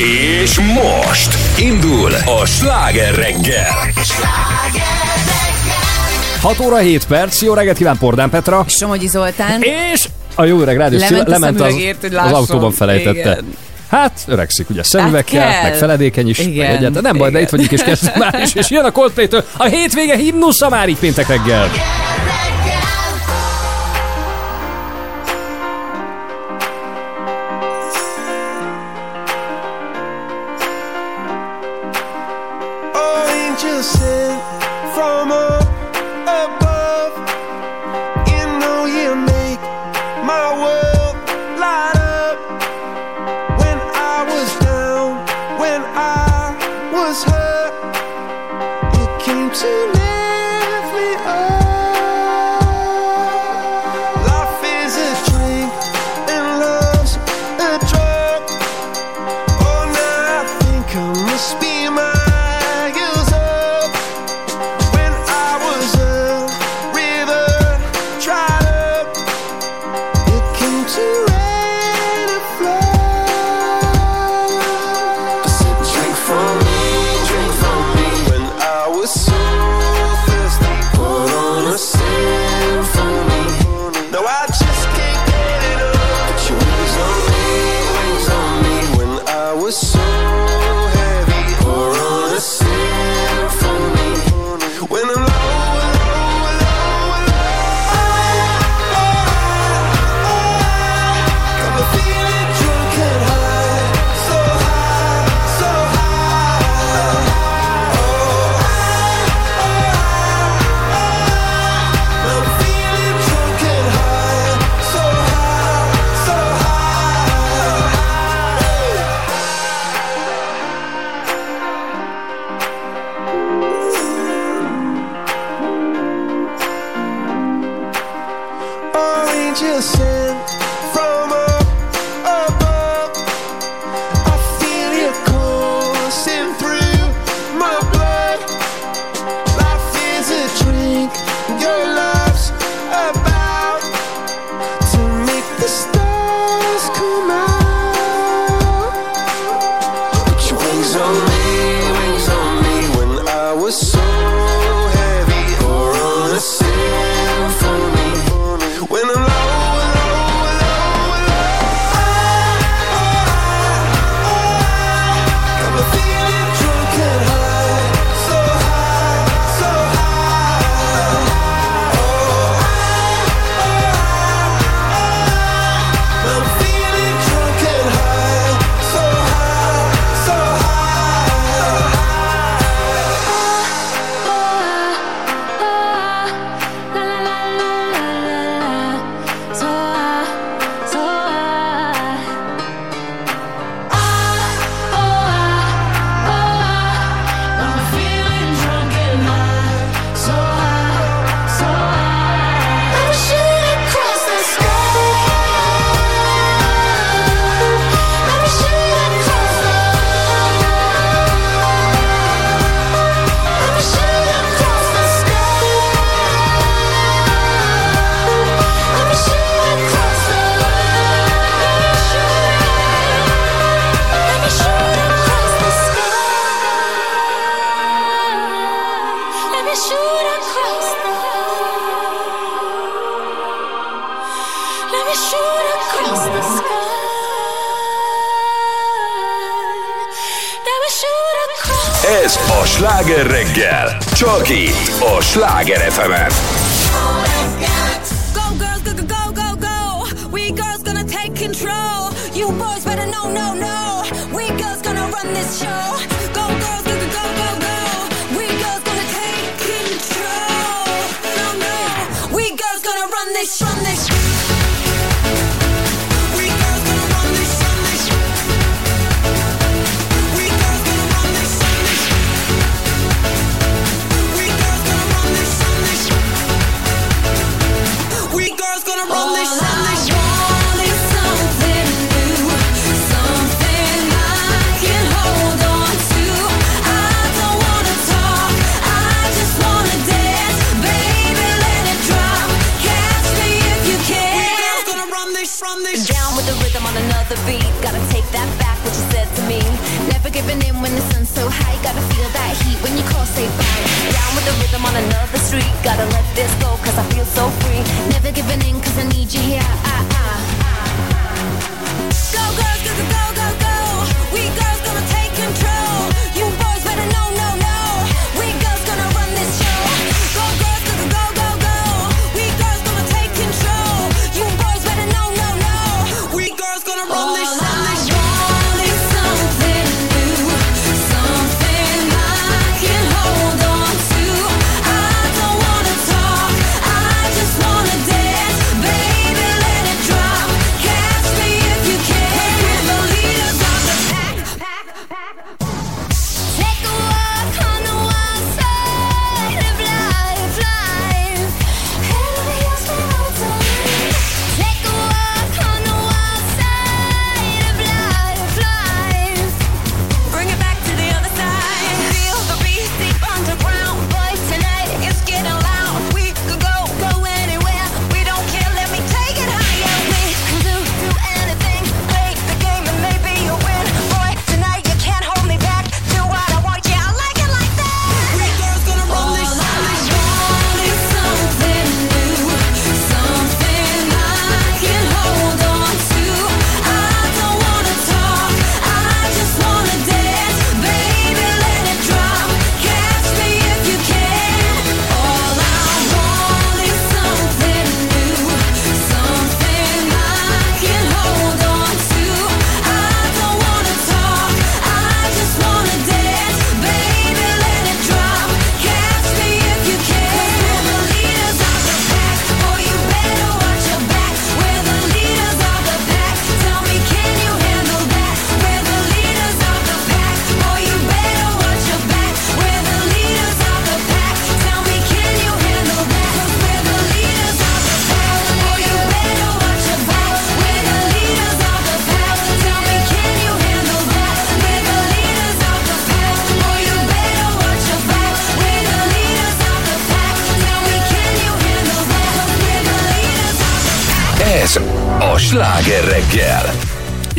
[0.00, 3.74] És most indul a sláger reggel.
[6.40, 8.64] 6 óra 7 perc, jó reggelt kíván Pordán Petra.
[8.68, 9.62] Somogyi Zoltán.
[9.62, 13.18] És a jó öreg rádió lement, lement az, hogy az autóban felejtette.
[13.20, 13.56] Igen.
[13.88, 15.62] Hát, öregszik, ugye szemüvegkel, hát kell.
[15.62, 17.32] meg feledéken is, igen, egyet, de nem baj, igen.
[17.32, 20.88] de itt vagyunk, és kezdünk már is, és jön a coldplay a hétvége himnusza már
[20.88, 21.70] így péntek reggel.
[21.74, 22.29] Yeah.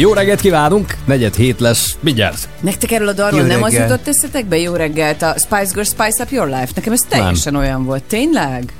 [0.01, 2.49] Jó reggelt kívánunk, negyed hét lesz, mindjárt.
[2.59, 3.89] Nektek erről a dalról Jó nem az reggelt.
[3.89, 4.57] jutott eszetekbe?
[4.57, 6.67] Jó reggelt, a Spice Girls Spice Up Your Life.
[6.75, 8.03] Nekem ez teljesen olyan volt.
[8.03, 8.73] Tényleg?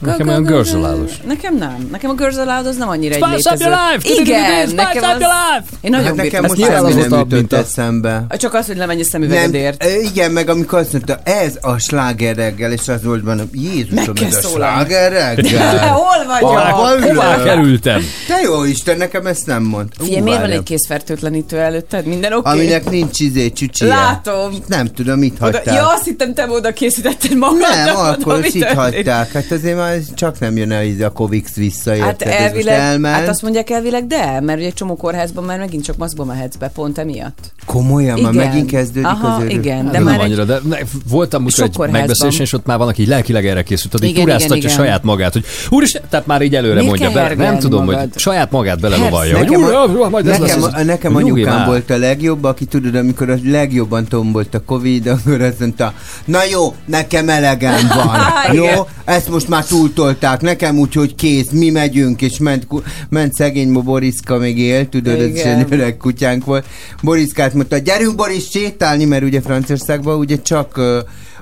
[0.00, 0.66] Nekem Go, olyan.
[0.84, 1.12] Aloud-os.
[1.26, 1.88] Nekem nem.
[1.90, 3.64] Nekem a Girls Aloud az nem annyira egy Spice up létező.
[3.70, 4.20] your life!
[4.22, 5.20] Igen, nekem up az...
[5.20, 5.64] your life!
[5.80, 6.56] Én nagyon Hát nekem bírtam.
[6.58, 7.56] most semmi nem minta.
[7.56, 8.26] eszembe.
[8.38, 9.84] Csak az, hogy lemennyi Nem, szemüvegedért.
[10.12, 14.34] igen, meg amikor azt mondta, ez a sláger reggel, és az volt benne, Jézusom, ez
[14.36, 14.74] a szólalni.
[14.84, 15.88] sláger reggel.
[15.88, 17.02] Hol vagyok?
[17.02, 18.02] Hová kerültem?
[18.28, 19.88] Te jó Isten, nekem ezt nem mond.
[19.98, 22.06] Figyelj, miért van egy készfertőtlenítő előtted?
[22.06, 22.48] Minden oké?
[22.50, 23.88] Aminek nincs izé, csücsie.
[23.88, 24.52] Látom.
[24.66, 25.74] Nem tudom, mit hagytál.
[25.74, 27.58] ja, azt hittem, te oda készítetted magad.
[27.84, 29.32] nem, akkor is itt hagyták.
[29.32, 31.90] Hát azért már ez csak nem jön el izé a Covix vissza?
[32.04, 35.58] Hát Ez most elvileg, hát azt mondják elvileg, de, mert ugye egy csomó kórházban már
[35.58, 37.52] megint csak maszkba mehetsz be, pont emiatt.
[37.66, 39.52] Komolyan, már megint kezdődik Aha, az örök.
[39.52, 40.76] igen, De de nem már egy, annyira, de ne,
[41.08, 44.56] voltam most egy megbeszélésen, és ott már van, aki lelkileg erre készült, addig Igen, turáztatja
[44.56, 44.84] igen, igen.
[44.84, 48.18] saját magát, hogy úristen, tehát már így előre Miért mondja, be, nem tudom, hogy magad?
[48.18, 50.72] saját magát belelovalja, hogy Nekem, a, majd ez nekem, lesz.
[50.72, 55.40] a, nekem anyukám volt a legjobb, aki tudod, amikor a legjobban tombolt a Covid, akkor
[55.40, 55.92] azt mondta,
[56.24, 58.18] na jó, nekem elegem van,
[58.56, 58.64] jó?
[58.64, 58.84] Igen.
[59.04, 62.66] Ezt most már túltolták, nekem úgy, hogy kész, mi megyünk, és ment,
[63.08, 66.66] ment szegény Boriszka még él, tudod, ez egy öreg kutyánk volt.
[67.02, 70.98] Boriszkát mondta, gyerünk Boris sétálni, mert ugye Franciaországban ugye csak ö,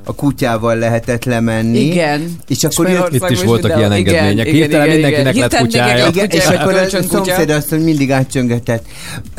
[0.09, 1.79] a kutyával lehetett lemenni.
[1.79, 2.37] Igen.
[2.49, 4.47] És akkor jött, Itt is voltak ilyen Igen, engedmények.
[4.47, 5.49] igen, Hirtelen igen, mindenkinek igen.
[5.51, 6.07] lett kutyája.
[6.07, 8.85] igen, és akkor a szomszéd azt mondja, mindig átcsöngetett.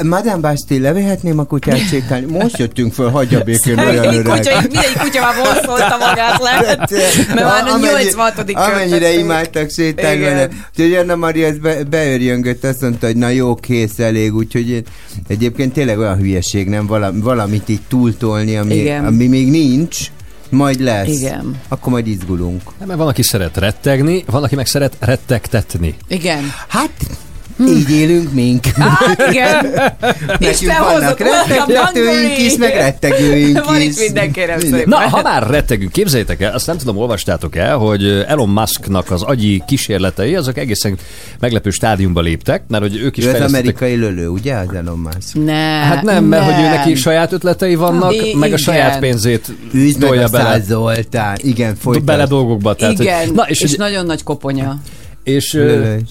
[0.04, 2.26] Madame Basti, levehetném a kutyát sétálni?
[2.32, 4.24] Most jöttünk föl, hagyja békén, olyan öreg.
[4.38, 6.78] kutya, mindegyik kutya már vonszolta magát le.
[7.36, 8.52] Mert már a Amennyi- 86.
[8.54, 10.48] Amennyire imádtak sétálni.
[10.78, 11.50] Úgyhogy Anna Maria
[11.90, 14.34] beörjöngött, azt mondta, hogy na jó, kész, elég.
[14.36, 14.84] Úgyhogy én,
[15.28, 16.86] egyébként tényleg olyan hülyeség, nem?
[16.88, 19.98] Valami, valamit így túltolni, ami, ami még nincs,
[20.50, 21.08] majd lesz.
[21.08, 21.62] Igen.
[21.68, 22.62] Akkor majd izgulunk.
[22.80, 25.96] Nem, mert van, aki szeret rettegni, van, aki meg szeret rettegtetni.
[26.08, 26.44] Igen.
[26.68, 26.92] Hát,
[27.68, 28.66] így élünk mink.
[28.66, 29.66] Hát igen.
[30.28, 32.46] Nekünk Isten vannak Hungary.
[32.46, 33.86] is, meg rettegőink Van is.
[33.88, 34.84] itt mindenkire, Minden.
[34.86, 39.22] Na, ha már rettegünk, képzeljétek el, azt nem tudom, olvastátok el, hogy Elon Musknak az
[39.22, 40.98] agyi kísérletei, azok egészen
[41.40, 45.00] meglepő stádiumba léptek, mert hogy ők is Ő az fejlesztettek amerikai lölő, ugye, az Elon
[45.00, 45.46] Musk?
[45.46, 48.58] Ne, Hát nem, mert hogy ő neki saját ötletei vannak, I- meg a igen.
[48.58, 51.38] saját pénzét Üzd meg a bele, Zoltán.
[51.42, 52.06] Igen, folytasd.
[52.06, 52.74] bele dolgokba.
[52.74, 54.78] Tehát, Igen, Hogy, na, és, és, és, nagyon nagy koponya.
[55.24, 56.10] és, ö, Lölő is.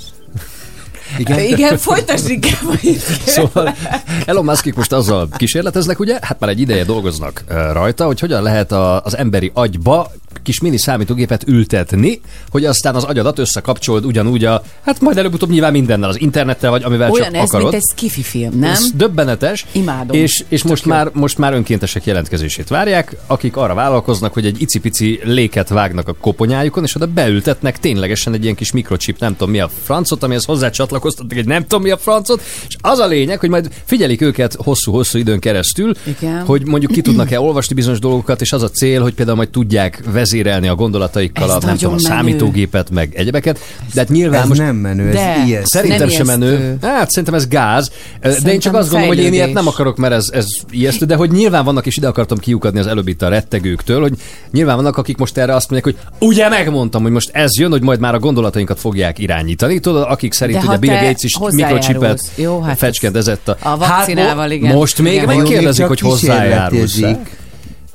[1.19, 2.81] Igen, Igen folytasd inkább.
[3.27, 3.77] Szóval
[4.25, 8.73] Elon Muskik most azzal kísérleteznek, ugye, hát már egy ideje dolgoznak rajta, hogy hogyan lehet
[8.73, 10.11] a, az emberi agyba
[10.43, 15.73] kis mini számítógépet ültetni, hogy aztán az agyadat összekapcsold ugyanúgy a, hát majd előbb-utóbb nyilván
[15.73, 17.71] mindennel, az internettel, vagy amivel Olyan csak ez, akarod.
[17.71, 18.71] mint egy skifi film, nem?
[18.71, 19.67] Ez döbbenetes.
[19.73, 20.17] Imádom.
[20.17, 20.93] És, és most, jó.
[20.93, 26.15] már, most már önkéntesek jelentkezését várják, akik arra vállalkoznak, hogy egy icipici léket vágnak a
[26.21, 30.45] koponyájukon, és oda beültetnek ténylegesen egy ilyen kis mikrochip, nem tudom mi a francot, amihez
[30.45, 34.21] hozzá csatlakoztatnak egy nem tudom mi a francot, és az a lényeg, hogy majd figyelik
[34.21, 36.45] őket hosszú-hosszú időn keresztül, Igen.
[36.45, 40.03] hogy mondjuk ki tudnak-e olvasni bizonyos dolgokat, és az a cél, hogy például majd tudják
[40.31, 43.59] vezérelni a gondolataikkal Ez a, nem tudom, a számítógépet, meg egyebeket.
[43.95, 45.61] De hát nyilván Ez most nem menő, ez De.
[45.65, 46.77] Szerintem Nem sem menő.
[46.83, 47.91] Hát szerintem ez gáz.
[48.21, 49.55] De én csak Szerintem azt gondolom, hogy én ilyet fejlődés.
[49.55, 52.87] nem akarok, mert ez, ez ijesztő, de hogy nyilván vannak, és ide akartam kiukadni az
[52.87, 54.13] előbb itt a rettegőktől, hogy
[54.51, 57.83] nyilván vannak, akik most erre azt mondják, hogy ugye megmondtam, hogy most ez jön, hogy
[57.83, 59.79] majd már a gondolatainkat fogják irányítani.
[59.79, 62.31] Tudod, akik szerint De ugye ha Bill te Gates is mikrocsipet
[62.65, 63.57] hát fecskendezett a...
[63.63, 64.75] a vakcinával, hát, igen.
[64.75, 65.37] Most még Igen.
[65.37, 67.01] megkérdezik, hogy hozzájárulsz.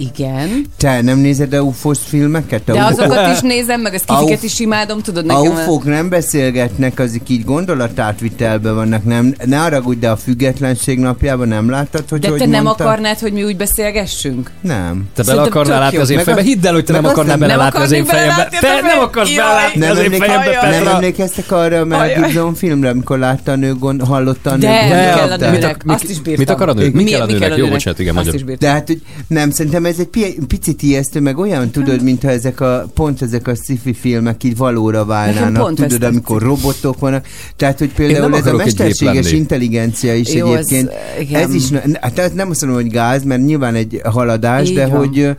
[0.01, 0.65] Igen.
[0.77, 2.69] Te nem nézed a UFOS filmeket?
[2.69, 5.51] A De UFO- azokat is nézem, meg a skifiket Auf- is imádom, tudod, A nekem...
[5.57, 11.69] ufók nem beszélgetnek, azok így gondolatátvitelben vannak, nem, ne haragudj, de a függetlenség napjában nem
[11.69, 12.83] láttad, hogy De hogy te nem mondta?
[12.83, 14.51] akarnád, hogy mi úgy beszélgessünk?
[14.61, 15.03] Nem.
[15.15, 16.45] Te bele akarnál látni az én Meg fejembe?
[16.45, 18.41] az- Hidd el, hogy te nem akarnál nem- belelátni az én fejembe.
[18.51, 22.13] a Te nem akarsz belelátni Nem, az én fejembe, nem emlékeztek arra a Mel.
[22.21, 25.69] Gibson filmre, amikor látta a nő, gond, hallotta a nő De, a mit nőnek?
[25.69, 26.33] ak- mi- Azt is bírtam.
[26.37, 26.89] mit akar a nő?
[26.93, 27.55] Mi kell a nőnek?
[27.57, 28.33] Jó, bocsánat, igen, magyar.
[28.35, 32.59] De hát, hogy nem, szerintem ez egy pi- picit ijesztő, meg olyan, tudod, mintha ezek
[32.59, 36.15] a, pont ezek a sci-fi filmek így valóra válnának, pont ez tudod, tetszik.
[36.15, 37.25] amikor robotok vannak.
[37.55, 41.41] Tehát, hogy például ez a mesterséges intelligencia is Jó, ez- egyébként, igen.
[41.41, 41.63] ez is,
[42.01, 44.97] hát ez nem azt mondom, hogy gáz, mert nyilván egy haladás, Így de van.
[44.97, 45.29] hogy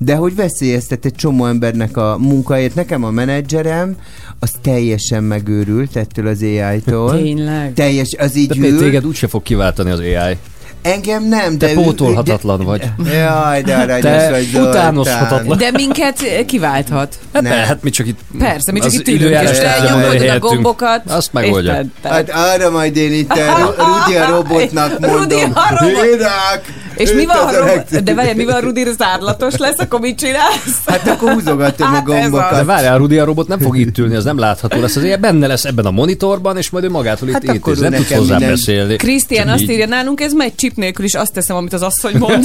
[0.00, 2.74] de hogy veszélyeztet egy csomó embernek a munkáját.
[2.74, 3.96] Nekem a menedzserem,
[4.38, 7.22] az teljesen megőrült ettől az AI-tól.
[7.22, 7.72] Tényleg.
[7.74, 8.78] Teljes, az így De ül.
[8.78, 10.36] téged úgyse fog kiváltani az AI.
[10.82, 11.66] Engem nem, de...
[11.66, 12.82] Te ő- pótolhatatlan vagy.
[13.04, 14.70] De, jaj, de aranyos Te vagy, Zoltán.
[14.70, 15.58] utánozhatatlan.
[15.58, 17.18] De minket eh, kiválthat.
[17.32, 17.52] Hát Nem.
[17.52, 18.18] ne, hát mi csak itt...
[18.38, 21.02] Persze, mi csak itt ülünk, és időjárás te tudja mondani nyomkodod a gombokat.
[21.10, 21.84] Azt megoldja.
[22.02, 25.20] Hát arra majd én itt a Ru- Rudi a robotnak mondom.
[25.20, 26.04] Rudi a robot.
[26.14, 26.62] Irak!
[26.98, 27.42] És mi van, ha
[27.96, 30.80] a de várj, mi van, Rudi zárlatos lesz, akkor mit csinálsz?
[30.86, 32.50] Hát akkor húzogatom Hát a gombokat.
[32.50, 34.96] De várjál, Rudi a robot nem fog itt ülni, az nem látható lesz.
[34.96, 37.80] Az ilyen benne lesz ebben a monitorban, és majd ő magától itt Hát akkor itt,
[37.80, 38.96] nem tudsz hozzá minden- beszélni.
[38.96, 42.44] Krisztián azt írja, nálunk ez megy chip nélkül is, azt teszem, amit az asszony mond.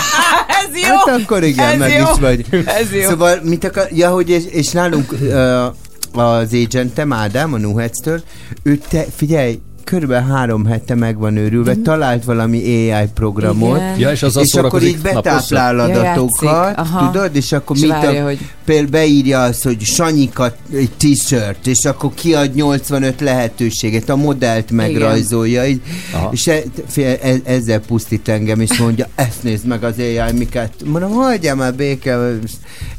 [0.62, 0.94] ez jó.
[1.06, 2.04] Hát akkor igen, ez meg jó.
[2.12, 2.44] is vagy.
[2.50, 3.08] Ez jó.
[3.08, 5.64] Szóval mit akar, ja, hogy és, és nálunk uh,
[6.24, 8.22] az agentem Ádám, a Nuhetz-től,
[8.62, 13.98] ő te, figyelj, körülbelül három hete meg van őrülve, talált valami AI programot, Igen.
[13.98, 16.76] Ja, és azzal és akkor így betáplál Ja, adatokat.
[16.78, 17.10] Aha.
[17.12, 21.66] tudod, és akkor És mit várja, a, hogy- például beírja azt, hogy Sanyika egy t-shirt,
[21.66, 25.80] és akkor kiad 85 lehetőséget, a modellt megrajzolja, így,
[26.30, 30.72] és e, fél, e, ezzel pusztít engem, és mondja, ezt nézd meg az AI, miket.
[30.84, 32.18] Mondom, hagyjál már béke.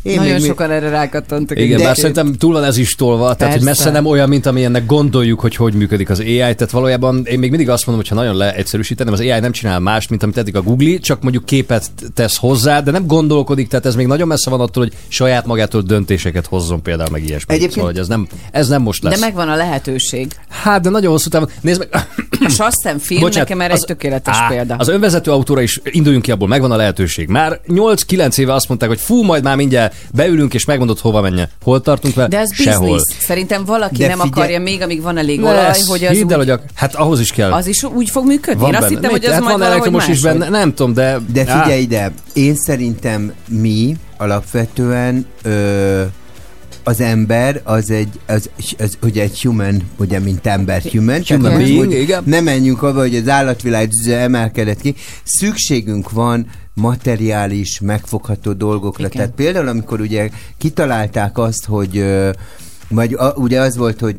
[0.01, 1.59] Én Nagyon még mi- sokan erre rákattantak.
[1.59, 4.45] Igen, De- bár szerintem túl van ez is tolva, tehát hogy messze nem olyan, mint
[4.45, 8.17] amilyennek gondoljuk, hogy hogy működik az AI, tehát valójában én még mindig azt mondom, hogy
[8.17, 11.45] ha nagyon leegyszerűsítenem, az AI nem csinál mást, mint amit eddig a Google, csak mondjuk
[11.45, 15.45] képet tesz hozzá, de nem gondolkodik, tehát ez még nagyon messze van attól, hogy saját
[15.45, 17.53] magától döntéseket hozzon például meg ilyesmi.
[17.53, 19.19] Egyébként- Szóval, hogy ez nem, ez nem most De lesz.
[19.19, 20.31] megvan a lehetőség.
[20.49, 21.49] Hát, de nagyon hosszú távon.
[21.61, 22.05] Nézd meg,
[22.45, 24.75] A Sasszem film Bocsánat, nekem erre egy tökéletes á, példa.
[24.77, 27.27] Az önvezető autóra is induljunk ki abból, megvan a lehetőség.
[27.27, 31.49] Már 8-9 éve azt mondták, hogy fú, majd már mindjárt beülünk és megmondod, hova menjen.
[31.63, 32.27] Hol tartunk vele?
[32.27, 32.93] De ez Sehol.
[32.95, 33.15] biznisz.
[33.19, 36.31] Szerintem valaki De nem figyelj- akarja még, amíg van elég olaj, Lesz, hogy az, hidd
[36.31, 37.51] el, úgy, hogy a, hát ahhoz is kell.
[37.51, 38.61] az is úgy fog működni.
[38.61, 38.95] van Én azt benne.
[38.95, 41.19] hittem, hogy az hát majd van elektromos is benne, nem tudom, de...
[41.33, 46.03] De Á, figyelj ide, én szerintem mi alapvetően ö,
[46.83, 51.57] az ember az egy, az, az ugye egy human, ugye mint ember human, Human tehát
[51.57, 52.23] being, hogy igen.
[52.25, 54.95] ne menjünk abba, hogy az állatvilág emelkedett ki.
[55.23, 59.05] Szükségünk van materiális, megfogható dolgokra.
[59.05, 59.17] Igen.
[59.17, 62.29] Tehát például, amikor ugye kitalálták azt, hogy ö,
[62.89, 64.15] vagy a, ugye az volt, hogy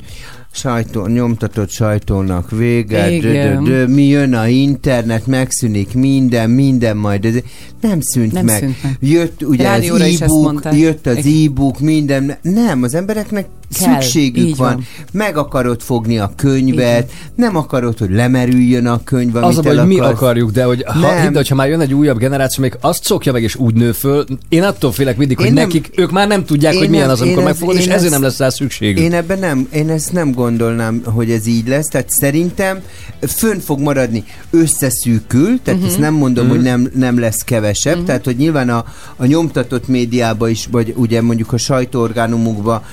[0.59, 3.65] sajtó, nyomtatott sajtónak vége, dö, dö, Igen.
[3.65, 7.25] dö, mi jön a internet, megszűnik minden, minden majd.
[7.25, 7.35] Ez
[7.81, 8.59] nem szűnt Nem meg.
[8.59, 8.97] szűnt meg.
[9.01, 11.47] Jött ugye Rádióra az e-book, jött az Igen.
[11.51, 12.37] e-book, minden.
[12.43, 13.47] Nem, az embereknek
[13.79, 14.73] Kell, szükségük van.
[14.75, 14.85] van.
[15.13, 19.87] Meg akarod fogni a könyvet, nem akarod, hogy lemerüljön a könyv, amit Az a hogy
[19.87, 21.17] mi akarjuk, de hogy ha, Nem.
[21.17, 23.75] hidd, el, hogy ha már jön egy újabb generáció, még azt szokja meg és úgy
[23.75, 26.89] nő föl, én attól félek mindig, hogy Én nem- nekik, ők már nem tudják, hogy
[26.89, 29.05] milyen nem- az, amikor megfogod, és ezért nem lesz rá szükségük.
[29.05, 32.81] Én ebben nem, én ezt nem gondolnám, hogy ez így lesz, tehát szerintem
[33.21, 35.87] fönn fog maradni összeszűkül, tehát uh-huh.
[35.87, 36.61] ezt nem mondom, uh-huh.
[36.61, 38.07] hogy nem, nem lesz kevesebb, uh-huh.
[38.07, 38.85] tehát hogy nyilván a,
[39.17, 42.85] a nyomtatott médiába is, vagy ugye mondjuk a sajtóorgánumokba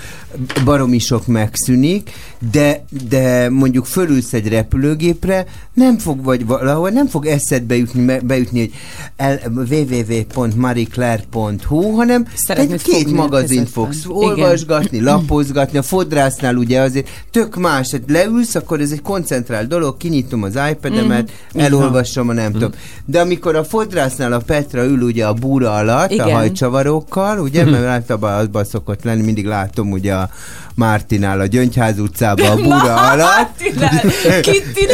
[0.63, 2.11] baromi sok megszűnik,
[2.51, 8.59] de, de mondjuk fölülsz egy repülőgépre, nem fog, vagy valahol nem fog eszedbe jutni, beütni,
[8.59, 8.71] hogy
[9.15, 14.11] el, www.marieclaire.hu, hanem Szeretnéd egy két magazint fogsz Igen.
[14.15, 19.97] olvasgatni, lapozgatni, a fodrásznál ugye azért tök más, tehát leülsz, akkor ez egy koncentrált dolog,
[19.97, 21.63] kinyitom az iPad-emet, Mhm.
[21.63, 22.71] elolvasom a nem tudom.
[23.05, 26.27] De amikor a fodrásznál a Petra ül ugye a búra alatt, Igen.
[26.27, 30.24] a hajcsavarokkal, ugye, mert általában azban szokott lenni, mindig látom ugye a
[30.75, 33.61] Mártinál a Gyöngyház utcában a búra alatt.
[34.41, 34.87] Kitty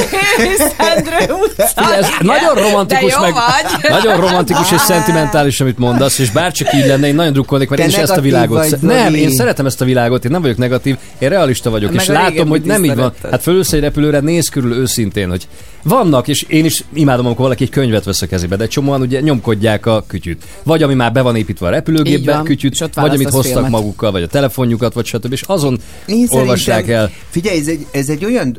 [0.78, 1.34] Szendrő
[2.00, 3.92] ez nagyon romantikus, meg, vagy.
[4.02, 7.88] nagyon romantikus és szentimentális, amit mondasz, és bárcsak így lenne, én nagyon drukkolnék, mert Te
[7.88, 8.58] én is ezt a világot...
[8.58, 8.94] vagy, Zoli.
[8.94, 12.10] nem, én szeretem ezt a világot, én nem vagyok negatív, én realista vagyok, Meg és
[12.10, 13.14] a látom, hogy nem így van.
[13.32, 15.48] Hát fölülsz egy repülőre, néz körül őszintén, hogy
[15.84, 19.20] vannak, és én is imádom, amikor valaki egy könyvet vesz a kezébe, de csomóan ugye
[19.20, 20.44] nyomkodják a kütyüt.
[20.64, 23.72] Vagy ami már be van építve a Így repülőgépbe, van, kütyüt, vagy amit hoztak filmet.
[23.72, 25.32] magukkal, vagy a telefonjukat, vagy stb.
[25.32, 27.12] És azon Én olvassák el.
[27.30, 28.58] Figyelj, ez egy, ez egy olyan,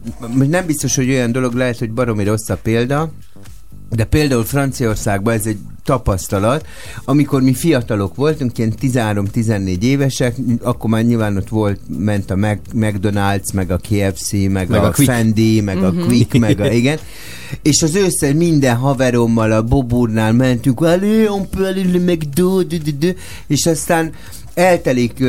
[0.48, 3.12] nem biztos, hogy olyan dolog lehet, hogy baromi rossz a példa,
[3.90, 6.66] de például Franciaországban ez egy tapasztalat,
[7.04, 12.58] amikor mi fiatalok voltunk, ilyen 13-14 évesek, akkor már nyilván ott volt, ment a Mac,
[12.74, 15.10] McDonald's, meg a KFC, meg, Meg a a, Quick.
[15.10, 16.98] Fendi, meg a Quick, meg a, igen.
[17.62, 22.60] És az összes minden haverommal a Boburnál mentünk, allez, on peut aller le McDo,
[23.46, 24.12] és aztán
[24.54, 25.24] eltelik,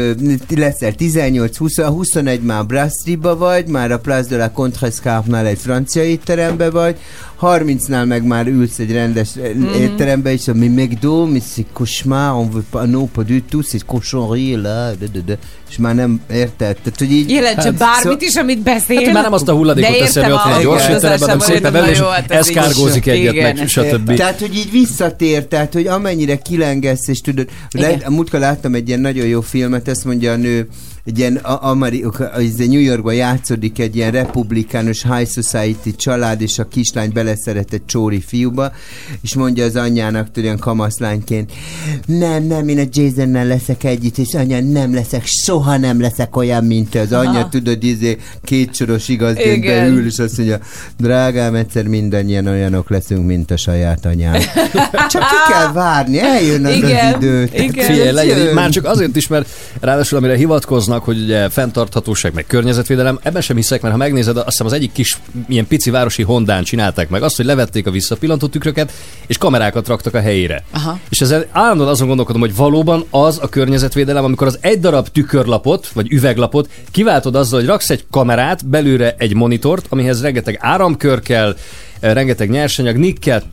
[0.50, 6.04] leszel 18, 20, 21 már Brasserie-ba vagy, már a Place de la Contrescarpe-nál egy francia
[6.04, 6.98] étterembe vagy,
[7.42, 9.74] 30-nál meg már ülsz egy rendes mm.
[9.74, 13.66] étterembe, és a mi McDo, mi c'est cauchemar, on veut pas, non, pas du tout,
[13.66, 15.38] c'est cochonnerie, là, de, de, de.
[15.70, 17.30] és már nem érted, tehát hogy így...
[17.30, 19.04] Jelentse Hát, bármit szó- is, amit beszél.
[19.04, 21.62] Hát már nem azt a hulladékot teszem, hogy ott van egy gyors étteremben, hozzásából, szépen
[21.62, 24.14] de belül, és hát eszkárgózik egyet, meg stb.
[24.14, 28.88] Tehát, hogy így visszatér, tehát, hogy amennyire kilengesz, és tudod, le, a múltkor láttam egy
[28.88, 30.68] ilyen nagyon jó filmet, ezt mondja a nő,
[31.06, 37.12] egy ilyen Amerika, New Yorkban játszódik egy ilyen republikánus high society család, és a kislány
[37.14, 38.72] beleszeret egy csóri fiúba,
[39.22, 41.52] és mondja az anyjának, ilyen kamaszlányként,
[42.06, 46.64] nem, nem, én a Jasonnel leszek együtt, és anya, nem leszek, soha nem leszek olyan,
[46.64, 47.00] mint te.
[47.00, 47.50] Az anyja, Aha.
[47.50, 49.76] tudod, izé, két soros igazként Igen.
[49.76, 50.60] beül, és azt mondja,
[50.98, 54.34] drágám, egyszer mindannyian olyanok leszünk, mint a saját anyám.
[55.14, 57.50] Csak ki kell várni, eljön az Igen, az idő.
[57.54, 57.86] Igen.
[57.86, 63.20] Figyelj, legyen, már csak azért is, mert ráadásul amire hivatkoznak, hogy ugye fenntarthatóság, meg környezetvédelem,
[63.22, 66.64] ebben sem hiszek, mert ha megnézed, azt hiszem az egyik kis ilyen pici városi Hondán
[66.64, 68.92] csinálták meg azt, hogy levették a visszapillantó tükröket,
[69.28, 70.64] és kamerákat raktak a helyére.
[70.72, 71.00] Aha.
[71.10, 75.88] És ezzel állandóan azon gondolkodom, hogy valóban az a környezetvédelem, amikor az egy darab tükörlapot,
[75.94, 81.56] vagy üveglapot kiváltod azzal, hogy raksz egy kamerát, belőle egy monitort, amihez rengeteg áramkör kell,
[82.00, 83.44] eh, rengeteg nyersanyag, nikkel,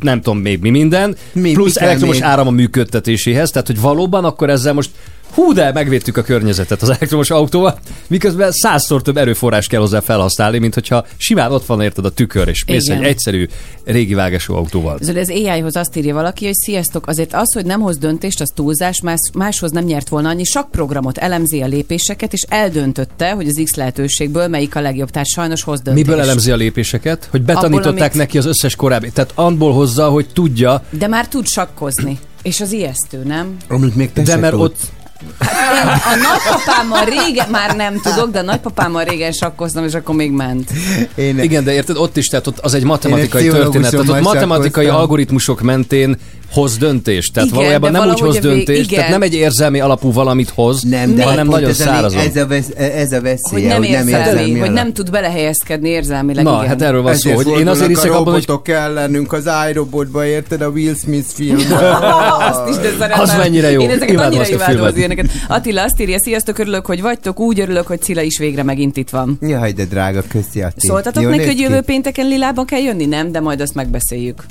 [0.00, 2.24] nem tudom még mi minden, Mi- mi, mi plusz kell elektromos még?
[2.24, 4.90] áram a működtetéséhez, tehát hogy valóban akkor ezzel most
[5.34, 10.58] hú, de megvédtük a környezetet az elektromos autóval, miközben százszor több erőforrás kell hozzá felhasználni,
[10.58, 13.48] mint hogyha simán ott van érted a tükör, és mész egy egyszerű
[13.84, 14.98] régi vágású autóval.
[15.00, 18.52] Zoli, az AI-hoz azt írja valaki, hogy sziasztok, azért az, hogy nem hoz döntést, az
[18.54, 23.60] túlzás, más, máshoz nem nyert volna annyi sakprogramot, elemzi a lépéseket, és eldöntötte, hogy az
[23.64, 26.06] X lehetőségből melyik a legjobb, tehát sajnos hoz döntést.
[26.06, 27.28] Miből elemzi a lépéseket?
[27.30, 29.10] Hogy betanították Abból, amit- neki az összes korábbi.
[29.10, 32.18] Tehát abból hozza, hogy tudja, De már tud sakkozni.
[32.42, 33.56] És az ijesztő, nem?
[33.68, 34.76] Amit még te de mert ott
[35.20, 40.30] Én a nagypapámmal régen, már nem tudok, de a nagypapámmal régen sakkoztam, és akkor még
[40.30, 40.70] ment.
[41.14, 43.90] Én, Igen, de érted, ott is, tehát ott az egy matematikai történet.
[43.90, 44.96] Tehát ott matematikai sakkoztam.
[45.00, 46.18] algoritmusok mentén
[46.52, 47.32] hoz döntést.
[47.32, 48.94] Tehát Igen, valójában nem úgy hoz döntést, igen.
[48.94, 52.20] tehát nem egy érzelmi alapú valamit hoz, nem, de hanem pont nagyon ez szárazon.
[52.20, 54.74] ez a, vesz, ez a veszélye, Hogy nem, érzelmi, érzelmi hogy alap.
[54.74, 56.44] nem tud belehelyezkedni érzelmileg.
[56.44, 56.68] Na, igen.
[56.68, 59.48] hát erről van szó, Ezért hogy én azért hiszek a abban, hogy robotok ellenünk az
[59.70, 60.60] iRobotba, érted?
[60.60, 61.56] A Will Smith film.
[62.50, 63.20] azt is, de szeretem.
[63.20, 63.80] Az mennyire jó.
[63.80, 64.90] Én ezeket Imádom annyira imádom filmet.
[64.92, 65.26] az ilyeneket.
[65.48, 69.10] Attila azt írja, sziasztok, örülök, hogy vagytok, úgy örülök, hogy Cilla is végre megint itt
[69.10, 69.38] van.
[69.40, 70.86] Jaj, de drága, köszi Atti.
[70.86, 73.06] Szóltatok neki, hogy jövő pénteken Lilában kell jönni?
[73.06, 74.44] Nem, de majd azt megbeszéljük.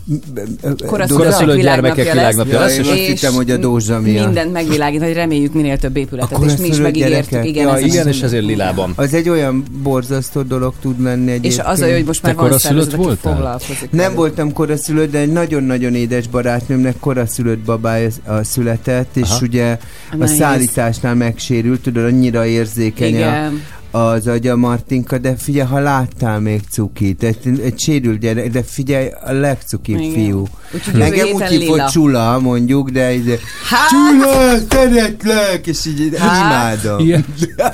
[0.85, 1.61] Koraszülött Koraszülött
[1.95, 4.25] gyermekek világnapja lesz, és és- azt hittem, hogy a Dózsa miatt.
[4.25, 7.29] Mindent megvilágít, hogy reméljük minél több épületet, A és mi is megígértük.
[7.29, 7.45] gyerekek?
[7.49, 8.93] Igen, Ja, ez igen, az- és ezért lilában.
[8.95, 11.67] Az egy olyan borzasztó dolog tud lenni És egyébként.
[11.67, 13.33] az a hogy most már Te van szervezet, aki voltál?
[13.33, 13.91] foglalkozik.
[13.91, 19.39] Nem voltam koraszülött, de egy nagyon-nagyon édes barátnőmnek koraszülött babája a született, és Aha.
[19.41, 19.77] ugye
[20.19, 23.49] a szállításnál megsérült, tudod, annyira érzékeny a.
[23.91, 29.07] az agya Martinka, de figyelj, ha láttál még cukit, egy, egy sérült gyerek, de figyelj,
[29.25, 30.13] a legcukibb Igen.
[30.13, 30.47] fiú.
[30.73, 31.89] Úgyhogy Engem úgy hívott.
[31.89, 33.89] Csula, mondjuk, de így, Hát?
[33.89, 36.45] Csula, szeretlek, és így Hát?
[36.45, 36.99] imádom.
[36.99, 37.25] Igen.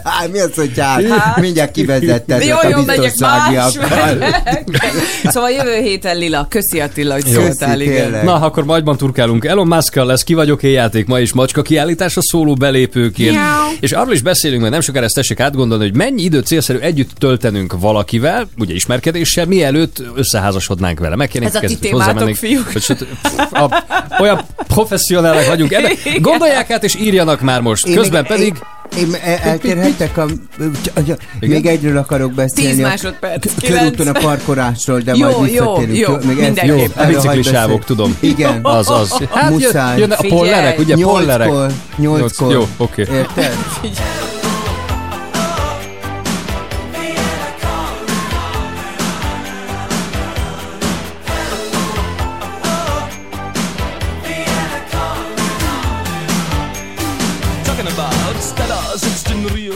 [0.03, 1.39] Hát, mi az, hogy hát?
[1.39, 4.25] Mindjárt kivezetted Jó, a biztonságiakkal.
[5.23, 6.47] szóval jövő héten lila.
[6.49, 7.77] Köszi Attila, hogy szóltál.
[8.23, 9.45] Na, akkor magyban turkálunk.
[9.45, 13.35] Elon musk lesz Ki vagyok én játék ma is macska kiállítás a szóló belépőkért.
[13.79, 17.09] És arról is beszélünk, mert nem sokára ezt tessék átgondolni, hogy mennyi időt célszerű együtt
[17.17, 21.15] töltenünk valakivel, ugye ismerkedéssel, mielőtt összeházasodnánk vele.
[21.15, 22.71] Megkérnénk Ez a ti témátok, fiúk.
[22.71, 23.05] hogy sőt,
[23.51, 23.83] a,
[24.19, 25.91] olyan professzionálek vagyunk ebben.
[26.05, 26.21] Igen.
[26.21, 27.85] Gondolják át és írjanak már most.
[27.87, 28.53] Én Közben még- pedig...
[28.97, 30.25] Én, én eltérhettek a...
[31.39, 32.71] Még egyről akarok beszélni.
[32.75, 33.95] Tíz a másodperc, k- kilenc.
[33.95, 35.97] Körúton a parkolásról, de Jó, majd jó, visszatérünk.
[35.97, 36.95] jó, Még ezt- mindenképp.
[36.97, 38.17] Jó, a biciklisávok, tudom.
[38.19, 38.59] Igen.
[38.77, 39.11] Az, az.
[39.31, 39.99] Hát jön, Muszáj.
[39.99, 40.39] jön a Figyelj.
[40.41, 41.47] pollerek, ugye pollerek.
[41.49, 41.71] Nyolckor.
[41.97, 42.51] Nyolckor.
[42.51, 43.01] Jó, oké.
[43.01, 43.53] Érted?
[43.81, 44.32] Talking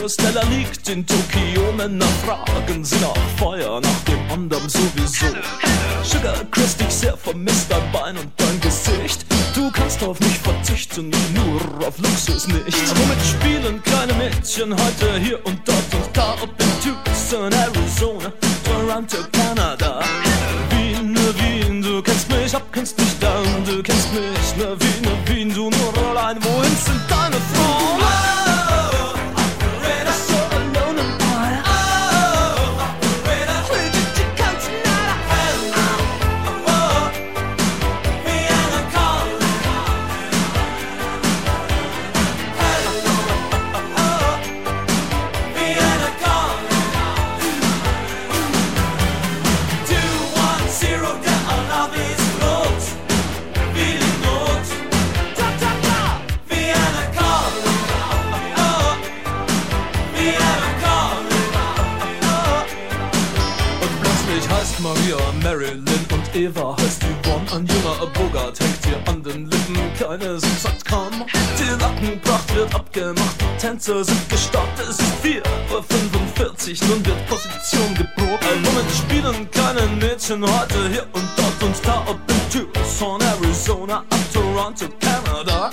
[0.08, 1.72] in Rio, Stella liegt in Tokio.
[1.76, 5.26] Männer fragen sie nach Feuer, nach dem anderen sowieso.
[6.02, 9.24] Sugar Chris dich sehr vermisst, dein Bein und dein Gesicht.
[9.54, 12.96] Du kannst auf mich verzichten, nur auf Luxus nicht.
[12.96, 16.34] Womit spielen kleine Mädchen heute hier und dort und da?
[16.42, 18.32] Ob in Tucson, Arizona,
[18.64, 20.00] Toronto, Kanada.
[20.70, 25.02] Wien, ne Wien, du kennst mich ab, kennst mich dann, du kennst mich, ne Wien,
[25.02, 28.57] ne Wien, du nur allein, wohin sind deine Frauen?
[65.48, 65.82] Marilyn
[66.12, 67.50] und Eva heißt Yvonne.
[67.54, 69.78] Ein junger Bogart hängt ihr an den Lippen.
[69.98, 71.24] Keine sind sagt kaum.
[71.58, 73.36] Die Lackenpracht wird abgemacht.
[73.40, 74.90] Die Tänzer sind gestartet.
[74.90, 76.88] Es ist 4.45 Uhr.
[76.88, 78.44] Nun wird Position geprobt.
[78.62, 82.04] Womit spielen keine Mädchen heute hier und dort und da.
[82.06, 85.70] Ob in Tucson, Arizona, ab Toronto, Kanada.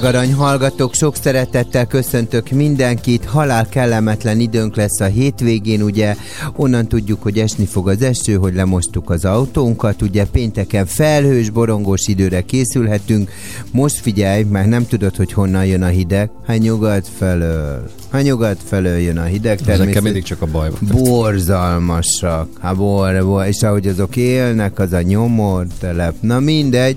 [0.00, 3.24] Drága arany hallgatók, sok szeretettel köszöntök mindenkit.
[3.24, 6.16] Halál kellemetlen időnk lesz a hétvégén, ugye
[6.56, 12.06] onnan tudjuk, hogy esni fog az eső, hogy lemostuk az autónkat, ugye pénteken felhős, borongós
[12.06, 13.30] időre készülhetünk.
[13.72, 17.90] Most figyelj, mert nem tudod, hogy honnan jön a hideg, hát nyugat felől.
[18.10, 21.02] Ha nyugat felől jön a hideg Ezekkel természet, mindig csak a baj van.
[21.02, 22.48] borzalmasak.
[22.60, 26.14] Hát bor, bor, és ahogy azok élnek, az a nyomor telep.
[26.20, 26.96] Na mindegy.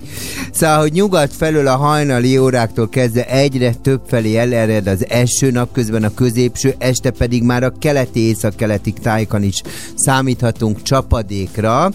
[0.52, 6.04] Szóval, hogy nyugat felől a hajnali óráktól kezdve egyre több felé elered az eső napközben
[6.04, 9.62] a középső, este pedig már a keleti észak-keleti tájkon is
[9.96, 11.92] számíthatunk csapadékra.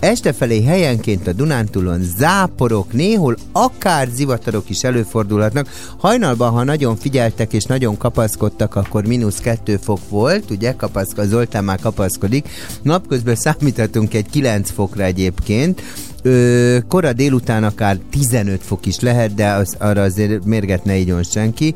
[0.00, 5.68] Este felé helyenként a Dunántúlon záporok, néhol akár zivatarok is előfordulhatnak.
[5.98, 11.64] Hajnalban, ha nagyon figyeltek és nagyon kapaszkodtak, akkor mínusz kettő fok volt, ugye, kapaszkod, Zoltán
[11.64, 12.48] már kapaszkodik.
[12.82, 15.82] Napközben számíthatunk egy 9 fokra egyébként.
[16.22, 21.22] Ö, kora délután akár 15 fok is lehet, de az, arra azért mérget ne igyon
[21.22, 21.74] senki.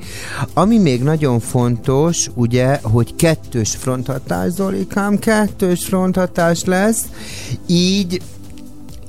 [0.54, 7.02] Ami még nagyon fontos, ugye, hogy kettős fronthatás, Zolikám, kettős fronthatás lesz,
[7.66, 8.20] így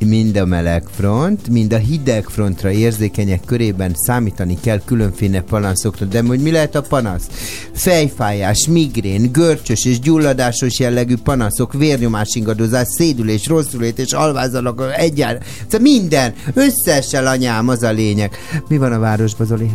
[0.06, 6.06] mind a meleg front, mind a hideg frontra érzékenyek körében számítani kell különféle panaszokra.
[6.06, 7.28] De hogy mi lehet a panasz?
[7.74, 15.44] Fejfájás, migrén, görcsös és gyulladásos jellegű panaszok, vérnyomás ingadozás, szédülés, rosszulét és alvázalak egyáltalán.
[15.62, 18.38] Szóval minden, összessel anyám, az a lényeg.
[18.68, 19.72] Mi van a városban, Zoli?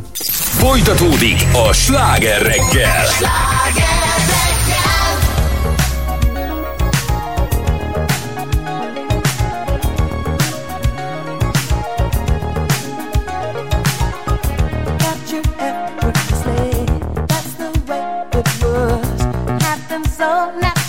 [0.62, 3.06] Folytatódik a sláger reggel.
[3.20, 3.91] Got
[20.22, 20.81] so naturally.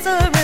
[0.00, 0.39] misery.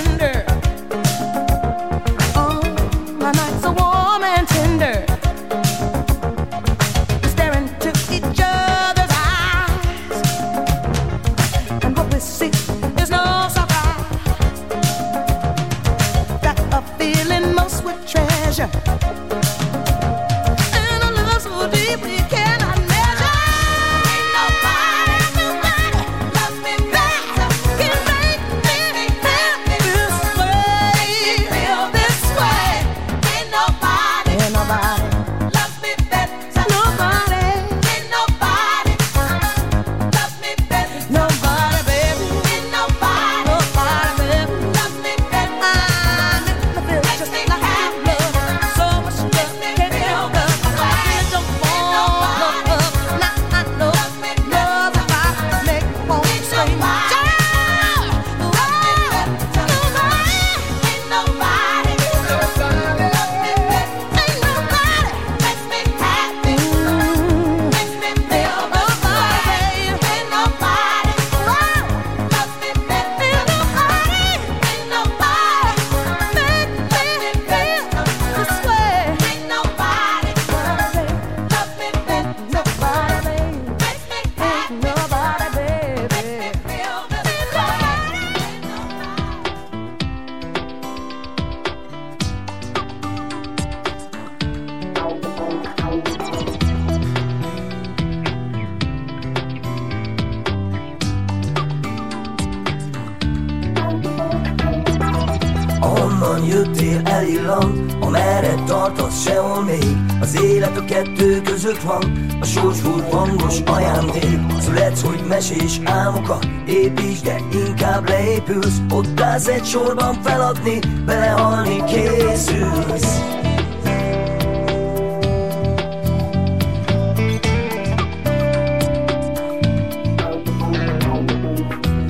[119.56, 123.20] Egy sorban feladni Belehalni készülsz.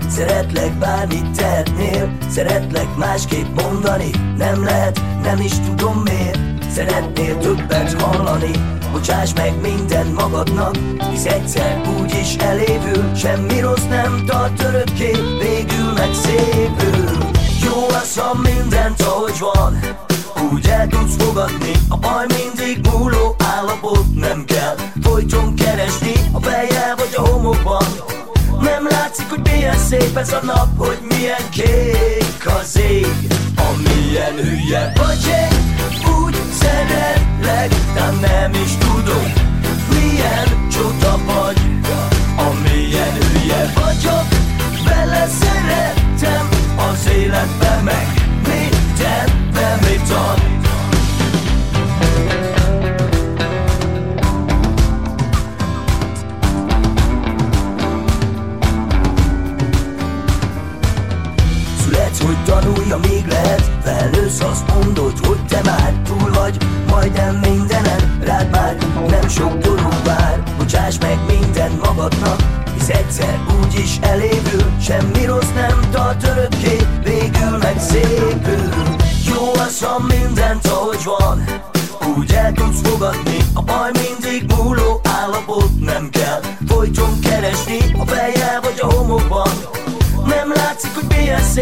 [0.09, 6.38] Szeretlek bármit tehetnél Szeretlek másképp mondani Nem lehet, nem is tudom miért.
[6.70, 8.50] Szeretnél többet hallani
[8.92, 10.76] Bocsáss meg minden magadnak
[11.11, 16.14] Hisz egyszer úgy is elévül Semmi rossz nem tart örökké Végül meg
[18.27, 19.79] ha mindent ahogy van.
[20.53, 24.77] Úgy el tudsz fogadni A baj mindig múló állapot Nem kell.
[25.03, 27.87] Folyton keresni A fejjel vagy a homokban.
[28.61, 33.17] Nem látszik, hogy milyen szép ez a nap Hogy milyen kék az ég.
[33.69, 35.77] Amilyen hülye vagy én
[36.21, 38.86] Úgy szeretlek, de nem is tudom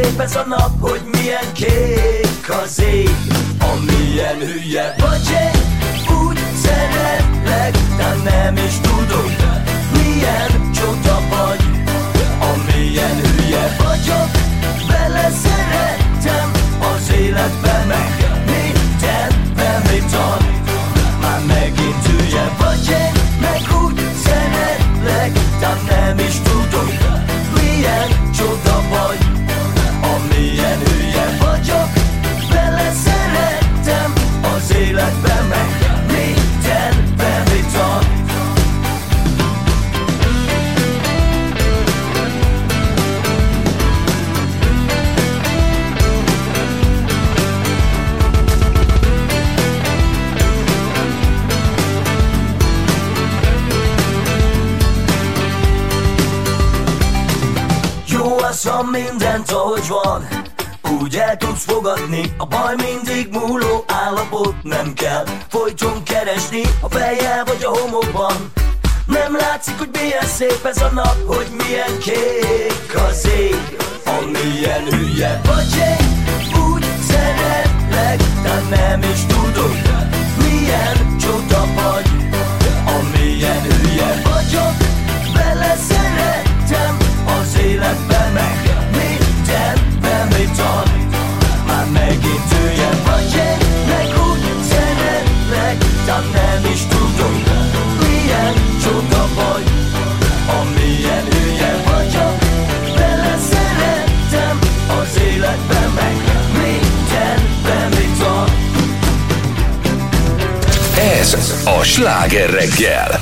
[0.05, 1.84] szép ez a nap Hogy milyen kék
[70.35, 72.34] szép ez a nap Hogy milyen kék
[111.25, 113.21] Ez a sláger reggel.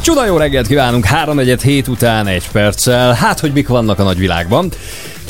[0.00, 3.12] Csuda jó reggelt kívánunk, 3 hét után egy perccel.
[3.12, 4.70] Hát, hogy mik vannak a nagyvilágban.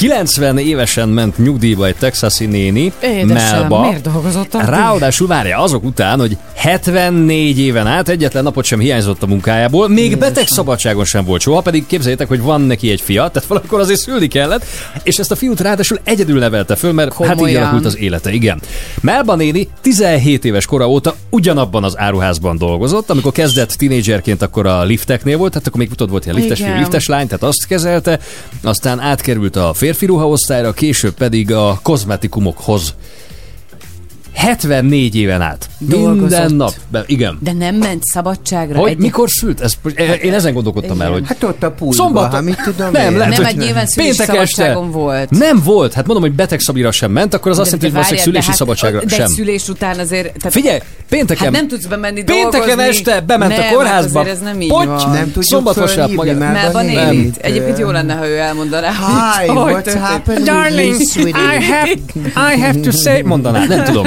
[0.00, 3.80] 90 évesen ment nyugdíjba egy texasi néni, Édesem, Melba.
[3.80, 4.68] miért dolgozott addig?
[4.68, 10.18] Ráadásul várja azok után, hogy 74 éven át egyetlen napot sem hiányzott a munkájából, még
[10.18, 14.00] beteg szabadságon sem volt soha, pedig képzeljétek, hogy van neki egy fia, tehát valamikor azért
[14.00, 14.64] szülni kellett,
[15.02, 17.62] és ezt a fiút ráadásul egyedül nevelte föl, mert hát így Komolyan.
[17.62, 18.60] alakult az élete, igen.
[19.00, 24.82] Melba néni 17 éves kora óta ugyanabban az áruházban dolgozott, amikor kezdett tinédzserként, akkor a
[24.82, 28.18] lifteknél volt, tehát akkor még tudod, volt ilyen liftes fiú, liftes lány, tehát azt kezelte,
[28.62, 32.94] aztán átkerült a férfi ruhaosztályra, később pedig a kozmetikumokhoz
[34.32, 35.68] 74 éven át.
[35.78, 36.20] Dolgozott.
[36.20, 36.72] Minden nap.
[36.88, 37.38] Be, igen.
[37.40, 38.78] De nem ment szabadságra?
[38.78, 39.60] Hogy Egy- mikor szült?
[39.60, 39.72] Ez,
[40.22, 42.30] én ezen gondolkodtam el, hogy Hát ott a pultba, Szombaton.
[42.30, 43.18] hát mit tudom nem, én.
[43.18, 44.52] lehet, Nem, egy nyilván szülési péntek este.
[44.62, 45.30] szabadságon volt.
[45.30, 45.92] Nem volt.
[45.92, 48.46] Hát mondom, hogy betegszabira sem ment, akkor az azt De- jelenti, hogy de valószínűleg szülési
[48.46, 49.24] de hát- szabadságra De sem.
[49.24, 50.32] egy szülés után azért...
[50.36, 50.78] Tehát, Figyelj,
[51.08, 51.42] pénteken...
[51.44, 52.82] Hát nem tudsz bemenni Pénteken dolgozni.
[52.82, 54.18] este bement nem, a kórházba.
[54.18, 55.10] Hát azért ez nem így Potty, van.
[55.10, 56.62] Nem tudjuk Szombat vasárnap fölhívni magát.
[56.62, 57.10] Melba nénit?
[57.10, 57.36] nénit.
[57.36, 58.88] Egyébként jó lenne, ha ő elmondaná.
[58.90, 59.98] Hi, történt.
[59.98, 60.46] happening?
[60.46, 61.00] Darling,
[62.56, 63.22] I have to say...
[63.22, 64.06] Mondaná, nem tudom.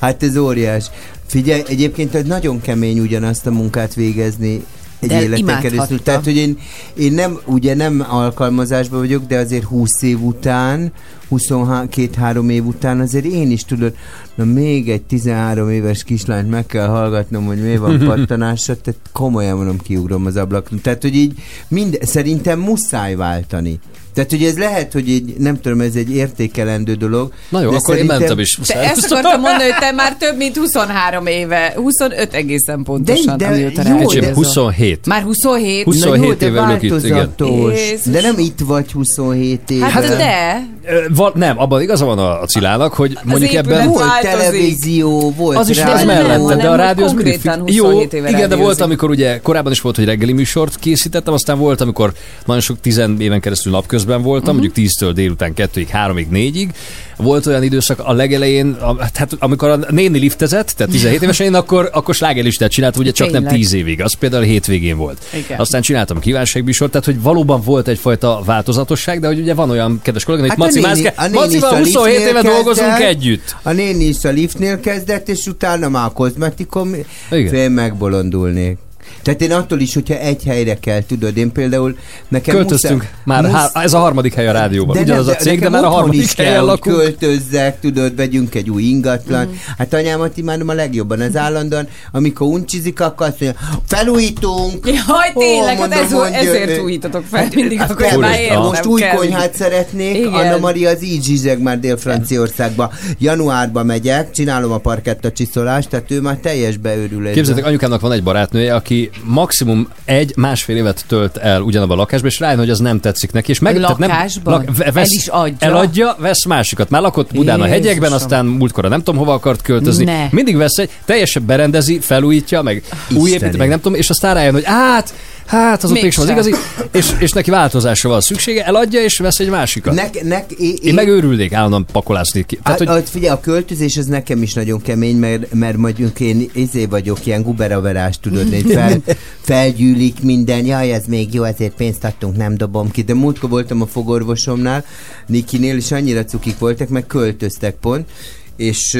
[0.00, 0.90] Hát ez óriás.
[1.26, 4.64] Figyelj, egyébként ez nagyon kemény ugyanazt a munkát végezni
[5.02, 6.02] egy De életen keresztül.
[6.02, 6.58] Tehát, hogy én,
[6.94, 10.92] én nem, ugye nem alkalmazásban vagyok, de azért 20 év után,
[11.30, 13.94] 22-3 év után azért én is tudod,
[14.34, 19.56] na még egy 13 éves kislányt meg kell hallgatnom, hogy mi van pattanása, tehát komolyan
[19.56, 20.80] mondom, kiugrom az ablakon.
[20.80, 23.78] Tehát, hogy így mind, szerintem muszáj váltani.
[24.14, 27.32] Tehát, hogy ez lehet, hogy egy, nem tudom, ez egy értékelendő dolog.
[27.48, 28.58] Na jó, de akkor én mentem is.
[28.66, 33.46] Te ezt akartam mondani, hogy te már több mint 23 éve, 25 egészen pontosan, De-
[33.46, 34.34] de amióta jó, Kicsim, rákérdezol.
[34.44, 35.06] 27.
[35.06, 35.84] Már 27?
[35.84, 37.34] 27 Na jó, de éve ülök itt, igen.
[37.74, 38.12] Jézus.
[38.12, 39.86] De nem itt vagy 27 éve.
[39.86, 43.88] Hát de, Ö, Van, nem, abban igaza van a, a Cilának, hogy mondjuk épület ebben...
[43.88, 44.38] Volt változik.
[44.38, 45.94] televízió, volt Az is rádió.
[45.94, 49.10] az nem, mellette, de a rádió az mindig Jó, 27 éve igen, de volt, amikor
[49.10, 52.12] ugye korábban is volt, hogy reggeli műsort készítettem, aztán volt, amikor
[52.46, 54.62] nagyon sok tizen éven keresztül napközben voltam, Mhm.
[54.64, 56.68] mondjuk 10-től délután 2-ig, 3-ig, 4-ig.
[57.16, 61.54] Volt olyan időszak a legelején, a, hát amikor a néni liftezett, tehát 17 évesen, én
[61.54, 63.58] akkor, akkor slágerlistát csináltam, ugye csak nem Tényleg.
[63.60, 65.18] 10 évig, az például a hétvégén volt.
[65.34, 65.58] Igen.
[65.58, 70.24] Aztán csináltam kívánságműsort, tehát hogy valóban volt egyfajta változatosság, de hogy ugye van olyan kedves
[70.24, 73.08] kollega, hogy Hát Maci Mászke, Macival is a 27 éve liftnél dolgozunk kezdett.
[73.08, 73.56] együtt.
[73.62, 76.94] A néni is a liftnél kezdett, és utána már a kozmetikom,
[77.28, 78.76] fél megbolondulnék.
[79.22, 81.96] Tehát én attól is, hogyha egy helyre kell, tudod, én például
[82.28, 84.96] nekem Költöztünk muszáj- már, musz- há, ez a harmadik hely a rádióban.
[84.98, 86.96] Ugyanaz a cég, de már a harmadik is kell, lakunk.
[86.96, 89.44] költözzek, tudod, vegyünk egy új ingatlan.
[89.46, 89.54] Mhm.
[89.78, 94.86] Hát anyámat imádom a legjobban, az állandóan, amikor uncsizik, akkor azt mondja, felújítunk.
[94.86, 98.40] Jaj, tényleg, hát mondom, ez, hogy, ezért ö, újítotok fel mindig, Hát akkor persze, már
[98.40, 99.14] értem most új kell.
[99.16, 100.32] konyhát szeretnék, Igen.
[100.32, 102.92] Anna Maria az így zsizseg már Dél-Franciaországba.
[103.18, 107.34] Januárba megyek, csinálom a parketta csiszolást, tehát ő már teljes beőrülés.
[107.34, 112.30] Képzeljétek, anyukámnak van egy barátnője, aki maximum egy, másfél évet tölt el ugyanabban a lakásban,
[112.30, 113.50] és rájön, hogy az nem tetszik neki.
[113.50, 114.68] És meg, Lakásban?
[114.76, 115.56] ve- El is adja?
[115.58, 116.90] Eladja, vesz másikat.
[116.90, 118.14] Már lakott Budán a hegyekben, Jézusom.
[118.14, 120.04] aztán múltkor nem tudom hova akart költözni.
[120.04, 120.26] Ne.
[120.30, 122.82] Mindig vesz egy, teljesen berendezi, felújítja, meg
[123.14, 125.14] új épít, meg nem tudom, és aztán rájön, hogy hát,
[125.46, 126.54] hát az ott mégsem az igazi,
[126.92, 129.94] és, és neki változásra van szüksége, eladja, és vesz egy másikat.
[129.94, 132.58] Nek, nek, én, Én meg őrülnék állandóan pakolászni ki.
[132.62, 136.50] Tehát, Hát, hogy figyelj, a költözés az nekem is nagyon kemény, mert, mert mondjuk én
[136.52, 139.02] izé vagyok, ilyen guberaverás, tudod, hogy fel,
[139.40, 143.02] felgyűlik minden, jaj, ez még jó, ezért pénzt adtunk, nem dobom ki.
[143.02, 144.84] De múltkor voltam a fogorvosomnál,
[145.26, 148.08] Nikinél, és annyira cukik voltak, meg költöztek pont,
[148.56, 148.98] és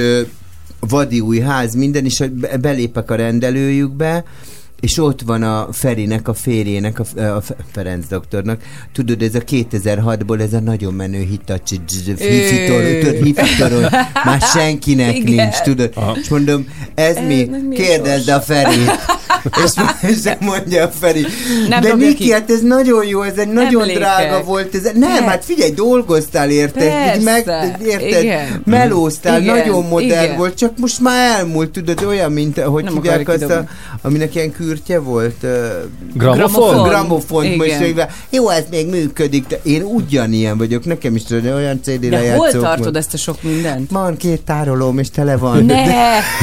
[0.80, 4.24] vadi új ház, minden, és be- belépek a rendelőjükbe,
[4.82, 8.60] és ott van a Ferinek, a férjének, a, a Fe- Ferenc doktornak.
[8.92, 11.80] Tudod, ez a 2006-ból ez a nagyon menő hitacsi
[13.22, 13.90] hifitoron,
[14.24, 15.34] már senkinek Igen.
[15.34, 15.92] nincs, tudod.
[16.22, 17.42] És mondom, ez Ez mi?
[17.42, 18.90] nem mi a Kérdezd a Ferit.
[19.64, 19.70] és,
[20.10, 21.24] és mondja a Feri.
[21.68, 22.32] Nem De Niki, ki.
[22.32, 23.98] hát ez nagyon jó, ez egy nagyon Emlékek.
[24.02, 24.74] drága volt.
[24.74, 25.24] Ez, nem, Persze.
[25.24, 27.46] hát figyelj, dolgoztál érte, így meg,
[27.84, 28.62] érted, Igen.
[28.64, 29.56] melóztál, Igen.
[29.56, 30.36] nagyon modern Igen.
[30.36, 33.64] volt, csak most már elmúlt, tudod, olyan, mint, hogy Nem hívják azt, a,
[34.02, 35.34] aminek ilyen kürtje volt.
[35.42, 35.50] Uh,
[36.14, 36.82] Gramofon?
[36.88, 37.46] Gramofon.
[38.30, 42.50] Jó, ez még működik, de én ugyanilyen vagyok, nekem is tudod, olyan CD De hol
[42.52, 42.60] van.
[42.62, 43.90] tartod ezt a sok mindent?
[43.90, 45.64] Van két tárolóm, és tele van.
[45.64, 45.84] Ne!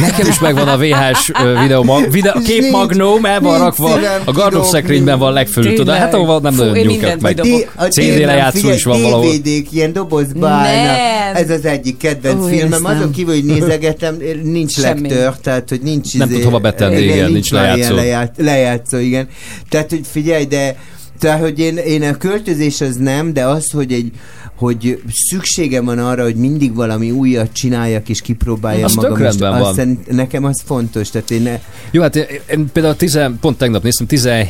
[0.02, 2.02] Nekem is megvan a VHS ö, videó,
[2.44, 4.00] képmagnóm, el van rakva, a
[4.32, 4.68] gardrób kidobni.
[4.70, 7.42] szekrényben van legfölül, tudod, hát ahol nem Fú, nagyon nyúlkak meg.
[7.76, 9.26] a CD lejátszó is van valahol.
[9.32, 10.98] DVD-k, ilyen dobozba állnak.
[11.38, 12.86] Ez az egyik kedvenc filmem.
[12.86, 17.32] Azon kívül, hogy nézegetem, nincs lektör, tehát hogy nincs Nem izé- tud hova betenni, igen,
[17.32, 17.96] nincs lejátszó.
[18.20, 19.28] Leját, lejátszó, igen.
[19.70, 20.76] Tehát, hogy figyelj, de
[21.20, 24.12] tehát, hogy én, én a költözés az nem, de az, hogy egy
[24.56, 29.18] hogy szükségem van arra, hogy mindig valami újat csináljak és kipróbáljam Az magam.
[29.18, 29.74] tök van.
[29.74, 31.60] szerint- nekem az fontos, tehát én ne,
[31.92, 34.48] Jó, hát én, én például tizen, pont tegnap néztem, 16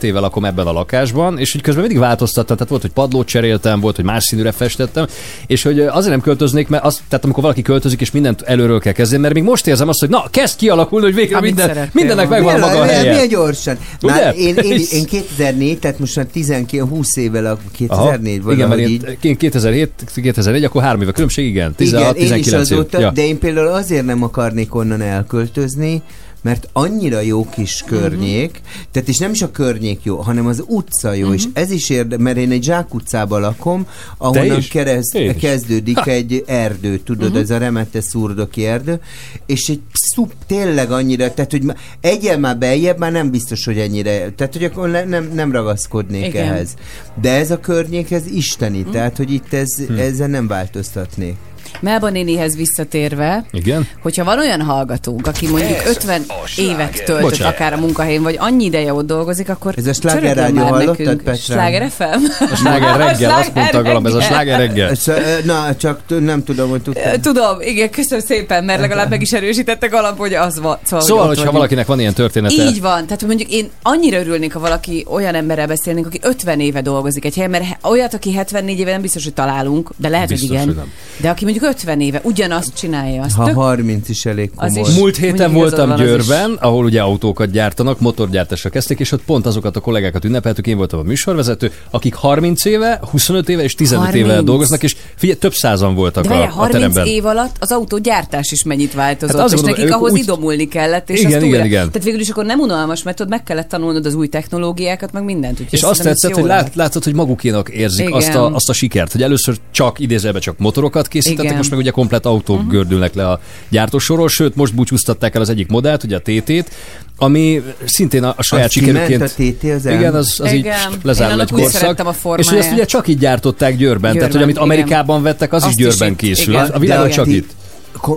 [0.00, 3.80] éve lakom ebben a lakásban, és úgy közben mindig változtattam, tehát volt, hogy padlót cseréltem,
[3.80, 5.06] volt, hogy más színűre festettem,
[5.46, 8.92] és hogy azért nem költöznék, mert az, tehát amikor valaki költözik, és mindent előről kell
[8.92, 12.28] kezdeni, mert még most érzem azt, hogy na, kezd kialakulni, hogy végre Amit minden, mindennek
[12.28, 12.44] volna.
[12.44, 13.10] megvan a maga a helye.
[13.12, 13.78] milyen gyorsan.
[14.02, 14.12] Ugye?
[14.14, 18.80] Már én, én, én 2004, tehát most már 19, 20 évvel a 2004 igen, mert
[18.80, 19.02] így.
[19.04, 21.74] én, én 2007, 2004, akkor három éve különbség, igen.
[21.74, 22.78] 16, Igen, én is 19 év.
[22.78, 23.10] azóta, Ja.
[23.10, 26.02] de én például azért nem akarnék onnan elköltözni,
[26.42, 28.80] mert annyira jó kis környék, Mhm.
[28.92, 32.18] tehát és nem is a környék jó, hanem az utca jó, és ez is érde,
[32.18, 33.86] mert én egy zsákutcában lakom,
[34.18, 36.10] ahonnan kereszt, kezdődik Ha.
[36.10, 37.38] egy erdő, tudod, Mhm.
[37.38, 39.00] ez a remete szurdoki erdő,
[39.46, 41.62] és egy szup tényleg annyira, tehát hogy
[42.00, 46.26] egyen már beljebb, már nem biztos, hogy ennyire, tehát hogy akkor ne- nem, nem ragaszkodnék
[46.26, 46.44] Igen.
[46.44, 46.52] Mhm.
[46.54, 46.74] ehhez.
[47.20, 49.94] De ez a környék, ez isteni, tehát hogy itt ez, Hm.
[49.98, 51.34] ezzel nem változtatnék.
[51.80, 53.88] Melba nénihez visszatérve, Igen?
[54.02, 56.22] hogyha van olyan hallgatónk, aki mondjuk 50
[56.56, 57.52] évet töltött Bocsánat.
[57.54, 60.96] akár a munkahelyén, vagy annyi ideje ott dolgozik, akkor Ez a Sláger Rádió, hallottad.
[61.16, 61.34] Petrám?
[61.34, 62.44] Sláger FM?
[62.52, 64.88] A sláger reggel, azt mondta a Galamb, ez a sláger reggel.
[64.90, 65.14] Ez, ö,
[65.44, 67.20] Na, csak nem tudom, hogy tudtam.
[67.20, 70.78] Tudom, igen, köszönöm szépen, mert legalább meg is erősítette Galamb, hogy az van.
[70.84, 71.56] Szóval, Szóval, hogyha vagyunk.
[71.56, 75.66] valakinek van ilyen története, Így van, tehát mondjuk én annyira örülnék, ha valaki olyan emberrel
[75.66, 79.34] beszélnénk, aki 50 éve dolgozik egy helyen, mert olyat, aki 74 éve nem biztos, hogy
[79.34, 80.66] találunk, de lehet, Biztos, hogy igen.
[80.68, 80.92] hogy nem.
[81.20, 84.90] De aki mondjuk 50 éve ugyanazt csinálja, az Ha tök 30 is elég Az komoly.
[84.90, 84.96] is.
[84.96, 89.46] Múlt héten Mondjuk voltam az Győrben, ahol ugye autókat gyártanak, motorgyártásra kezdték, és ott pont
[89.46, 94.14] azokat a kollégákat ünnepeltük, én voltam a műsorvezető, akik 30 éve, 25 éve és 15
[94.14, 94.46] éve 30.
[94.46, 97.06] dolgoznak, és figyelj, több százan voltak De a, várjál, a 30 teremben.
[97.06, 101.10] év alatt az autógyártás is mennyit változott, Hát és mondom, nekik ahhoz úgy- idomulni kellett,
[101.10, 101.64] és Igen, azt igen, újra.
[101.64, 101.86] igen.
[101.86, 105.24] Tehát végül is akkor nem unalmas, mert ott meg kellett tanulnod az új technológiákat, meg
[105.24, 105.60] mindent.
[105.70, 109.22] És azt tetszett, hogy lát, látszott, hogy magukénak érzik azt a, azt a sikert, hogy
[109.22, 111.56] először csak idézőben csak motorokat készítettek, Igen.
[111.56, 112.70] most meg ugye komplet autók uh-huh.
[112.70, 116.70] gördülnek le a gyártósorról, sőt most búcsúztatták el az egyik modellt, ugye a TT-t,
[117.16, 119.22] ami szintén a, a saját Az sikerüként...
[119.22, 120.76] a TT az igen, az, az így Igen.
[121.02, 121.98] lezárul Én egy korszak.
[121.98, 124.84] a És hogy ezt ugye csak így gyártották Győrben, tehát hogy amit Győrben, igen.
[124.84, 126.54] Amerikában vettek, az Azt is Győrben készül.
[126.54, 126.66] igen.
[126.66, 127.50] A világon csak itt.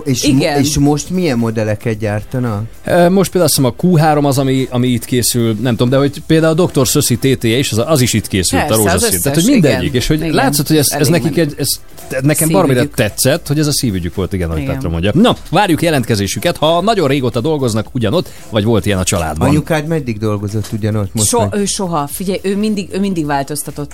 [0.04, 0.52] És, Igen.
[0.52, 2.62] mo- és most milyen modelleket gyártanak?
[3.08, 6.22] Most például azt hiszem a Q3 az, ami, ami itt készül, nem tudom, de hogy
[6.26, 6.88] például a Dr.
[6.88, 9.20] Szöszi TT-je is, az, az is itt készült, Persze, a rózsaszín.
[9.20, 9.94] Tehát, hogy mindegyik, igen.
[9.94, 10.34] és hogy Igen.
[10.34, 11.80] látszott, hogy ez, ez Elég nekik egy, ez
[12.22, 14.74] nekem baromira tetszett, hogy ez a szívügyük volt, igen, ahogy Igen.
[14.74, 15.10] Petra mondja.
[15.14, 19.48] Na, várjuk jelentkezésüket, ha nagyon régóta dolgoznak ugyanott, vagy volt ilyen a családban.
[19.48, 21.28] Anyukád meddig dolgozott ugyanott most?
[21.28, 21.54] So, meg?
[21.54, 22.06] ő soha.
[22.06, 23.92] Figyelj, ő mindig, ő mindig változtatott.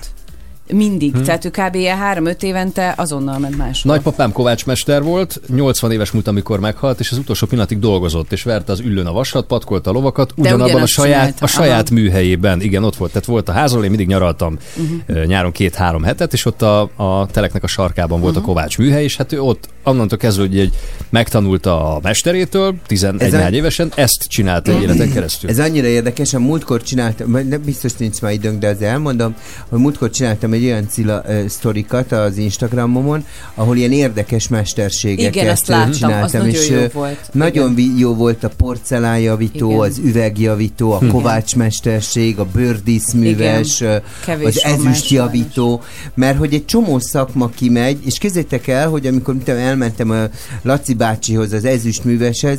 [0.72, 1.16] Mindig.
[1.16, 1.22] Hm.
[1.22, 1.74] Tehát ő kb.
[1.74, 3.92] ilyen három-öt évente azonnal ment máshol.
[3.94, 8.72] Nagypapám kovácsmester volt, 80 éves múlt, amikor meghalt, és az utolsó pillanatig dolgozott, és verte
[8.72, 12.00] az üllőn a vasat, patkolta a lovakat, ugyanabban a saját, a saját aha.
[12.00, 12.60] műhelyében.
[12.60, 13.12] Igen, ott volt.
[13.12, 14.92] Tehát volt a házról, én mindig nyaraltam Mhm.
[15.08, 15.24] uh-huh.
[15.26, 18.40] nyáron két-három hetet, és ott a, a teleknek a sarkában volt Mhm.
[18.40, 18.50] uh-huh.
[18.50, 20.74] a Kovács műhely, és hát ő ott annantól kezdve, hogy egy,
[21.10, 25.50] megtanulta a mesterétől, 11 Ez évesen, ezt csinálta egy életen keresztül.
[25.50, 29.34] Ez annyira érdekes, a múltkor csináltam, nem biztos nincs már időnk, de azért elmondom,
[29.68, 33.24] hogy múltkor csináltam egy olyan cila uh, sztorikat az Instagramomon,
[33.54, 37.28] ahol ilyen érdekes mesterségeket Igen, azt ö, láttam, az csináltam, nagyon és jó ö, volt.
[37.32, 39.80] nagyon jó volt a porcelánjavító, Igen.
[39.80, 41.08] az üvegjavító, a Hm.
[41.08, 45.82] kovácsmesterség, a bőrdíszműves, ö, Kevés az ezüstjavító,
[46.14, 50.24] mert hogy egy csomó szakma kimegy, és képzeljétek el, hogy amikor mit tudom, elmentem a
[50.62, 52.58] Laci bácsihoz, az ezüstműveshez,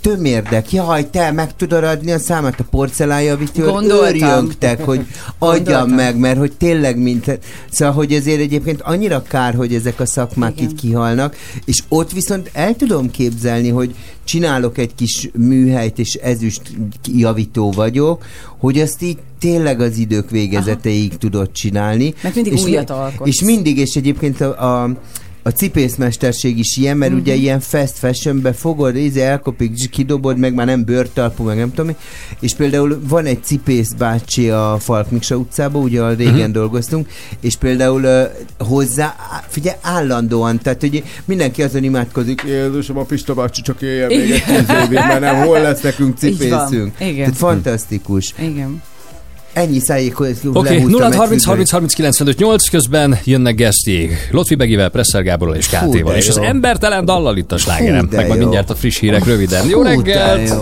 [0.00, 4.06] tömérdek, jaj, te meg tudod adni a számát a porcelánjavítőről, Gondoltam.
[4.06, 5.06] őrjöngtek, hogy
[5.38, 5.90] adjam Gondoltam.
[5.90, 7.38] meg, mert hogy tényleg mint,
[7.70, 10.70] szóval, hogy ezért egyébként annyira kár, hogy ezek a szakmák Igen.
[10.70, 13.94] itt kihalnak, és ott viszont el tudom képzelni, hogy
[14.24, 16.62] csinálok egy kis műhelyt, és ezüst
[17.02, 18.24] javító vagyok,
[18.58, 22.14] hogy azt így tényleg az idők végezeteig tudod csinálni.
[22.22, 23.28] Mert mindig és újat alkotsz.
[23.28, 24.90] És mindig, és egyébként a, a
[25.42, 27.20] a cipészmesterség is ilyen, mert Mhm.
[27.20, 31.72] ugye ilyen fast fashionbe fogod, íze elkopik, zs- kidobod, meg már nem bőrtalpú, meg nem
[31.74, 31.94] tudom.
[32.40, 36.52] És például van egy cipész bácsi a Falk Miksa utcában, ugye régen Mhm.
[36.52, 37.08] dolgoztunk,
[37.40, 39.14] és például uh, hozzá,
[39.48, 44.44] figyelj, állandóan, tehát hogy mindenki azon imádkozik, Jézusom, a Pista bácsi csak éljen még egy
[44.44, 46.92] tíz évig, mert nem, hol lesz nekünk cipészünk.
[47.00, 47.14] Igen.
[47.16, 48.34] Tehát fantasztikus.
[48.38, 48.82] Igen.
[49.52, 54.28] Ennyi szájékot Oké, okay, 0 30 30 30 95 8 közben jönnek gesztjék.
[54.30, 58.08] Lotfi Begivel, Presser Gáborral és de És az embertelen dallal itt a slágerem.
[58.10, 59.68] Meg majd mindjárt a friss hírek röviden.
[59.68, 60.52] Jó reggelt!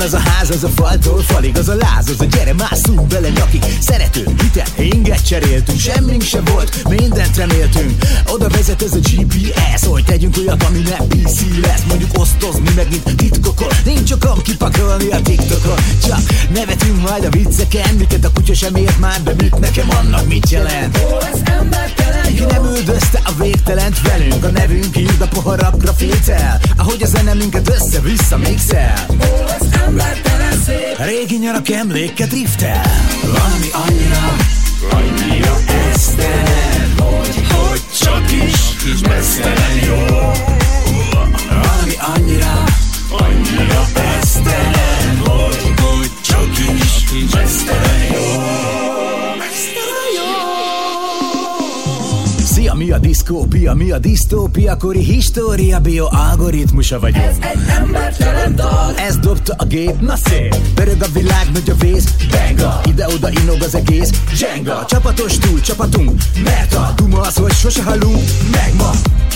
[0.00, 3.06] Van az a ház, az a faltól falig, az a láz, az a gyere, másszunk
[3.06, 3.64] bele nyakig.
[3.80, 8.04] Szerető, hitet, inget cseréltünk, semmink se volt, mindent reméltünk.
[8.26, 11.82] Oda vezet ez a GPS, hogy tegyünk olyat, ami nem PC lesz.
[11.88, 16.20] Mondjuk osztozni megint titkokon, nincs okom kipakolni a TikTokon Csak
[16.54, 20.50] nevetünk majd a vicceken, miket a kutya sem ért már be, mit nekem annak mit
[20.50, 20.98] jelent?
[20.98, 26.60] Ó, ez embertelen, ki nem üldözte a végtelent velünk A nevünk írd a poharakra filtel
[26.76, 29.06] Ahogy a zene minket össze-vissza mixel.
[29.10, 29.70] Ó, ez
[30.98, 32.82] Régi nyarak emléke driftel.
[33.22, 34.36] Valami annyira,
[34.90, 35.56] annyira
[35.92, 40.04] esztelen Hogy, hogy csak is mesztelen jó.
[41.48, 42.64] Valami annyira,
[43.10, 43.86] annyira
[44.20, 48.39] esztelen Hogy, hogy csak is Mesztelen jó
[52.90, 57.24] Utopia, mi a disztópia, kori história, bio algoritmusa vagyunk.
[57.24, 58.94] Ez egy embertelen dal.
[58.96, 60.56] Ez dobta a gép, na szép.
[60.74, 62.80] Pörög a világ, nagy a vész, benga.
[62.84, 64.10] Ide-oda inog az egész,
[64.40, 64.84] Jenga.
[64.88, 68.90] Csapatos túl, csapatunk, mert a duma az, hogy sose halunk, meg ma.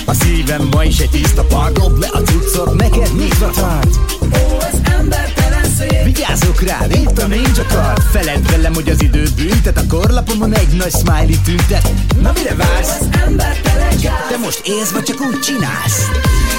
[0.07, 3.99] A szívem ma is egy tiszta part, dob le a cuccot, neked nyitva tart.
[4.23, 5.64] Ó, ez embertelen.
[6.05, 8.03] Vigyázzok rád, itt a ninja card.
[8.03, 11.89] Feledd velem, hogy az idő büntet, a korlapomon egy nagy smiley tüntet.
[12.21, 12.99] Na mire vársz?
[13.27, 14.29] Embertelen gáz.
[14.29, 16.09] Te most élsz, vagy csak úgy csinálsz?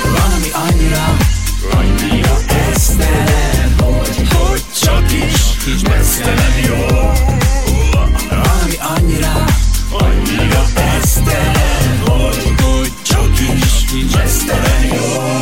[0.04, 1.18] Van, ami annyira,
[1.72, 2.38] annyira
[2.72, 6.96] esztelen, hogy, hogy csak is mesztelen jó.
[7.92, 8.16] Van,
[8.62, 9.46] ami annyira,
[9.92, 10.66] annyira
[11.02, 15.35] esztelen, hogy, hogy csak is mesztelen jó.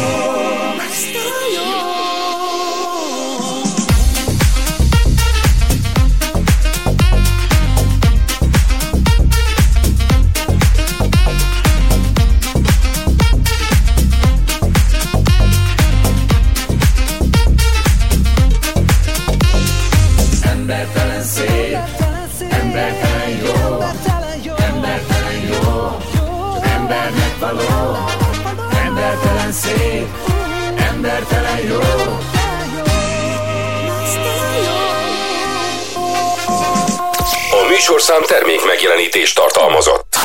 [37.93, 40.15] Műsorszám termék megjelenítést tartalmazott.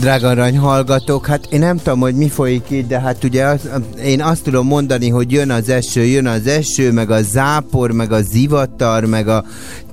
[0.00, 3.60] Drága arany hallgatók, hát én nem tudom, hogy mi folyik itt, de hát ugye az,
[4.04, 8.12] én azt tudom mondani, hogy jön az eső, jön az eső, meg a zápor, meg
[8.12, 9.44] a zivatar, meg a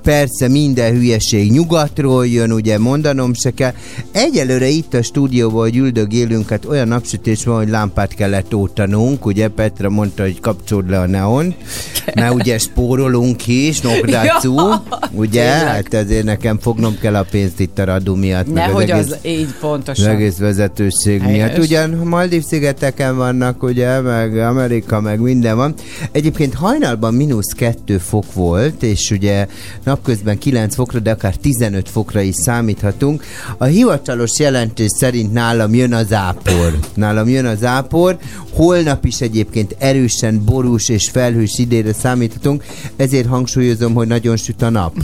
[0.06, 3.72] persze minden hülyeség nyugatról jön, ugye mondanom se kell.
[4.12, 9.48] Egyelőre itt a stúdióban, hogy üldögélünk, hát olyan napsütés van, hogy lámpát kellett ótanunk, ugye
[9.48, 11.54] Petra mondta, hogy kapcsold le a neon,
[12.14, 14.82] mert ugye spórolunk is, nokdácú, Ja,
[15.12, 15.66] ugye, tényleg.
[15.74, 18.52] hát ezért nekem fognom kell a pénzt itt a radú miatt.
[18.52, 20.08] Nehogy egész- az így az pontosan.
[20.10, 21.36] egész vezetőség Helyes.
[21.50, 21.58] miatt.
[21.58, 25.74] Ugyan Maldiv szigeteken vannak, ugye, meg Amerika, meg minden van.
[26.12, 29.46] Egyébként hajnalban mínusz 2 fok volt, és ugye
[29.96, 33.22] napközben 9 fokra, de akár 15 fokra is számíthatunk.
[33.56, 36.78] A hivatalos jelentés szerint nálam jön az ápor.
[36.94, 38.18] Nálam jön az ápor.
[38.52, 42.64] Holnap is egyébként erősen borús és felhős idére számíthatunk,
[42.96, 44.94] ezért hangsúlyozom, hogy nagyon süt a nap.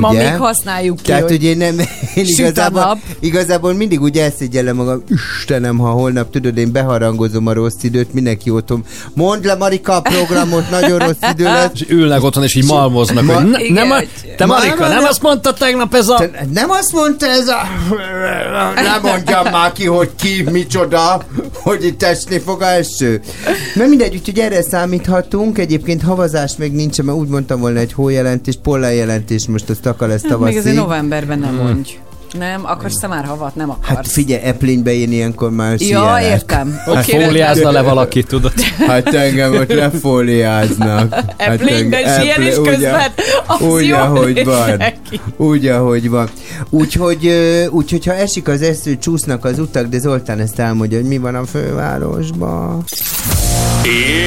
[0.00, 1.78] Ma még használjuk ki, Tehát, hogy én nem,
[2.14, 7.82] én igazából, igazából mindig úgy elszégyellem magam, Istenem, ha holnap tudod, én beharangozom a rossz
[7.82, 8.84] időt, mindenki otthon.
[9.14, 11.70] Mondd le, Marika, a programot, nagyon rossz idő lesz.
[11.74, 14.04] És ülnek otthon, és így malmoznak, Ma- hogy ne, Igen, nem,
[14.36, 16.16] te Ma- Marika, ma- nem azt mondta tegnap ez a...
[16.16, 17.58] Te nem azt mondta ez a...
[18.74, 21.22] Nem mondjam már ki, hogy ki, micsoda,
[21.52, 23.20] hogy itt esni fog a eső.
[23.74, 25.58] Na mindegy, úgyhogy erre számíthatunk.
[25.58, 30.22] Egyébként havazás még nincsen, mert úgy mondtam volna egy hójelentés, pollenjelentés, most az taka lesz
[30.28, 31.98] Hát Még azért novemberben nem mondj.
[32.38, 33.54] Nem, akarsz te már havat?
[33.54, 33.88] Nem akarsz.
[33.96, 36.22] Hát figyelj, Eplénybe én ilyenkor már Ja, sielek.
[36.24, 36.80] értem.
[36.84, 38.52] Hogy Oké, fóliázna le valaki, tudod?
[38.86, 41.14] Hát engem ott lefóliáznak.
[41.14, 43.00] Hát Eplényben engem- sielés Eple- közben,
[43.46, 44.82] az úgy, ahogy van.
[45.36, 46.28] Úgy, ahogy van.
[46.70, 47.30] Úgyhogy,
[47.70, 51.34] úgyhogy ha esik az esző, csúsznak az utak, de Zoltán ezt elmondja, hogy mi van
[51.34, 52.84] a fővárosban.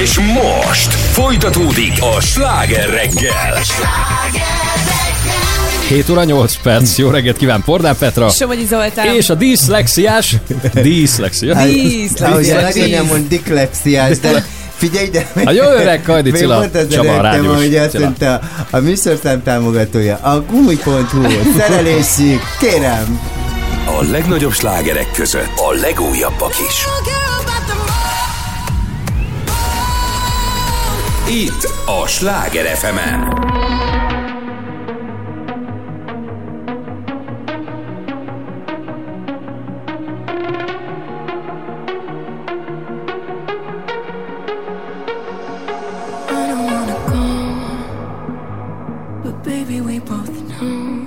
[0.02, 3.54] És most folytatódik a sláger reggel.
[5.92, 6.98] 7 óra 8 perc.
[6.98, 8.28] Jó reggelt kíván Pordán Petra.
[8.28, 9.14] Somogyi Zoltán.
[9.14, 10.36] És a diszlexiás...
[10.74, 11.56] Diszlexia.
[12.20, 14.44] Ahogy a legényem mond diklexiás, de
[14.76, 15.30] figyelj, de...
[15.44, 18.40] A jó öreg Kajdi Cilla Csaba, rádiós hogy azt mondta
[18.70, 21.22] a műsorszám támogatója, a gumi.hu,
[21.58, 23.20] szerelésig, kérem,
[23.86, 26.84] A legnagyobb slágerek között a legújabbak is.
[31.28, 31.70] Itt
[32.02, 33.40] a Sláger fm
[49.80, 51.06] we both know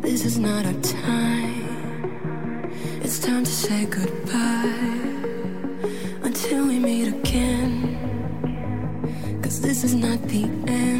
[0.00, 2.70] this is not our time.
[3.02, 4.74] It's time to say goodbye
[6.22, 7.96] until we meet again.
[9.42, 10.97] Cause this is not the end.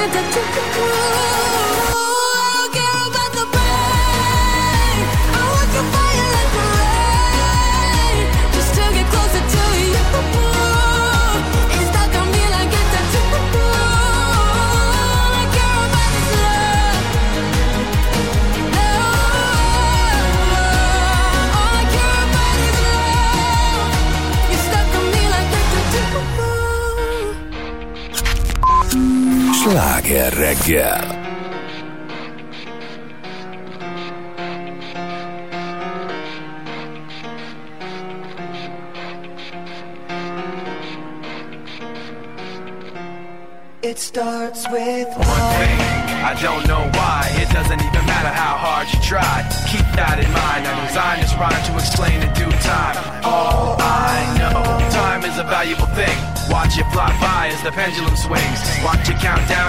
[0.00, 0.37] On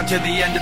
[0.09, 0.58] to the end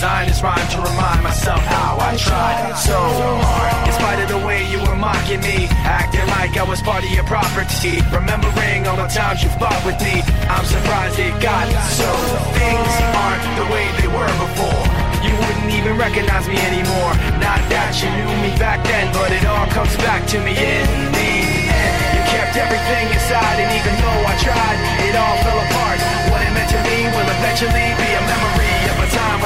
[0.00, 3.84] designed this rhyme to remind myself how I tried so hard.
[3.84, 7.12] In spite of the way you were mocking me, acting like I was part of
[7.12, 8.00] your property.
[8.08, 12.08] Remembering all the times you fought with me, I'm surprised it got so.
[12.56, 14.88] Things aren't the way they were before.
[15.20, 17.12] You wouldn't even recognize me anymore.
[17.36, 20.88] Not that you knew me back then, but it all comes back to me in
[21.12, 21.28] the
[21.76, 22.00] end.
[22.16, 26.00] You kept everything inside, and even though I tried, it all fell apart.
[26.32, 28.59] What it meant to me will eventually be a memory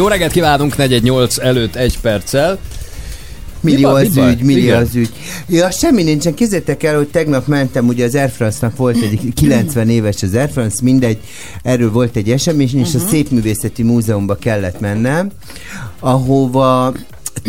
[0.00, 2.58] Jó reggelt kívánunk, 418 előtt egy perccel.
[3.60, 4.82] Millió Mi az mi ügy, millió Igen.
[4.82, 5.12] az ügy.
[5.48, 6.34] Ja, semmi nincsen.
[6.34, 10.50] Képzeljétek el, hogy tegnap mentem, ugye az Air France-nak volt egy 90 éves az Air
[10.50, 11.18] France, mindegy,
[11.62, 15.30] erről volt egy esemény, és a Szépművészeti Múzeumba kellett mennem,
[15.98, 16.94] ahova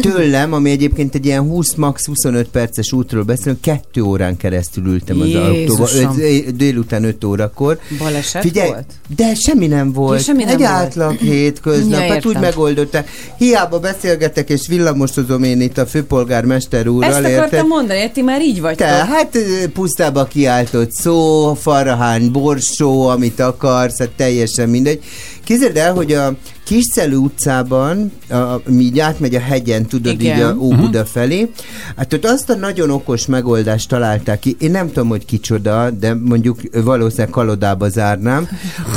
[0.01, 5.21] tőlem, ami egyébként egy ilyen 20 max 25 perces útról beszélünk, kettő órán keresztül ültem
[5.21, 7.79] az autóba, öt, délután 5 órakor.
[7.99, 8.91] Baleset Figyelj, volt?
[9.15, 10.17] de semmi nem volt.
[10.17, 10.71] Ja, semmi nem egy volt.
[10.71, 13.09] átlag hétköznap, Ja, hát úgy megoldották.
[13.37, 17.37] Hiába beszélgetek és villamosozom én itt a főpolgármester úrral, Ezt érted?
[17.37, 18.61] akartam mondani, hogy ti már így.
[18.75, 19.37] Te, hát
[19.73, 25.03] pusztába kiáltott szó, farahán, borsó, amit akarsz, hát teljesen mindegy.
[25.43, 26.33] Képzeld el, hogy a
[26.63, 28.35] Kiscelő utcában, a,
[28.65, 30.35] mi így átmegy a hegyen, tudod, Igen.
[30.37, 30.61] így a Mhm.
[30.63, 31.51] Óbuda felé,
[31.97, 36.13] hát ott azt a nagyon okos megoldást találták ki, én nem tudom, hogy kicsoda, de
[36.13, 38.47] mondjuk valószínűleg kalodába zárnám,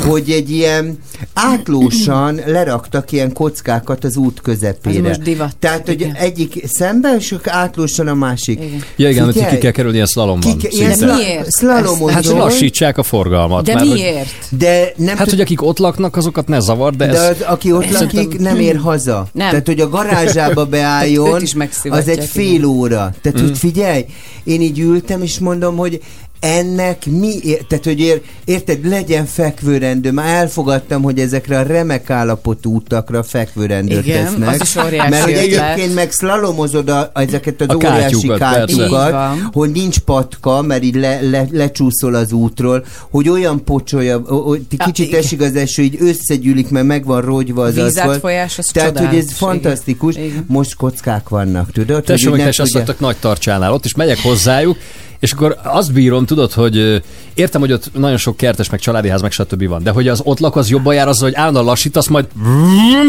[0.07, 0.97] hogy egy ilyen
[1.33, 4.97] átlósan leraktak ilyen kockákat az út közepére.
[4.97, 5.55] Ez most divat.
[5.59, 8.59] Tehát, hogy egyik szemben, és átlósan a másik.
[8.95, 10.57] Ja igen, hogy ki Figyelj, kell kerülni a szlalomban.
[10.57, 12.37] Ki ilyen szla- szlalomon Hát, hogy zsol.
[12.43, 13.65] lassítsák a forgalmat.
[13.65, 14.27] De mert, hogy- miért?
[14.57, 17.29] De nem Hát, hogy akik ott laknak, azokat ne zavar, de, De ez...
[17.29, 17.41] az,
[17.71, 19.27] aki ott lakik, nem ér haza.
[19.31, 19.49] Nem.
[19.49, 21.41] Tehát, hogy a garázsába beálljon,
[21.83, 23.13] az egy fél óra.
[23.21, 24.05] Tehát, hogy figyelj,
[24.43, 26.01] én így ültem, és mondom, hogy
[26.39, 30.11] ennek mi, ér- tehát hogy ér, érted, legyen fekvőrendő.
[30.11, 34.49] Már elfogadtam, hogy ezekre a remek állapotú utakra fekvőrendőt Igen, tesznek.
[34.49, 39.15] az is óriási Mert hogy egyébként meg szlalomozod a, ezeket az A óriási kátyukat,
[39.51, 45.07] hogy nincs patka, mert így le, le, lecsúszol az útról, hogy olyan pocsolja, hogy kicsit
[45.07, 45.19] igen.
[45.19, 47.73] esik az eső, így összegyűlik, mert meg van rogyva az.
[47.75, 50.15] Vízátfolyás, az Tehát, hogy ez csodálatos, fantasztikus.
[50.15, 50.45] igen.
[50.47, 52.03] Most kockák vannak, tudod?
[52.03, 54.77] Tesó, hogy nem azt nagy tartsánál, ott is megyek hozzájuk,
[55.19, 57.01] és akkor azt bírom, tudod, hogy
[57.33, 59.67] értem, hogy ott nagyon sok kertes, meg családi ház, meg stb.
[59.67, 62.25] van, de hogy az ott lakó az jobban jár azzal, hogy állandóan lassítasz, majd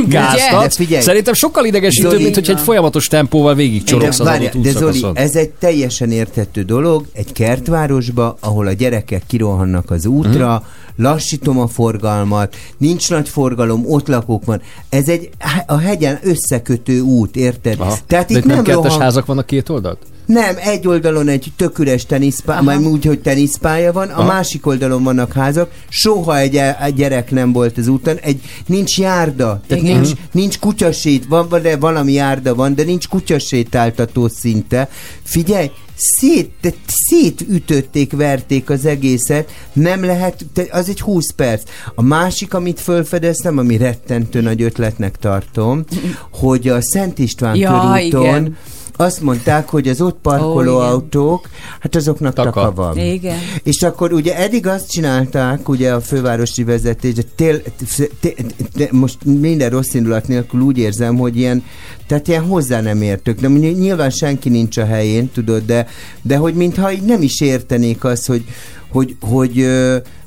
[0.08, 0.72] gáztat.
[1.00, 5.04] Szerintem sokkal idegesítőbb, mint hogy egy folyamatos tempóval végig csorogsz de, az adott de Zoli,
[5.14, 10.54] ez egy teljesen érthető dolog, egy kertvárosba, ahol a gyerekek kirohannak az útra,
[10.96, 11.04] Mhm.
[11.06, 14.62] lassítom a forgalmat, nincs nagy forgalom, ott lakók van.
[14.88, 15.30] Ez egy
[15.66, 17.80] a hegyen összekötő út, érted?
[17.80, 17.96] Aha.
[18.06, 19.00] Tehát de itt itt nem nem kertes rohan...
[19.00, 19.98] házak vannak két oldalt?
[20.26, 24.26] Nem, egy oldalon egy tök üres teniszpálya, majd úgy, hogy teniszpálya van, a Aha.
[24.26, 29.60] másik oldalon vannak házak, soha egy, egy gyerek nem volt az úton, egy, nincs járda,
[29.66, 30.00] tehát Igen.
[30.00, 34.88] nincs, nincs kutyasét, van, de valami járda van, de nincs kutyasétáltató szinte.
[35.22, 41.62] Figyelj, szét, te, szétütötték, verték az egészet, nem lehet, az egy 20 perc.
[41.94, 45.84] A másik, amit felfedeztem, ami rettentő nagy ötletnek tartom,
[46.30, 48.56] hogy a Szent István Ja, körúton igen.
[48.96, 50.88] Azt mondták, hogy az ott parkoló igen.
[50.88, 51.48] autók,
[51.80, 52.50] hát azoknak Taka.
[52.50, 52.98] taka, van.
[52.98, 53.38] Igen.
[53.62, 57.62] És akkor ugye eddig azt csinálták, ugye a fővárosi vezetés, de tél,
[58.90, 61.64] most minden rossz indulat nélkül úgy érzem, hogy ilyen,
[62.06, 63.40] tehát ilyen hozzá nem értök.
[63.40, 65.86] De nyilván senki nincs a helyén, tudod, de,
[66.22, 68.44] de hogy mintha így nem is értenék azt, hogy,
[68.88, 69.66] hogy, hogy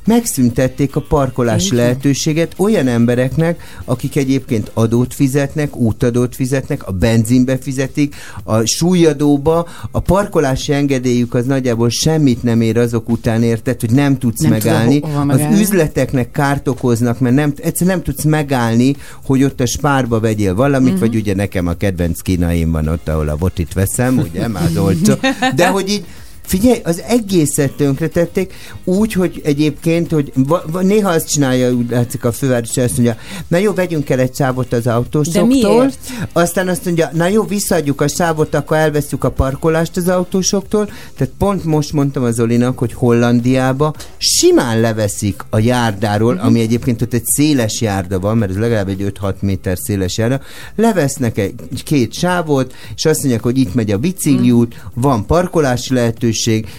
[0.05, 8.15] megszüntették a parkolási lehetőséget olyan embereknek, akik egyébként adót fizetnek, útadót fizetnek, a benzinbe fizetik,
[8.43, 14.17] a súlyadóba, a parkolási engedélyük az nagyjából semmit nem ér azok után érted, hogy nem
[14.17, 14.99] tudsz Nem megállni.
[14.99, 18.95] tudom, az üzleteknek kárt okoznak, mert nem, egyszerűen nem tudsz megállni,
[19.25, 20.99] hogy ott a spárba vegyél valamit, Mhm.
[20.99, 25.13] vagy ugye nekem a kedvenc kínaim van ott, ahol a botit veszem, ugye, már olcsó.
[25.55, 26.05] De hogy így
[26.49, 32.25] Figyelj, az egészet tönkretették úgy, hogy egyébként, hogy va, va, néha azt csinálja, úgy látszik
[32.25, 33.15] a főváros, azt mondja,
[33.47, 35.91] na jó, vegyünk el egy sávot az autósoktól.
[36.33, 40.89] Aztán azt mondja, na jó, visszaadjuk a sávot, akkor elveszük a parkolást az autósoktól.
[41.17, 46.45] Tehát pont most mondtam az Zolinak, hogy Hollandiába simán leveszik a járdáról, Mhm.
[46.45, 50.39] ami egyébként ott egy széles járda van, mert ez legalább egy 5-6 méter széles járda,
[50.75, 56.37] levesznek egy két sávot, és azt mondják, hogy itt megy a bicikliút, van parkolási lehetőség,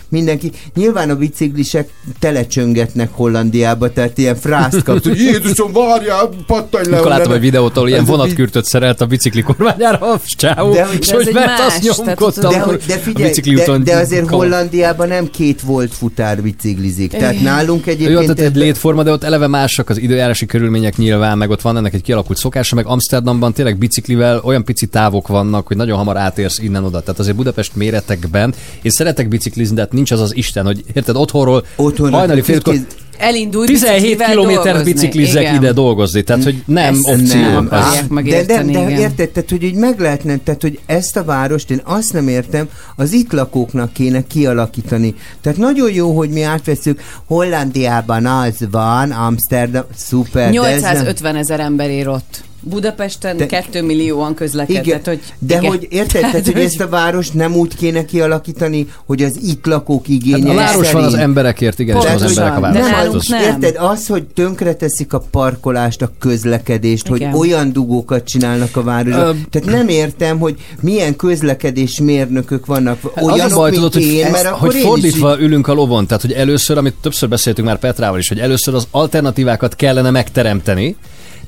[0.09, 0.51] mindenki.
[0.75, 1.89] Nyilván a biciklisek
[2.19, 6.97] telecsöngetnek Hollandiába, tehát ilyen frászt kapsz, hogy Jézusom, várjál, pattanj le!
[6.97, 10.89] Akkor láttam onnan." egy videót, ahol ilyen vonatkürtöt szerelt a bicikli kormányára a csávó, De
[11.01, 14.29] és hogy mert azt nyomkodta, de, de figyelj, de, de azért.
[14.29, 17.11] Hollandiában nem két volt futár biciklizik.
[17.11, 18.21] Tehát nálunk Jó, egyébként...
[18.21, 21.95] tehát egy létforma, de ott eleve másak az időjárási körülmények nyilván, meg ott van ennek
[21.95, 26.59] egy kialakult szokása, meg Amsterdamban tényleg biciklivel olyan pici távok vannak, hogy nagyon hamar átérsz
[26.59, 27.01] innen-oda.
[27.01, 31.17] Tehát azért Budapest méretekben, és szeretek biciklizni, de hát nincs az az Isten, hogy érted,
[31.17, 32.75] otthonról Otthon hajnali félkor,
[33.21, 35.55] Elindulj 17 biciklivel kilométer biciklizek Igen.
[35.55, 37.41] ide dolgozni, tehát hogy nem Ezt opció.
[37.41, 38.25] nem ez.
[38.25, 41.81] de, de, de érted, tehát hogy így meg lehetne, tehát hogy ezt a várost én
[41.85, 45.15] azt nem értem, az itt lakóknak kéne kialakítani.
[45.41, 50.51] Tehát nagyon jó, hogy mi átveszünk, Hollandiában az van, Amsterdam, szuper.
[50.53, 52.43] de ez nem- 850 ezer ember ér ott.
[52.61, 54.85] Budapesten De- 2 millióan közlekedett.
[54.85, 55.71] Igen, hogy, de igen.
[55.71, 60.09] hogy érted, tehát, hogy ezt a város nem úgy kéne kialakítani, hogy az itt lakók
[60.09, 63.15] igényei Hát a város van az szerint- emberekért, igen, és nem az emberek a város.
[63.15, 63.43] az, nem.
[63.43, 67.31] Érted, az, hogy tönkreteszik a parkolást, a közlekedést, Igen.
[67.31, 69.27] hogy olyan dugókat csinálnak a városban.
[69.27, 72.99] Ö, Tehát nem értem, hogy milyen közlekedés mérnökök vannak.
[73.15, 75.69] Hát Olyanok, az a baj, tudod, hogy, én, ezt, mert hogy én is fordítva ülünk
[75.69, 79.77] a lovon, tehát hogy először, amit többször beszéltünk már Petrával is, hogy először az alternatívákat
[79.77, 80.97] kellene megteremteni,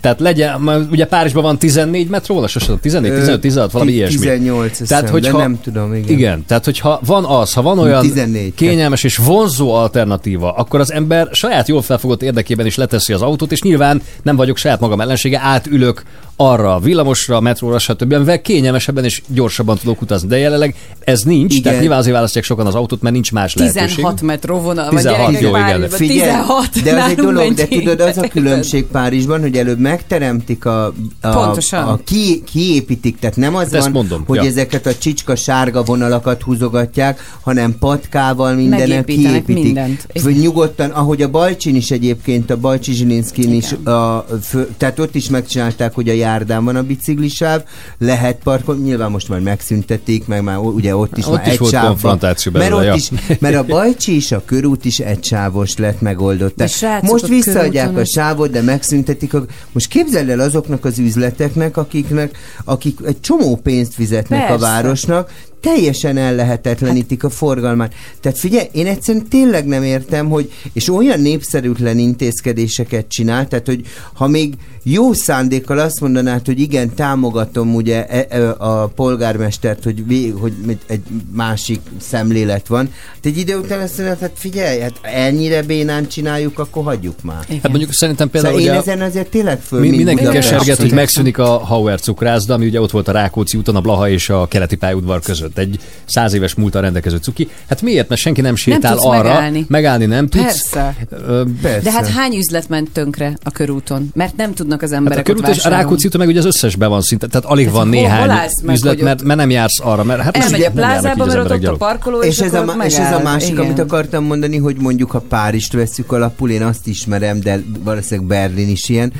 [0.02, 3.96] tehát legyen, ugye Párizsban van 14 metró, vagy sosem, 14, Ö, 15, 16, valami ti-
[3.96, 4.18] ilyesmi.
[4.18, 6.08] 18, azt tehát, hiszem, de hogyha, nem tudom, igen.
[6.08, 10.92] Igen, tehát hogyha van az, ha van olyan 14, kényelmes és vonzó alternatíva, akkor az
[10.92, 15.00] ember saját jól felfogott érdekében is leteszi az autót, és nyilván nem vagyok saját magam
[15.00, 16.02] ellensége, átülök
[16.36, 18.12] arra a villamosra, a metróra, stb.
[18.12, 20.28] amivel kényelmesebben és gyorsabban tudok utazni.
[20.28, 21.62] De jelenleg ez nincs, Igen.
[21.62, 23.88] tehát nyilván azért választják sokan az autót, mert nincs más lehetőség.
[23.88, 24.88] 16 metróvonal.
[24.88, 25.88] 16, jó, igen.
[25.88, 30.64] Figyelj, 16, de az egy dolog, de tudod, az a különbség Párizsban, hogy előbb megteremtik
[30.64, 30.84] a,
[31.20, 31.88] a, Pontosan.
[31.88, 34.44] a ki, kiépítik, tehát nem az Hát van, mondom, hogy ja.
[34.44, 39.64] ezeket a csicska sárga vonalakat húzogatják, hanem patkával mindenek kiépítik.
[39.64, 40.06] mindent.
[40.22, 45.14] Vagy nyugodtan, ahogy a Bajcsin is egyébként, a Bajcsi Zsilinszkin is, a, fő, tehát ott
[45.14, 47.62] is megcsinálták, hogy a járdán van a biciklisáv,
[47.98, 51.58] lehet parkolni, nyilván most már megszüntetik, meg már ugye ott is Ott már is egy
[51.58, 51.90] volt sávban.
[51.90, 52.94] konfrontáció mert, belőle, ott ja.
[52.94, 56.48] is, mert a Bajcsi és a körút is egysávos lett megoldott.
[56.48, 59.34] De Tehát srácok, most a visszaadják a sávot, de megszüntetik.
[59.34, 59.44] A...
[59.72, 64.66] Most képzeld el azoknak az üzleteknek, akiknek, akik egy csomó pénzt fizetnek a Persze.
[64.66, 65.30] városnak,
[65.62, 67.94] teljesen ellehetetlenítik a forgalmát.
[68.20, 73.80] Tehát figyelj, én egyszerűen tényleg nem értem, hogy, és olyan népszerűtlen intézkedéseket csinál, tehát, hogy
[74.12, 80.06] ha még jó szándékkal azt mondanád, hogy igen, támogatom ugye e, e, a polgármestert, hogy,
[80.06, 80.52] vé, hogy
[80.86, 81.02] egy
[81.32, 86.58] másik szemlélet van, hát egy idő után azt mondod, hát figyelj, hát ennyire bénán csináljuk,
[86.58, 87.44] akkor hagyjuk már.
[87.48, 90.92] Hát mondjuk szerintem például Szóval én ugye ezen azért tényleg föl Mi, mindenki keserget, hogy
[90.92, 94.46] megszűnik a Hauer cukrászda, ami ugye ott volt a Rákóczi úton, a Blaha és a
[94.46, 95.51] keleti pályaudvar között.
[95.58, 97.48] Egy száz éves múltal rendelkező cuki.
[97.68, 98.08] Hát miért?
[98.08, 99.22] Mert senki nem sétál tudsz arra.
[99.22, 99.64] megállni.
[99.68, 100.44] megállni nem tudsz.
[100.44, 100.96] Persze.
[101.10, 101.42] Ö,
[101.82, 104.10] De hát hány üzlet ment tönkre a körúton?
[104.14, 105.68] Mert nem tudnak az Hát emberek a körút és a.
[105.68, 109.00] Rákóczi meg ugye az összesben van szinte, tehát alig van hol- néhány hol meg, üzlet,
[109.00, 111.76] mert, ott- mert nem jársz arra, mert hát Elmegy a nem plázába, mert ott, a
[111.76, 113.64] parkoló, és, és, ez a, és ez a másik, Igen.
[113.64, 118.68] amit akartam mondani, hogy mondjuk ha Párizst veszük alapul, én azt ismerem, de valószínűleg Berlin
[118.68, 119.12] is ilyen,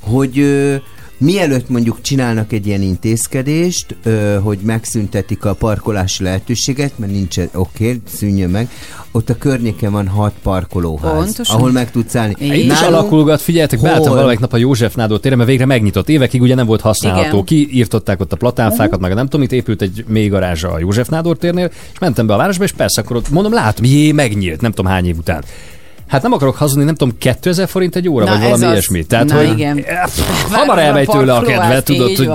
[0.00, 0.74] hogy ö,
[1.18, 7.50] mielőtt mondjuk csinálnak egy ilyen intézkedést, ö, hogy megszüntetik a parkolási lehetőséget, mert nincs, oké,
[7.52, 8.68] okay, szűnjön meg,
[9.12, 11.56] ott a környéken van hat parkolóház, Pontosan.
[11.56, 12.34] ahol meg tudsz állni.
[12.38, 16.08] Itt is Nálunk- alakulgat, figyeljetek, beálltam valamelyik nap a József Nádor téren, mert végre megnyitott.
[16.08, 17.28] Évekig ugye nem volt használható.
[17.28, 17.44] Igen.
[17.44, 21.08] Kiírtották ott a platánfákat, meg a nem tudom, itt épült egy mély garázs a József
[21.08, 24.60] Nádor térnél, és mentem be a városba, és persze akkor ott mondom, látom, jé, megnyílt,
[24.60, 25.44] nem tudom hány év után.
[26.08, 28.70] Hát nem akarok hazudni, nem tudom, 2000 forint egy óra, Na, vagy valami az.
[28.70, 29.04] ilyesmi.
[29.04, 29.84] Tehát, Na, hogy igen.
[30.50, 32.30] Hamar elmegy tőle a kedve, tudod, hogy.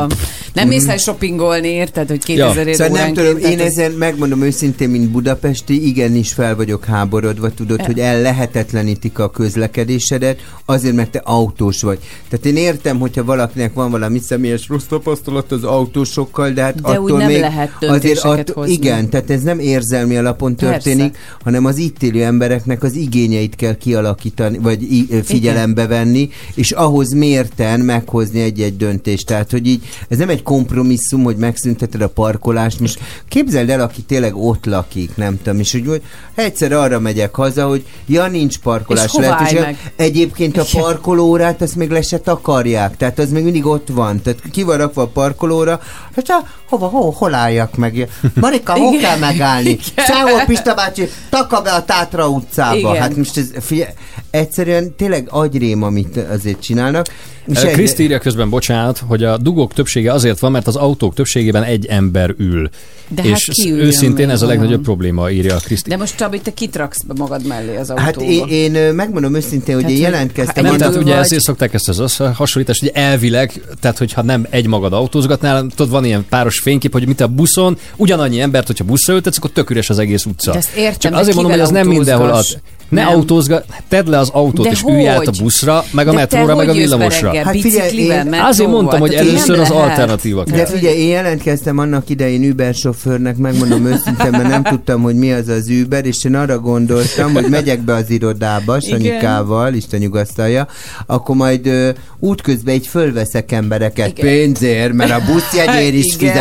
[0.54, 2.74] Nem mész el shoppingolni, érted, hogy 2000 ja.
[2.74, 7.86] Szóval nem tudom, én ezen megmondom őszintén, mint budapesti, igenis fel vagyok háborodva, tudod, E-
[7.86, 12.00] hogy ellehetetlenítik a közlekedésedet, azért, mert te autós vagy.
[12.30, 16.88] Tehát én értem, hogyha valakinek van valami személyes rossz tapasztalat az autósokkal, de hát De
[16.88, 18.74] attól úgy nem még lehet azért döntéseket hozni.
[18.74, 20.74] Igen, tehát ez nem érzelmi alapon Persze.
[20.74, 26.72] történik, hanem az itt élő embereknek az igényeit kell kialakítani, vagy i- figyelembe venni, és
[26.72, 29.26] ahhoz mérten meghozni egy-egy döntést.
[29.26, 32.80] Tehát, hogy így ez nem egy kompromisszum, hogy megszünteted a parkolást.
[32.80, 36.02] Most képzeld el, aki tényleg ott lakik, nem tudom, és hogy, hogy
[36.36, 39.78] egyszer arra megyek haza, hogy ja, nincs parkolás lehetőség.
[39.96, 44.22] Egyébként a parkolórát azt még le se takarják, tehát az még mindig ott van.
[44.22, 45.80] Tehát ki van rakva a parkolóra,
[46.16, 46.26] hát
[46.72, 48.10] hova, hol, hol álljak meg?
[48.34, 49.78] Marika, hol kell megállni?
[50.08, 52.76] Sehol Pista bácsi, taka be a Tátra utcába.
[52.78, 52.96] Igen.
[53.02, 53.92] Hát most ez, figyelj,
[54.30, 57.06] egyszerűen tényleg agyrém, amit azért csinálnak.
[57.48, 61.14] És egy- Kriszti írja közben, bocsánat, hogy a dugók többsége azért van, mert az autók
[61.14, 62.70] többségében egy ember ül.
[63.08, 65.90] De hát és ki üljön őszintén ez a legnagyobb probléma, írja a Kriszti.
[65.90, 68.04] De most Csabi, te kitraksz be magad mellé az autóba.
[68.06, 70.64] Hát én, én megmondom őszintén, hogy Tehát, én jelentkeztem.
[70.64, 71.24] Nem, tehát ugye vagy.
[71.24, 76.06] ezért szokták ezt az összehasonlítást, hogy elvileg, tehát hogyha nem egy magad autózgatnál, tudod, van
[76.06, 79.90] ilyen páros fénykép, hogy mint a buszon, ugyanannyi embert, hogyha buszra ültetsz, akkor tök üres
[79.90, 80.52] az egész utca.
[80.52, 82.56] De ezt értem, Csak azért mondom, hogy az nem mindenhol autózgass?
[82.92, 83.14] Ne Nem.
[83.14, 85.40] autózgat, tedd le az autót, De és ülj át a hogy?
[85.42, 87.36] buszra, meg a De metróra, meg a hogy villamosra.
[87.44, 88.34] Hát figyelj, én-?
[88.34, 90.58] Azért mondtam, hogy először az alternatíva kell.
[90.58, 95.32] De figyelj, én jelentkeztem annak idején Uber sofőrnek, megmondom őszintén, mert nem tudtam, hogy mi
[95.32, 100.68] az az Uber, és én arra gondoltam, hogy megyek be az irodába, Sanyikával, Isten nyugasztalja,
[101.06, 101.90] akkor majd ö,
[102.20, 104.26] útközben így fölveszek embereket Igen.
[104.26, 106.34] pénzért, mert a buszjegyér is Igen.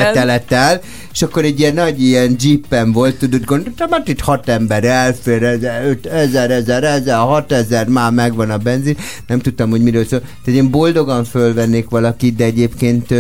[1.12, 5.42] És akkor egy ilyen nagy ilyen jeepem volt, tudod, gondoltam, hát itt hat ember elfér,
[5.42, 8.96] ezer, öt, ezer, ezer, ezer, hat ezer, már megvan a benzin,
[9.26, 10.20] nem tudtam, hogy miről szól.
[10.20, 13.14] Tehát én boldogan fölvennék valakit, de egyébként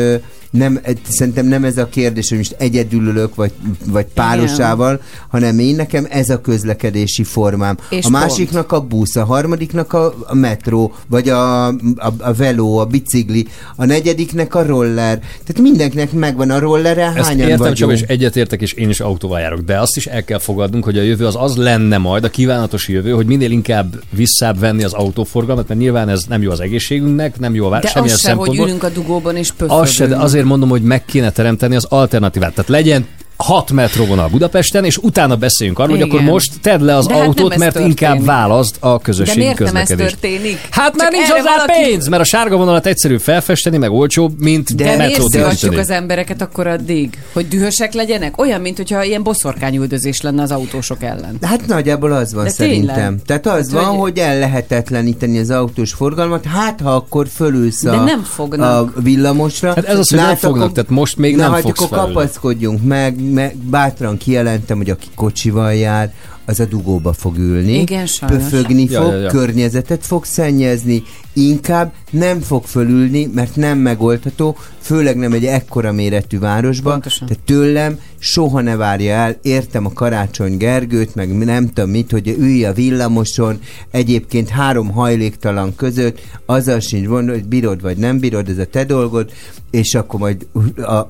[0.50, 3.52] nem, szerintem nem ez a kérdés, hogy most egyedül ülök, vagy,
[3.86, 7.78] vagy párosával, hanem én nekem ez a közlekedési formám.
[7.90, 11.74] És a másiknak a busz, a harmadiknak a, a metró, vagy a, a,
[12.18, 13.46] a veló, a bicikli,
[13.76, 15.18] a negyediknek a roller.
[15.18, 17.76] Tehát mindenkinek megvan a rollere, Ezt hányan értem, vagyunk.
[17.76, 19.60] csak és egyetértek, és én is autóval járok.
[19.60, 22.88] De azt is el kell fogadnunk, hogy a jövő az az lenne majd, a kívánatos
[22.88, 27.38] jövő, hogy minél inkább visszább venni az autóforgalmat, mert nyilván ez nem jó az egészségünknek,
[27.38, 28.66] nem jó a vá- De semmilyen az se, hogy szempontból.
[28.68, 30.22] ülünk a dugóban és Az se, de pöfögünk.
[30.40, 32.54] Azért mondom, hogy meg kéne teremteni az alternatívát.
[32.54, 33.06] Tehát legyen
[33.42, 36.18] hat metróvonal Budapesten, és utána beszéljünk arról, hogy Igen.
[36.18, 38.00] akkor most tedd le az De hát autót, ez mert történik.
[38.00, 40.18] inkább válaszd a De közösségi miért nem ez közlekedést.
[40.20, 40.58] történik?
[40.70, 44.74] Hát már nincs hozzá valaki- pénz, mert a sárga vonalat egyszerű felfesteni, meg olcsóbb, mint
[44.74, 47.18] De miért az embereket akkor addig?
[47.32, 48.40] Hogy dühösek legyenek?
[48.40, 51.36] Olyan, mint hogyha ilyen boszorkányüldözés lenne az autósok ellen.
[51.42, 52.94] Hát nagyjából az van De szerintem.
[52.94, 53.22] tényleg?
[53.26, 57.82] Tehát az Hát, van, hogy- hogy el lehetetleníteni az autós forgalmat, hát ha akkor fölülsz
[57.82, 58.96] De a, nem fognak.
[58.96, 59.68] a villamosra.
[59.74, 61.98] Hát ez az, hogy nem Lát, fognak, tehát most még Na, nem hát fogsz akkor
[61.98, 66.12] kapaszkodjunk meg, meg, bátran kijelentem, hogy aki kocsival jár,
[66.44, 67.72] az a dugóba fog ülni.
[67.72, 68.42] Igen, sajnos.
[68.42, 69.30] Pöfögni Ja, fog, ja, ja.
[69.30, 71.02] környezetet fog szennyezni,
[71.32, 76.92] inkább nem fog fölülni, mert nem megoldható, főleg nem egy ekkora méretű városban.
[76.92, 77.28] Pontosan.
[77.28, 82.28] Tehát tőlem soha ne várja el, értem a Karácsony Gergőt, meg nem tudom mit, hogy
[82.38, 83.58] ülj a villamoson,
[83.90, 88.84] egyébként három hajléktalan között, azzal sincs gond, hogy bírod vagy nem bírod, ez a te
[88.84, 89.30] dolgod,
[89.70, 90.46] és akkor majd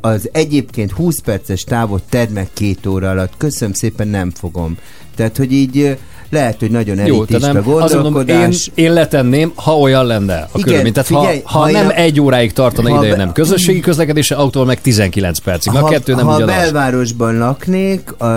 [0.00, 3.32] az egyébként 20 perces távot tedd meg két óra alatt.
[3.36, 4.76] Köszönöm szépen, nem fogom.
[5.14, 5.98] Tehát, hogy így
[6.31, 8.70] lehet, hogy nagyon Jó, elitista azt mondom, én, gondolkodás.
[8.74, 10.93] én letenném, ha olyan lenne a Igen, körülmény.
[10.93, 14.35] Tehát figyelj, ha, ha ha, nem a- egy óráig tartana ha ideje, nem közösségi közlekedése,
[14.35, 15.72] autóval meg 19 percig.
[15.72, 16.55] Mert a kettő nem ha ugyanaz.
[16.55, 18.28] belvárosban laknék, uh,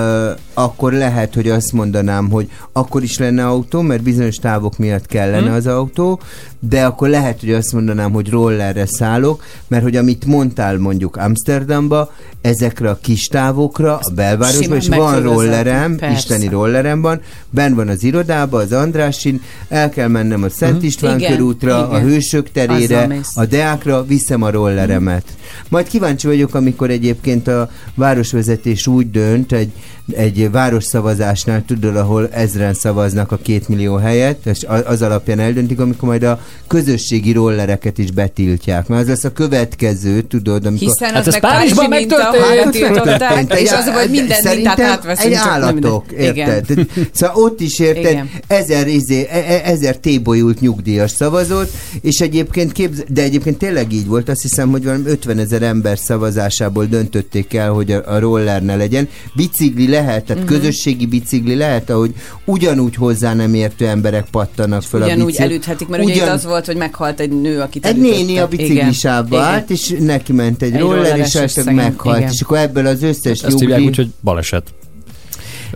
[0.54, 5.48] akkor lehet, hogy azt mondanám, hogy akkor is lenne autó, mert bizonyos távok miatt kellene
[5.50, 5.54] Hm.
[5.54, 6.20] az autó,
[6.60, 12.12] de akkor lehet, hogy azt mondanám, hogy rollerre szállok, mert hogy amit mondtál mondjuk Amsterdamba,
[12.42, 15.96] ezekre a kis távokra, a belvárosban, és van rollerem.
[15.96, 16.16] Persze.
[16.16, 20.86] isteni rollerem van, benn van az irodába, az Andrásin, el kell mennem a Szent Mhm.
[20.86, 22.10] István Igen, körútra, a igen.
[22.10, 25.26] Hősök terére, a Deákra, viszem a rolleremet.
[25.70, 29.72] Majd kíváncsi vagyok, amikor egyébként a városvezetés úgy dönt, egy,
[30.12, 36.10] egy városszavazásnál, tudod, ahol ezren szavaznak a két millió helyet, és az alapján eldöntik, amikor
[36.10, 38.88] majd a közösségi rollereket is betiltják.
[38.88, 40.88] Mert az lesz a következő, tudod, amikor...
[40.88, 42.64] Hiszen Hát az ez meg Párizsban megtörtént.
[42.64, 43.60] betiltották, Megtörtént.
[43.60, 45.34] és az, hogy minden mintát átveszünk.
[45.34, 46.70] egy állatok, érted?
[46.70, 46.88] Igen.
[47.12, 48.30] Szóval ott is érted, Igen.
[48.48, 54.08] ezer, izé, e- e- ezer tébolyult nyugdíjas szavazott, és egyébként képz, de egyébként tényleg így
[54.08, 58.64] volt, azt hiszem, hogy valami 50 ezer ember szavazásából döntötték el, hogy a, a roller
[58.64, 59.10] ne legyen.
[59.36, 60.54] Bicikli lehet, tehát Mhm.
[60.54, 62.14] közösségi bicikli lehet, ahogy
[62.46, 65.46] ugyanúgy hozzá nem értő emberek pattanak föl a Ugyanúgy bicikli.
[65.46, 68.94] elüthetik, mert ugye itt az volt, hogy meghalt egy nő, akit Egy néni a Igen.
[69.42, 72.18] állt, és neki ment egy, Egy roller, és esetleg meghalt.
[72.18, 72.32] Igen.
[72.32, 73.88] És akkor ebből az összes Ezt hívják nyugdíj...
[73.88, 74.74] úgy, hogy baleset.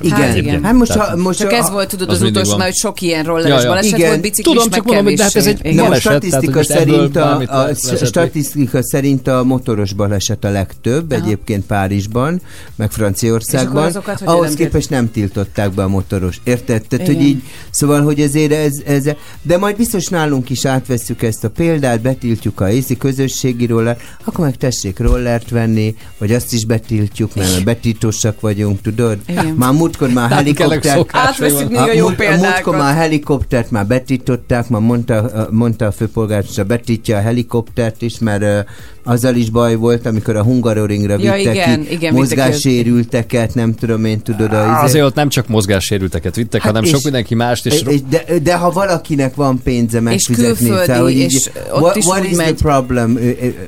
[0.01, 0.63] Igen, Hát igen.
[0.63, 2.75] Hát most, Tehát- ha, most Csak a, ez volt, tudod, az az, utolsó, mert hogy
[2.75, 3.67] sok ilyen rolleres Ja, ja.
[3.69, 4.09] baleset Igen.
[4.09, 5.79] volt, biciklis Tudom, csak mondom, hogy de hát ez egy Igen.
[5.79, 8.05] a baleset, tehát, hogy statisztika ebből szerint a, a vezetni.
[8.07, 11.23] statisztika szerint a motoros baleset a legtöbb, Aha.
[11.23, 12.41] egyébként Párizsban,
[12.75, 13.83] meg Franciaországban.
[13.83, 16.39] azokat Ahhoz nem képest nem tiltották be a motoros.
[16.43, 16.87] Érted?
[16.87, 19.03] Tehát, hogy így, szóval, hogy ezért ez, ez,
[19.41, 24.45] de majd biztos nálunk is átvesszük ezt a példát, betiltjuk a észi közösségi roller, akkor
[24.45, 29.17] meg tessék rollert venni, vagy azt is betiltjuk, mert betiltósak vagyunk, tudod?
[29.27, 29.45] Igen.
[29.45, 30.95] Már múltkor már Nem kellek helikopter...
[30.97, 32.45] szokásai Átveszik még a jó múlt- példákat.
[32.49, 38.65] múltkor már helikoptert már betították, már mondta, mondta a főpolgármester, betítja a helikoptert is, mert
[39.03, 44.05] azzal is baj volt, amikor a Hungaroringra Ja, vittek igen, ki igen, mozgássérülteket, nem tudom
[44.05, 44.53] én, tudod.
[44.53, 47.81] A, izé- Azért ott nem csak mozgássérülteket vittek, Hát hanem és- sok mindenki mást, és
[47.87, 51.95] és de, de ha valakinek van pénze megfizetni, külföldi, tehát, hogy így, és ott what,
[51.95, 52.55] is what is megy.
[52.55, 53.19] the problem?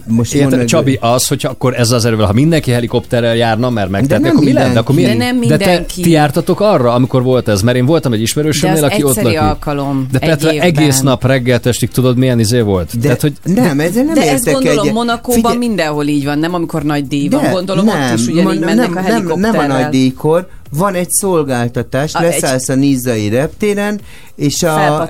[0.07, 3.89] Most Érted, meg, Csabi, az, hogy akkor ezzel az erővel, ha mindenki helikopterrel járna, mert
[3.89, 4.79] megtenni, akkor mi lenne?
[4.79, 5.17] Akkor mindenki.
[5.17, 5.35] milyen?
[5.39, 6.01] De nem De te, mindenki.
[6.09, 7.61] Ti jártatok arra, amikor volt ez?
[7.61, 9.39] Mert én voltam egy ismerősömnél, aki ott lakik.
[9.39, 12.89] alkalom De egy Petra, egész nap reggel estig tudod, milyen izé volt?
[12.93, 14.93] De, Tehát, hogy nem, ezzel nem De ezt gondolom egyet.
[14.93, 17.41] Monakóban Figyelj, mindenhol így van, nem amikor nagy díj van.
[17.41, 19.67] De, Gondolom nem, ott is ugyanígy ma- mennek nem, a nem, helikopterrel.
[19.67, 23.99] nem a nagy díjkor, van egy szolgáltatás, A- leszállsz a Nizzai reptéren,
[24.35, 25.07] és a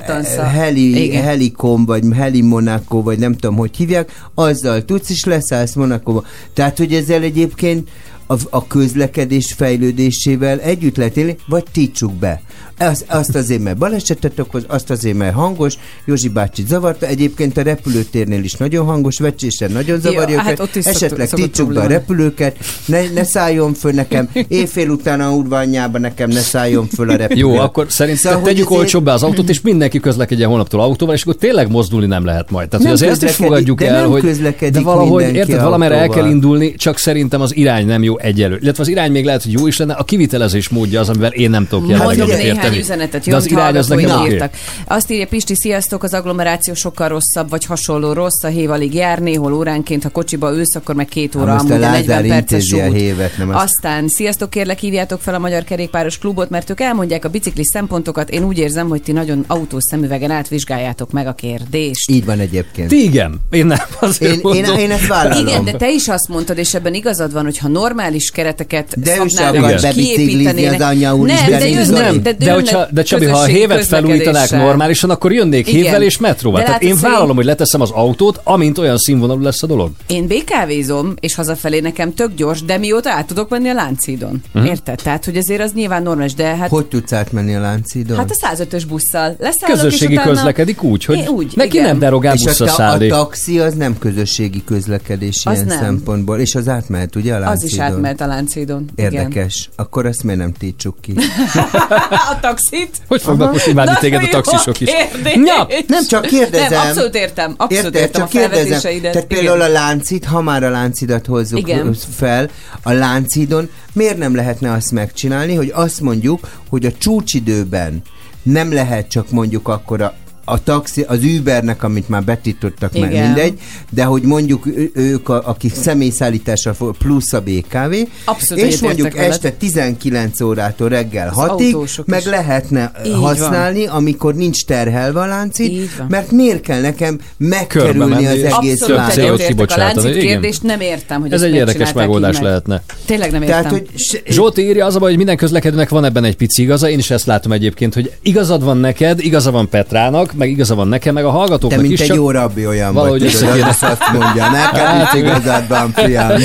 [0.54, 1.24] heli, Igen.
[1.24, 6.24] Helikom, vagy Heli Monaco, vagy nem tudom, hogy hívják, azzal tudsz, és leszállsz Monakóba.
[6.54, 7.88] Tehát, hogy ezzel egyébként
[8.32, 12.42] a, a közlekedés fejlődésével együtt lehet élni, vagy títsuk be.
[12.80, 15.74] Azt, azt azért, mert balesetet okoz, azt azért, mert hangos,
[16.06, 20.72] Józsi bácsi zavarta, egyébként a repülőtérnél is nagyon hangos, vecsésen nagyon zavarja Ja, hát őket,
[20.84, 25.98] szokott- esetleg títsuk be a repülőket, ne, ne szálljon föl nekem, éjfél után a urványába
[25.98, 27.40] nekem ne szálljon föl a repülő.
[27.40, 31.16] jó, akkor szerintem Szóval, hogy tegyük ezért- olcsóbbá az autót, és mindenki közlekedjen holnaptól autóval,
[31.16, 32.68] és akkor tényleg mozdulni nem lehet majd.
[32.70, 36.26] Tehát, Nem azért ezt is fogadjuk el, hogy közlekedik de valahogy, érted, valamerre el kell
[36.30, 38.60] indulni, csak szerintem az irány nem jó egyelő.
[38.62, 41.50] Illetve az irány még lehet, hogy jó is lenne, a kivitelezés módja az, amivel én
[41.50, 42.36] nem tudok jelenleg Mondok
[42.74, 42.96] érteni.
[42.96, 44.54] üzenetet, De az jön irány az nekem írtak.
[44.88, 49.20] Azt írja Pisti, sziasztok, az agglomeráció sokkal rosszabb, vagy hasonló rossz, a hév alig jár,
[49.20, 52.72] néhol óránként, ha kocsiba ülsz, akkor meg két óra, a amúgy a Lázár 40 perces
[52.72, 52.94] út.
[52.94, 53.64] hévet, nem azt.
[53.64, 58.30] Aztán, sziasztok, kérlek, hívjátok fel a Magyar Kerékpáros Klubot, mert ők elmondják a bicikli szempontokat.
[58.30, 62.12] Én úgy érzem, hogy ti nagyon autós szemüvegen átvizsgáljátok meg a kérdést.
[62.12, 62.88] Így van egyébként.
[62.88, 63.78] Ti igen, én nem.
[64.00, 64.78] Azért Én, én, mondom.
[64.78, 65.48] én ezt vállalom.
[65.48, 69.00] Igen, de te is azt mondtad, és ebben igazad van, hogy ha normál normális kereteket
[69.00, 71.96] De ő se szabnának, akar bebiciklizni az anyja úr is Nem, de bebiciklizni.
[71.96, 75.82] jönnek, Nem, de, de, hogyha, de Csabi, ha a hévet felújítanák normálisan, akkor jönnék Igen.
[75.82, 76.60] hévvel és metróval.
[76.60, 79.92] De Tehát én vállalom, hogy leteszem az autót, amint olyan színvonalú lesz a dolog.
[80.08, 84.42] Én BKV-zom, és hazafelé nekem tök gyors, de mióta át tudok menni a Lánchídon.
[84.54, 84.66] Mhm.
[84.66, 85.00] Érted?
[85.04, 86.70] Tehát, hogy azért az nyilván normális, de hát...
[86.70, 88.18] Hogy tudsz átmenni a Lánchídon?
[88.18, 89.36] Hát a 105-ös busszal.
[89.40, 90.34] Leszállok, Közösségi és utána...
[90.34, 91.90] közlekedik úgy, hogy Én úgy, neki igen.
[91.90, 95.78] nem derogál és a, buszra ta- a taxi az nem közösségi közlekedés Az ilyen nem.
[95.80, 97.70] szempontból, és az átmehet ugye a Az Lánchídon?
[97.70, 98.86] is átment a Lánchídon.
[98.96, 99.12] Igen.
[99.14, 99.70] Érdekes.
[99.76, 101.14] Akkor azt miért nem títsuk ki?
[102.34, 102.98] a taxit?
[103.08, 104.90] Hogy fognak most imádni Na, téged a taxisok is?
[105.24, 106.70] Ja, Nem, csak kérdezem.
[106.70, 107.54] Nem, abszolút értem.
[107.58, 108.80] Abszolút értem Csak a kérdezem.
[108.80, 109.28] Tehát Igen.
[109.28, 111.96] például a láncid, ha már a láncidat hozzuk Igen.
[112.16, 112.50] fel,
[112.84, 118.02] a láncidon miért nem lehetne azt megcsinálni, hogy azt mondjuk, hogy a csúcsidőben
[118.44, 120.14] nem lehet csak mondjuk akkor a
[120.52, 123.26] a taxi, az Ubernek, amit már betítottak, meg Igen.
[123.26, 123.60] mindegy,
[123.90, 127.96] de hogy mondjuk ők, a, akik személyszállítással fog- plusz a BKV,
[128.26, 132.26] Abszolút és mondjuk este 19 órától reggel Az 6-ig, autósok meg is.
[132.26, 136.08] lehetne Így használni, amikor nincs terhelve a láncid, van.
[136.10, 139.16] mert miért kell nekem megkerülni az egész Abszolút város?
[139.16, 142.44] CO2 egyetértek a láncid kérdést, nem értem, hogy Ez egy érdekes megoldás meg.
[142.44, 142.82] lehetne.
[143.06, 143.62] Tényleg nem értem.
[143.62, 143.88] Tehát, hogy
[144.28, 147.12] Zsolti írja, az a baj, hogy minden közlekedőnek van ebben egy pici igaza, én is
[147.12, 151.24] ezt látom egyébként, hogy igazad van neked, igaza van Petrának, meg igaza van nekem, meg
[151.26, 154.12] a te hallgatóknak mint is, egy csak jó rabbi olyan valahogy vagy, tudod, azt azt
[154.14, 155.26] mondja, neked Hát, igen.
[155.26, 156.32] igazad van, fiam.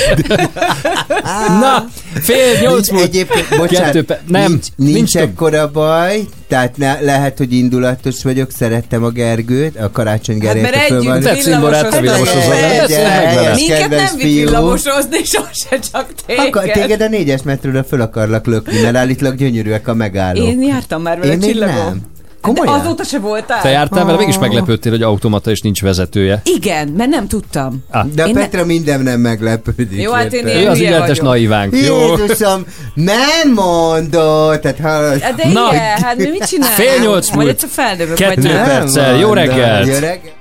[1.60, 1.84] Na,
[2.20, 3.02] fél nyolc Nincs, múlt.
[3.04, 8.22] egyébként, bocsánat, Kettő pe- nem, nincs, nincs, nincs ekkora baj, tehát ne, lehet, hogy indulatos
[8.22, 10.88] vagyok, szerettem a Gergőt, a Karácsony Hát mert együtt
[11.22, 11.44] te ezt
[12.48, 13.54] meg vele.
[13.54, 16.72] Minket nem vitt villamosozni, sose csak téged.
[16.72, 20.46] téged a négyes metróra föl akarlak lökni, mert állítólag gyönyörűek a megállók.
[20.48, 21.74] Én jártam már vele Én csillagom.
[21.74, 22.00] nem.
[22.44, 22.80] De Komolyan?
[22.80, 23.60] azóta se voltál?
[23.62, 24.40] Te jártál vele, mégis Ah.
[24.40, 26.40] meglepődtél, hogy automata és nincs vezetője.
[26.44, 27.84] Igen, mert nem tudtam.
[27.90, 28.06] Ah.
[28.06, 30.00] De a Én ne- Petra minden nem meglepődik.
[30.02, 31.22] Jó, hát én ilyen Ő az vagyok.
[31.22, 31.76] naivánk.
[31.86, 32.16] Jó.
[32.16, 32.64] Jézusom,
[32.94, 34.60] nem mondod!
[34.60, 34.88] Tehát, ha...
[35.24, 35.68] Hát De Na.
[35.72, 36.76] igen, hát mi mit csinálunk?
[36.76, 37.50] Fél nyolc Majd múlt.
[37.50, 39.16] egyszer feldövök, Kettő perccel.
[39.16, 39.86] Jó reggelt!
[39.86, 40.32] Jó reggelt!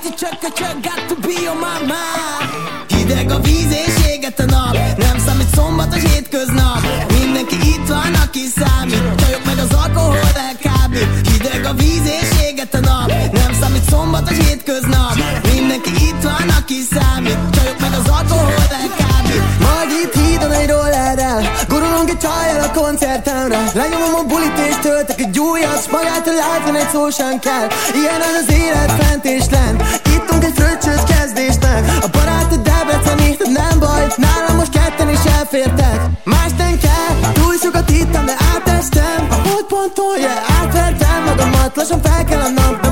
[0.00, 0.50] To chuck a
[0.80, 2.48] got to be on my mind.
[2.88, 6.80] Hideg a víz és éget a nap, nem számít szombatos hétköznap.
[7.20, 10.16] Mindenki itt van, aki számít, csajok meg az alkohol
[10.48, 11.28] elkábít.
[11.28, 15.14] Hideg a víz és éget a nap, nem számít szombatos hétköznap.
[15.54, 19.42] Mindenki itt van, aki számít, csajok meg az alkohol elkábít.
[19.58, 20.19] Majd itt
[20.50, 23.58] hídon egy rollerrel, gurulunk egy csajjal a koncertemre.
[23.74, 27.66] Lenyomom a bulit és töltek egy újat, s magától látvan egy szó sem kell.
[28.00, 29.82] Ilyen az élet fent és lent,
[30.14, 31.80] ittunk egy fröccsöt kezdésnek.
[32.02, 35.98] A barátod Debreceni, de nem baj, nálam most ketten is elfértek.
[36.24, 39.20] Más nem kell, túl sokat ittam, de átestem.
[39.30, 42.89] A holdponton, yeah, átvertem magamat, lassan fel kell a nap,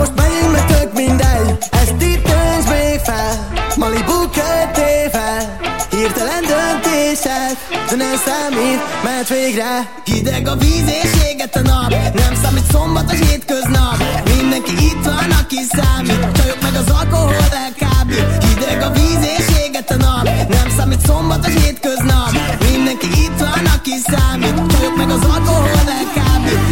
[7.29, 7.57] döntések,
[7.91, 9.91] de nem számít, mert végre.
[10.05, 13.97] Hideg a víz és éget a nap, nem számít szombatos hétköznap,
[14.37, 17.35] mindenki itt van, aki számít, csajok meg az alkohol
[17.65, 22.31] elkábít, hideg a víz és éget a nap, nem számít szombatos hétköznap,
[22.71, 26.28] mindenki itt van, aki számít, csajok meg az alkohol elkábít.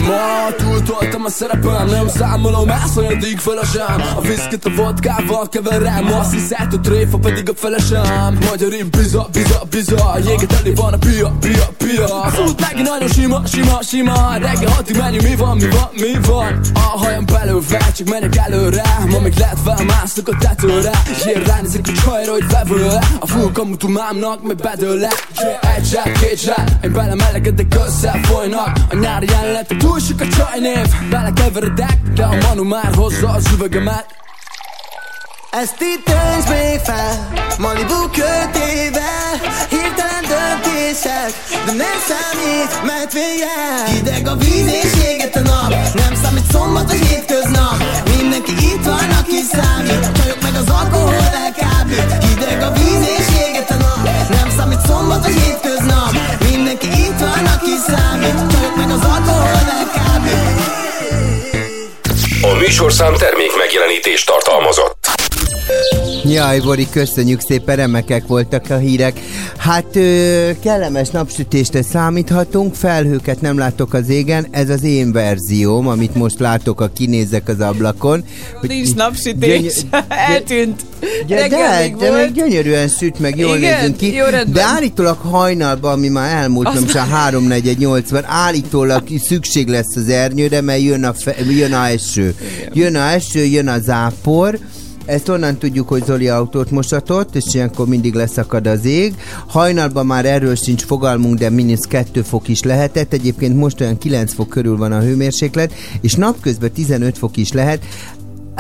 [0.07, 6.71] Ma túltoltam a szerepem, nem számolom elszanyadék felesem A viszkit a vodkával keverem, azt hiszed,
[6.71, 8.39] hogy tréfa pedig a felesem.
[8.49, 12.07] Magyar én biza, biza, biza, jéget elé van a pia, pia, pia.
[12.07, 16.61] Fut neki nagyon sima, sima, sima Reggel hatig menjünk, mi van, mi van, mi van?
[16.75, 20.91] A hajam belőve, csak megyek előre Ma még lehet felmászok a tetőre.
[21.11, 25.09] És én ránézek a csajra, hogy vevőle A full kamutumámnak, meg bedőle.
[25.77, 28.79] Egy zsák, két zsák, én belemelegedek, összefolynak.
[28.91, 29.27] A nyári
[29.69, 34.07] jelenetek, túl sok a csajnév Belekeveredek, de a manu már hozza az üvegemet.
[35.51, 37.29] Ezt itt tönts még fel
[37.59, 39.33] Malibu kötével
[39.69, 41.31] Hirtelen döntések
[41.67, 43.59] De nem számít, mert vége.
[43.93, 47.77] Hideg a víz és éget a nap Nem számít szombatos hétköznap.
[48.17, 51.15] Mindenki itt van, aki számít Csajok meg az alkohol
[51.45, 52.25] elkábít.
[52.25, 55.76] Hideg a víz és éget a nap Nem számít hétköznap Mindenki itt van,
[57.67, 60.65] aki számít meg az alkohol elkábít
[62.43, 65.06] A műsorszám termék megjelenítést tartalmazott.
[66.29, 69.21] Jaj, Bori, köszönjük szépen, remekek voltak a hírek.
[69.57, 76.15] Hát ö, kellemes napsütésre számíthatunk, felhőket nem látok az égen, ez az én verzióm, amit
[76.15, 78.25] most látok, a kinézek az ablakon.
[78.61, 79.61] Hogy Nincs napsütés.
[79.61, 79.89] Gyöny-
[80.33, 80.81] Eltűnt.
[81.27, 84.15] de, Reggel de, még de meg gyönyörűen süt, meg jól Igen, nézünk ki.
[84.15, 84.53] jó rendben.
[84.53, 89.97] de állítólag hajnalban, ami már elmúlt, Az nem csak 3 4 80 állítólag szükség lesz
[89.97, 92.35] az ernyőre, mert jön a, fe, jön a eső.
[92.73, 94.59] Jön a eső, jön a zápor,
[95.07, 99.15] ezt onnan tudjuk, hogy Zoli autót mosatott, és ilyenkor mindig leszakad az ég.
[99.47, 103.13] Hajnalban már erről sincs fogalmunk, de mínusz 2 fok is lehetett.
[103.13, 107.85] Egyébként most olyan 9 fok körül van a hőmérséklet, és napközben 15 fok is lehet.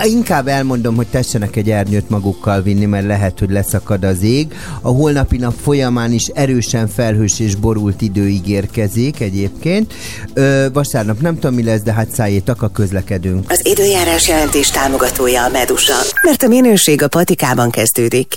[0.04, 4.54] Inkább elmondom, hogy tessenek egy ernyőt magukkal vinni, mert lehet, hogy leszakad az ég.
[4.80, 9.94] A holnapi nap folyamán is erősen felhős és borult idő ígérkezik egyébként.
[10.34, 13.50] Ö, vasárnap nem tudom mi lesz, de hát szájétak a közlekedünk.
[13.50, 18.36] Az időjárás jelentés támogatója a Medusa, mert a minőség a patikában kezdődik.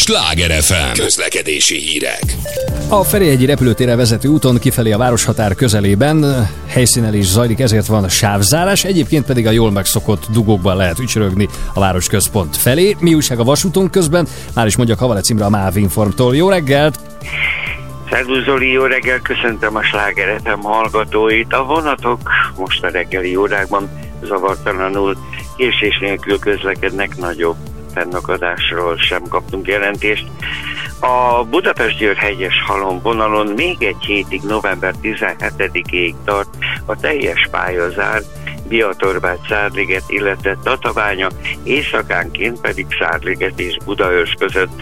[0.00, 2.22] Sláger FM közlekedési hírek.
[2.88, 8.84] A Ferihegyi repülőtérre vezető úton kifelé a városhatár közelében helyszínen is zajlik, ezért van sávzárás,
[8.84, 12.96] egyébként pedig a jól megszokott dugókban lehet ücsörögni a városközpont felé.
[13.00, 14.26] Mi újság a vasúton közben?
[14.54, 16.36] Már is mondjak Havalec Imre a MÁV Informtól.
[16.36, 16.98] Jó reggelt!
[18.10, 21.52] Szervusz Zoli, jó reggel, köszöntöm a slágeretem hallgatóit.
[21.52, 22.20] A vonatok
[22.56, 23.88] most a reggeli órákban
[24.22, 25.16] zavartalanul
[25.56, 27.56] késés nélkül közlekednek nagyobb
[27.94, 30.26] fennakadásról sem kaptunk jelentést.
[31.00, 36.48] A Budapest-Győr hegyes halom vonalon még egy hétig, november 17-ig tart
[36.86, 38.22] a teljes pályazár,
[38.68, 41.28] Biatorbát, Szárliget, illetve Tatabánya,
[41.62, 44.80] éjszakánként pedig Szárliget és Budaörs között.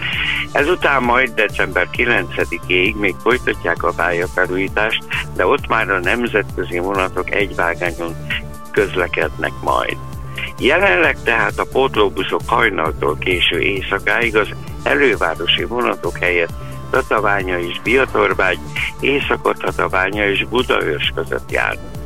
[0.52, 5.04] Ezután majd december 9-ig még folytatják a pályafelújítást,
[5.36, 8.16] de ott már a nemzetközi vonatok egy vágányon
[8.72, 9.96] közlekednek majd.
[10.58, 14.48] Jelenleg tehát a pótlóbuszok hajnaltól késő éjszakáig az
[14.82, 16.52] elővárosi vonatok helyett
[16.90, 18.58] Tatabánya és Biatorbágy,
[19.00, 21.96] éjszakot Tatabánya és Budaörs között járnak.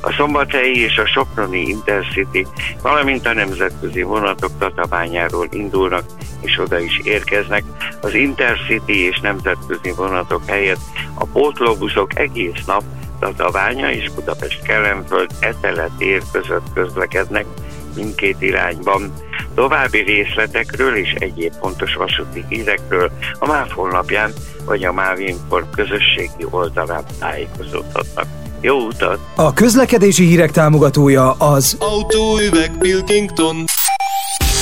[0.00, 2.46] A szombathelyi és a soproni Intercity,
[2.82, 6.04] valamint a nemzetközi vonatok Tatabányáról indulnak
[6.40, 7.64] és oda is érkeznek.
[8.00, 10.80] Az Intercity és nemzetközi vonatok helyett
[11.14, 12.82] a pótlóbuszok egész nap
[13.20, 17.46] Tatabánya és Budapest Kelenföld Etele tér között közlekednek
[17.94, 19.12] mindkét irányban.
[19.54, 24.32] További részletekről és egyéb fontos vasúti hírekről a MÁV honlapján
[24.64, 28.26] vagy a MÁV Inform közösségi oldalán tájékozódhatnak.
[28.60, 29.18] Jó utat!
[29.34, 33.64] A közlekedési hírek támogatója az Autóüveg Pilkington.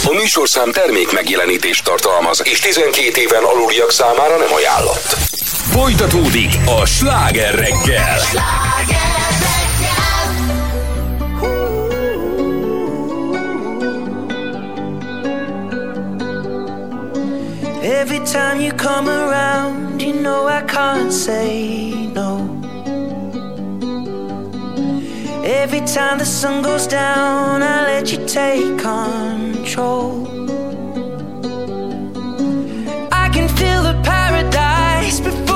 [0.04, 5.16] A műsorszám termék megjelenítést tartalmaz, és 12 éven aluliak számára nem ajánlott.
[5.70, 6.50] Folytatódik
[6.80, 8.18] a sláger reggel.
[17.90, 22.38] Every time you come around, you know I can't say no.
[25.44, 30.24] Every time the sun goes down, I let you take control.
[33.10, 35.49] I can feel the paradise before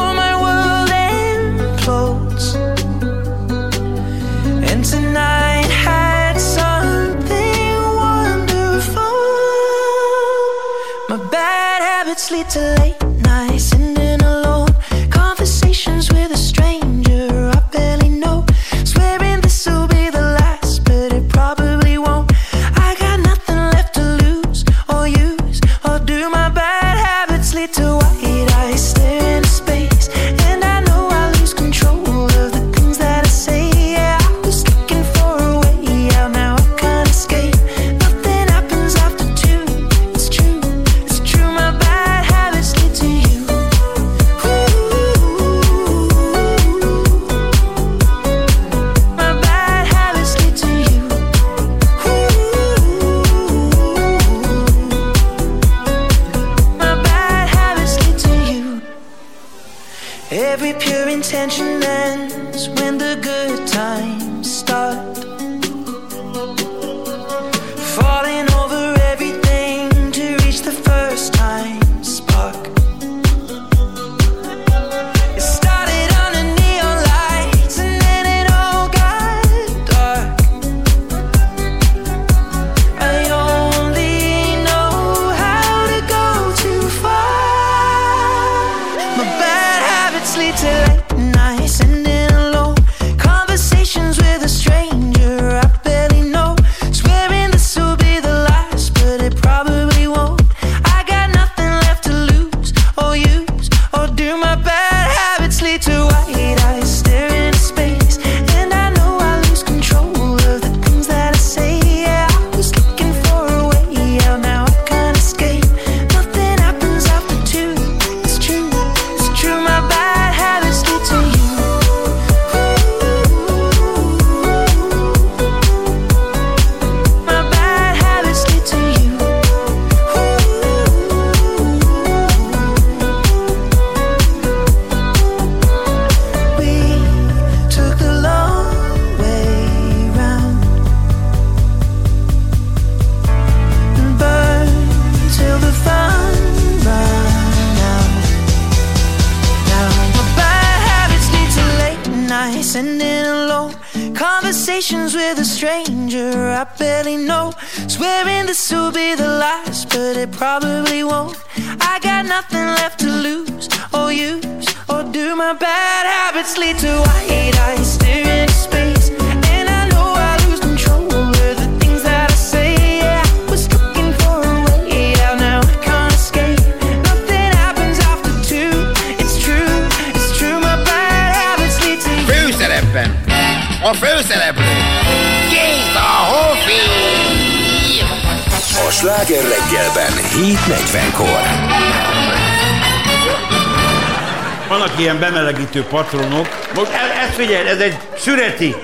[195.75, 196.47] bemelegítő patronok.
[196.75, 198.75] Most ez, ez figyelj, ez egy szüreti.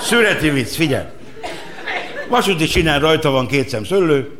[0.00, 1.04] Szüreti vicc, figyelj.
[2.28, 4.30] Vasúti sinán rajta van két szem szőlő.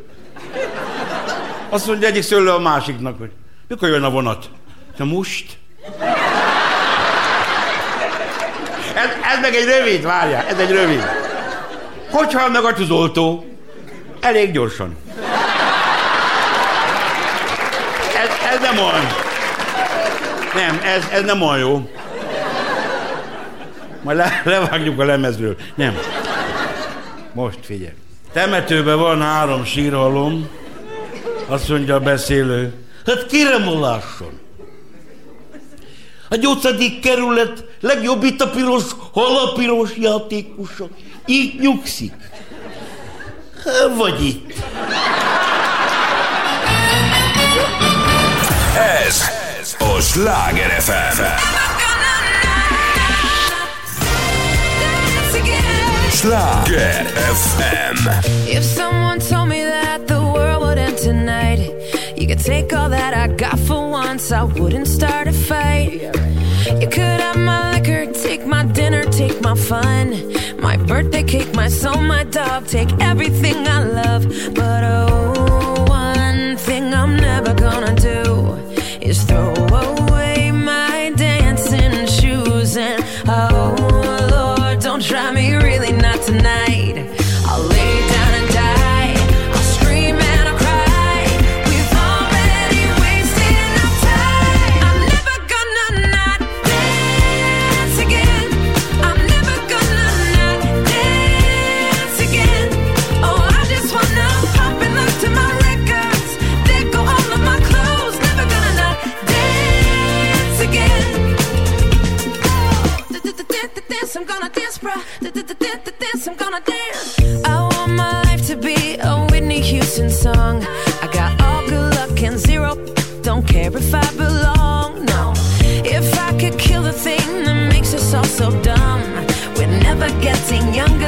[1.69, 3.31] Azt mondja egyik szőlő a másiknak, hogy
[3.67, 4.49] mikor jön a vonat?
[4.97, 5.57] Na most?
[8.95, 11.03] Ez, ez meg egy rövid, várjál, ez egy rövid.
[12.11, 13.45] Hogy hal meg a tűzoltó?
[14.19, 14.97] Elég gyorsan.
[18.15, 19.24] Ez, ez nem olyan.
[20.55, 21.89] Nem, ez, ez nem olyan jó.
[24.01, 25.55] Majd le, levágjuk a lemezről.
[25.75, 25.97] Nem.
[27.33, 27.93] Most figyelj.
[28.33, 30.49] Temetőben van három sírhalom.
[31.47, 32.73] Azt mondja a beszélő.
[33.05, 34.39] Hát kérem a lásson.
[36.29, 40.87] A nyolcadik kerület legjobb itt a piros, hol a piros játékosa.
[41.25, 42.13] Itt nyugszik.
[43.97, 44.44] Vagy itt.
[50.15, 51.17] A Sláger FM.
[56.11, 57.05] Sláger
[57.43, 57.97] FM.
[58.47, 61.59] If someone told me that the world would end tonight,
[62.15, 66.01] you could take all that I got for once, I wouldn't start a fight.
[66.79, 70.15] You could have my liquor, take my dinner, take my fun,
[70.61, 74.23] my birthday cake, my soul, my dog, take everything I love.
[74.55, 75.14] But oh,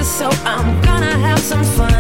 [0.08, 1.97] so I'm gonna have some fun.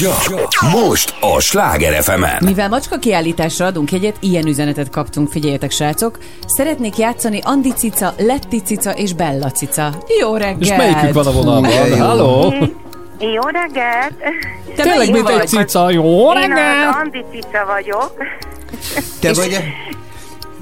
[0.00, 0.10] Én?
[0.24, 0.80] Tudja?
[0.80, 6.18] Most a Sláger fm Mivel macska kiállításra adunk egyet, ilyen üzenetet kaptunk, figyeljetek srácok.
[6.46, 9.94] Szeretnék játszani Andi cica, Letti cica és Bella cica.
[10.20, 10.60] Jó reggelt!
[10.60, 11.98] És melyikük van a vonalban?
[11.98, 12.54] Halló?
[13.18, 14.14] Jó reggelt!
[14.76, 15.90] Te Tényleg, mint egy cica.
[15.90, 16.88] Jó Én reggelt!
[16.88, 18.12] az Andi cica vagyok.
[19.20, 19.58] Te vagy.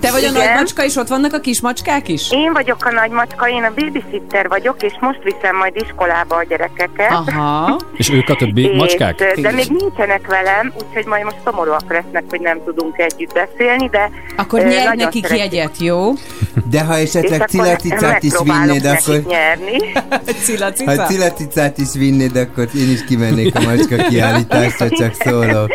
[0.05, 0.47] Te vagy a Igen.
[0.47, 2.31] nagy macska, és ott vannak a kis macskák is?
[2.33, 6.43] Én vagyok a nagy macska, én a babysitter vagyok, és most viszem majd iskolába a
[6.43, 7.11] gyerekeket.
[7.11, 7.81] Aha.
[8.01, 9.35] És ők a többi És, macskák?
[9.41, 14.11] de még nincsenek velem, úgyhogy majd most szomorúak lesznek, hogy nem tudunk együtt beszélni, de
[14.37, 15.53] Akkor ö, nyerj nekik szeretjük.
[15.53, 16.13] jegyet, jó?
[16.71, 19.23] De ha esetleg cilaticát is vinnéd, akkor...
[19.27, 19.77] nyerni.
[20.85, 25.73] Ha cilaticát is vinnéd, akkor én is kimennék a macska kiállításra, csak szólok.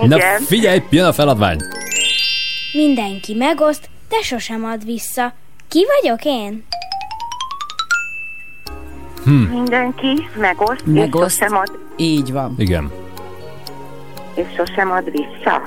[0.00, 1.58] Na figyelj, jön a feladvány.
[2.76, 5.32] Mindenki megoszt, de sosem ad vissza.
[5.68, 6.64] Ki vagyok én?
[9.24, 9.30] Hm.
[9.30, 11.24] Mindenki megoszt, Megoszt.
[11.24, 12.54] és sosem ad, Így van.
[12.58, 12.90] Igen.
[14.34, 15.62] és sosem ad vissza.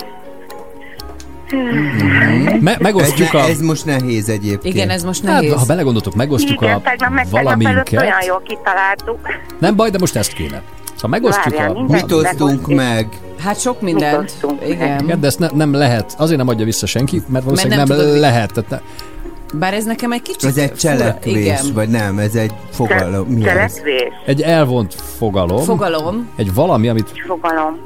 [2.60, 3.50] Me- megosztjuk ez, a...
[3.50, 4.74] Ez most nehéz egyébként.
[4.76, 9.20] Igen, ez most Hát, ha belegondoltok, megosztjuk Igen, a tegnap meg tegnap olyan jól kitaláltuk.
[9.60, 10.62] Nem baj, de most ezt kéne.
[11.00, 11.82] Szóval megosztjuk Várjál, a...
[11.92, 13.08] Mit osztunk meg?
[13.40, 14.34] Hát sok mindent.
[14.66, 15.04] Igen.
[15.04, 16.14] Igen, de ezt ne, nem lehet.
[16.18, 18.54] Azért nem adja vissza senki, mert valószínűleg nem nem, tudod mi- lehet.
[18.54, 18.80] Tehát ne,
[19.60, 20.80] Bár ez nekem egy kicsit Ez egy fura.
[20.80, 21.66] cselekvés, Igen.
[21.74, 23.28] vagy nem, ez egy fogalom.
[23.28, 23.74] Mi ez?
[23.76, 25.64] Cselekvés, egy elvont fogalom.
[25.64, 27.12] Fogalom, Egy valami, amit...
[27.28, 27.78] fogalom.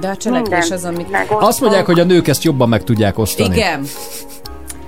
[0.00, 1.10] de a cselekvés Minden az, amit...
[1.10, 1.42] megosztunk.
[1.42, 3.54] Azt mondják, hogy a nők ezt jobban meg tudják osztani.
[3.54, 3.84] Igen,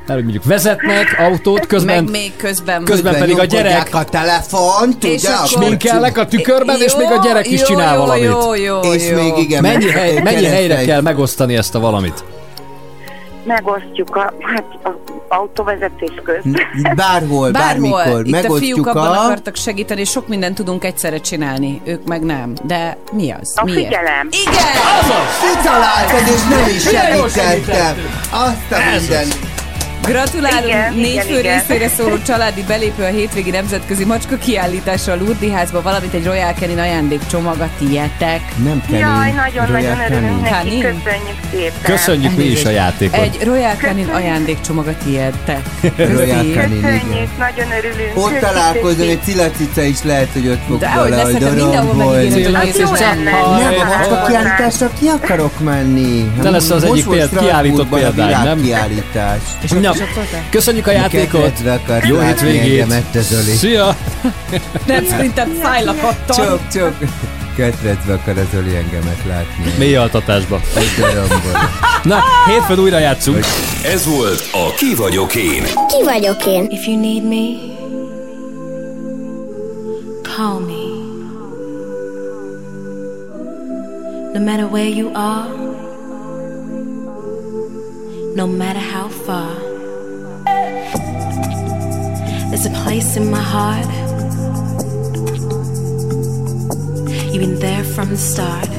[0.08, 2.84] Mert mondjuk vezetnek autót, közben, meg még közben...
[2.84, 5.32] közben pedig a gyerek a telefont, És ugye?
[5.32, 8.24] akkor- sminkelnek a tükörben, és még a gyerek is jó, csinál jó, valamit.
[8.24, 9.16] Jó, jó, És jó.
[9.22, 12.24] még igen, Mennyi, hely, mennyi helyre kell megosztani ezt a valamit?
[13.44, 14.90] Megosztjuk a, hát, a
[15.28, 16.46] autóvezetés közt.
[16.94, 17.90] Bárhol, Bárhol.
[17.90, 18.26] bármikor.
[18.26, 19.24] Itt a fiúk Megosztjuk abban a...
[19.24, 21.80] akartak segíteni, és sok mindent tudunk egyszerre csinálni.
[21.84, 22.52] Ők meg nem.
[22.62, 23.54] De mi az?
[23.56, 23.84] A Miért?
[23.84, 24.28] figyelem.
[24.30, 24.54] Igen!
[25.56, 27.96] Kitaláltad, és nem is segítettem.
[28.30, 29.26] Azt a minden.
[30.02, 31.58] Gratulálunk Igen, négy igen, fő igen.
[31.58, 36.52] részére szóló családi belépő a hétvégi nemzetközi macska kiállításra a Lurdi házba, valamint egy Royal
[36.52, 38.40] Canin ajándékcsomag a tietek.
[38.64, 40.54] Nem kell Jaj, nagyon-nagyon Royal örülünk neki.
[40.54, 40.80] Canin?
[40.80, 41.80] Köszönjük szépen.
[41.82, 43.20] Köszönjük mi is a játékot.
[43.20, 45.62] Egy Royal Canin ajándékcsomag a tietek.
[46.14, 47.00] Royal Canin, igen.
[47.00, 48.12] Köszönjük, nagyon örülünk.
[48.14, 52.54] Ott találkozom, egy cilacica is lehet, hogy ott fog De ahogy lesz, nekem mindenhol megígérem,
[52.54, 53.00] hogy.
[53.58, 56.32] Nem, a macska kiállításra ki akarok menni?
[56.40, 57.06] De lesz az egyik
[57.38, 58.62] kiállított példány, a nem?
[58.62, 59.40] kiállítás.
[59.92, 59.94] Na,
[60.50, 61.52] köszönjük a játékot.
[62.02, 62.86] Jó hétvégét.
[63.56, 63.96] Szia!
[64.86, 66.46] Nem, szerintem fájlakadtam.
[66.46, 66.94] Csok, csok.
[67.56, 69.74] Kedvedve akar a Zoli engemet látni.
[69.78, 70.60] Mély altatásba.
[70.76, 71.70] Egy darabból.
[72.02, 73.44] Na, hétfőn újra játszunk.
[73.84, 75.62] Ez volt a Ki vagyok én.
[75.64, 76.66] Ki vagyok én?
[76.70, 77.44] If you need me,
[80.22, 80.86] call me.
[84.34, 85.46] No matter where you are,
[88.38, 89.52] no matter how far,
[92.50, 93.84] there's a place in my heart.
[97.32, 98.70] You've been there from the start.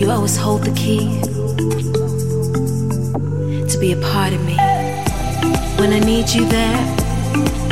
[0.00, 1.20] You always hold the key
[3.70, 4.56] to be a part of me.
[5.78, 6.78] When I need you there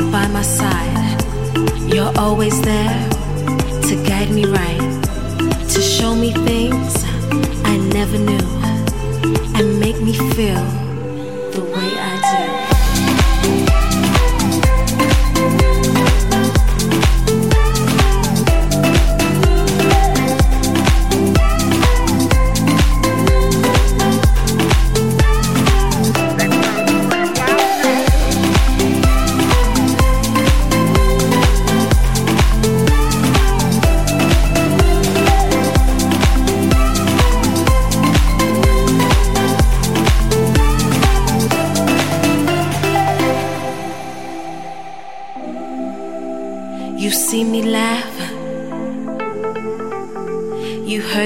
[0.09, 1.21] by my side,
[1.93, 3.09] you're always there
[3.89, 5.03] to guide me right,
[5.67, 7.03] to show me things
[7.65, 8.62] I never knew,
[9.23, 10.63] and make me feel
[11.51, 12.72] the way I do.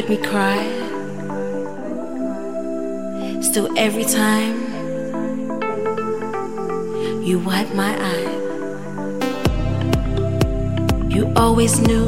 [0.07, 0.63] Heard me cry.
[3.41, 4.55] Still, every time
[7.23, 8.29] you wipe my eye,
[11.09, 12.07] you always knew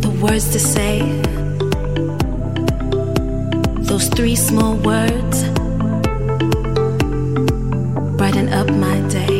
[0.00, 1.02] the words to say.
[3.82, 5.44] Those three small words
[8.16, 9.38] brighten up my day.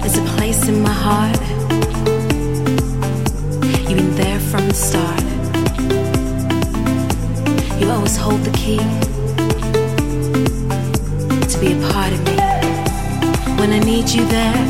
[0.00, 1.45] There's a place in my heart.
[4.56, 5.24] From the start.
[7.78, 8.80] You always hold the key
[11.50, 12.36] to be a part of me.
[13.58, 14.62] When I need you there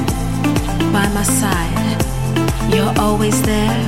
[0.96, 1.98] by my side,
[2.74, 3.80] you're always there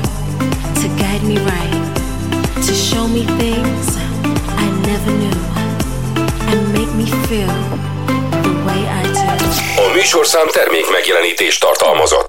[0.81, 1.81] to guide me right,
[2.67, 3.87] to show me things
[4.65, 5.41] I never knew,
[6.51, 7.57] and make me feel
[8.47, 9.27] the way I do.
[9.83, 12.28] A műsorszám termék megjelenítést tartalmazott.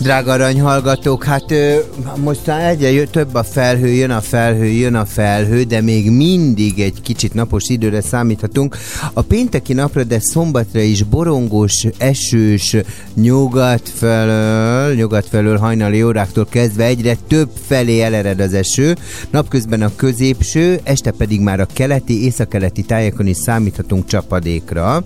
[0.00, 1.78] Drága aranyhallgatók, hát ö,
[2.16, 6.10] most már egyre jö, több a felhő, jön a felhő, jön a felhő, de még
[6.10, 8.76] mindig egy kicsit napos időre számíthatunk.
[9.12, 12.76] A pénteki napra, de szombatra is borongós, esős,
[13.14, 18.96] nyugat felől, nyugat felől hajnali óráktól kezdve egyre több felé elered az eső,
[19.30, 25.04] napközben a középső, este pedig már a keleti, északkeleti tájakon is számíthatunk csapadékra.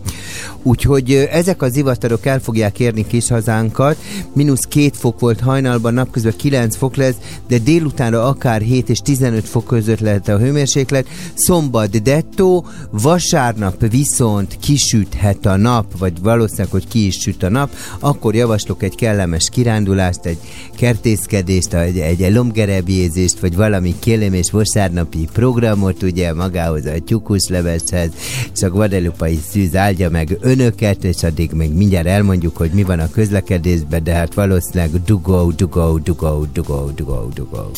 [0.63, 3.97] Úgyhogy ezek az zivatarok el fogják érni kis hazánkat,
[4.33, 7.17] mínusz két fok volt hajnalban, napközben 9 fok lesz,
[7.49, 11.07] de délutánra akár 7 és 15 fok között lehet a hőmérséklet.
[11.35, 17.71] Szombat dettó, vasárnap viszont kisüthet a nap, vagy valószínűleg, hogy ki is süt a nap,
[17.99, 20.39] akkor javaslok egy kellemes kirándulást, egy
[20.77, 28.11] kertészkedést, egy, egy lombgerebjézést, vagy valami kellemes vasárnapi programot, ugye magához a tyukusleveshez,
[28.55, 32.99] és a guadalupai szűz áldja meg önöket, és addig még mindjárt elmondjuk, hogy mi van
[32.99, 34.72] a közlekedésben, de hát valószínűleg
[35.07, 37.71] dugó, dugó, dugó, dugó, dugó, dugó.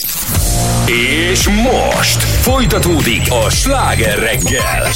[1.31, 4.89] És most folytatódik a sláger reggel.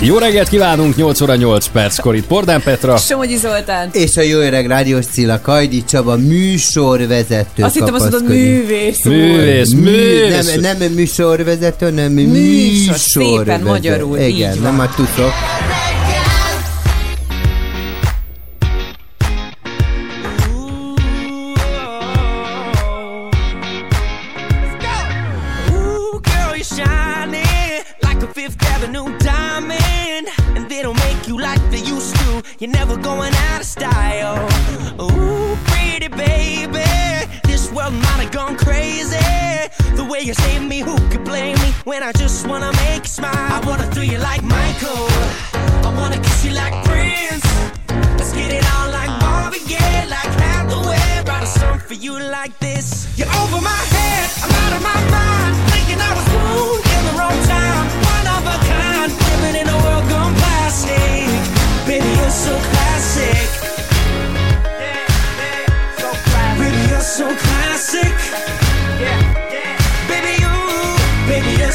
[0.00, 2.96] Jó reggelt kívánunk, 8 óra 8 perckor itt Pordán Petra.
[2.96, 3.88] Somogyi Zoltán.
[3.92, 9.12] És a jó öreg rádiós Cilla Kajdi Csaba műsorvezető Azt hittem, azt mondod, művész úr.
[9.12, 10.54] Művész, Mű, művész.
[10.54, 12.96] nem, nem műsorvezető, hanem Műsor, műsorvezető.
[13.36, 14.86] szépen magyarul, Igen, így nem van.
[14.86, 15.32] a tutok.
[40.18, 43.52] Way you save me, who could blame me when I just wanna make you smile?
[43.56, 45.06] I wanna do you like Michael,
[45.86, 47.46] I wanna kiss you like Prince.
[48.18, 51.08] Let's get it on like Marvin Gaye, like Hathaway.
[51.26, 52.86] Write a song for you like this.
[53.18, 55.52] You're over my head, I'm out of my mind.
[55.72, 57.84] Thinking I was born in the wrong time.
[58.14, 61.28] One of a kind, living in a world gone plastic.
[61.86, 63.46] Baby, you're so classic.
[66.58, 68.17] Baby, you're so classic.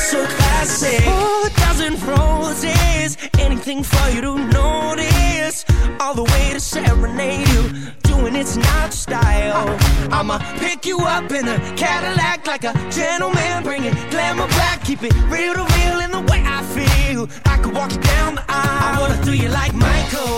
[0.03, 0.99] So classic.
[1.07, 5.65] A dozen roses, anything for you to notice.
[5.99, 7.63] All the way to serenade you,
[8.03, 9.77] doing it's not style.
[10.11, 15.03] I'ma pick you up in a Cadillac like a gentleman, bring it glamour back, keep
[15.03, 17.29] it real to real in the way I feel.
[17.45, 18.97] I could walk you down the aisle.
[18.97, 20.37] I wanna do you like Michael.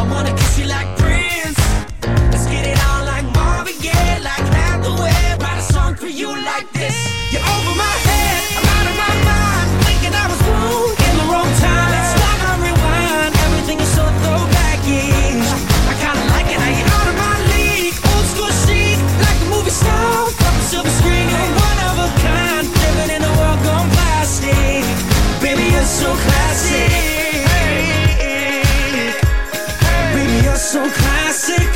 [0.00, 1.58] I wanna kiss you like Prince.
[2.30, 5.42] Let's get it on like Marvin Gaye, like Hathaway.
[5.42, 7.15] Write a song for you like this.
[30.76, 31.72] So classic.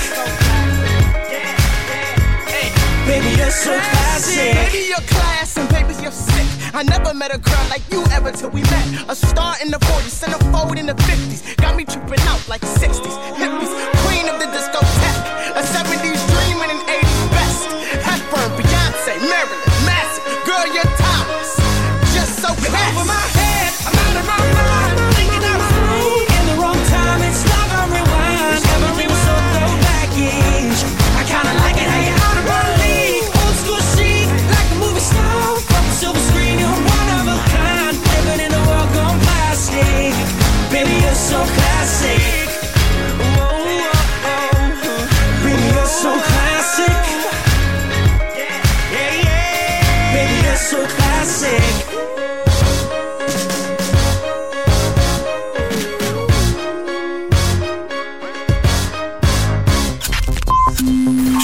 [3.07, 4.53] Baby, you're so classic.
[4.53, 6.47] Baby, you're class and baby, you're sick.
[6.75, 8.87] I never met a girl like you ever till we met.
[9.09, 11.57] A star in the 40s, centerfold in the 50s.
[11.57, 13.17] Got me tripping out like 60s.
[13.41, 13.73] Hippies,
[14.05, 15.10] queen of the discotheque.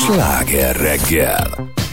[0.06, 1.85] Sláger reggel.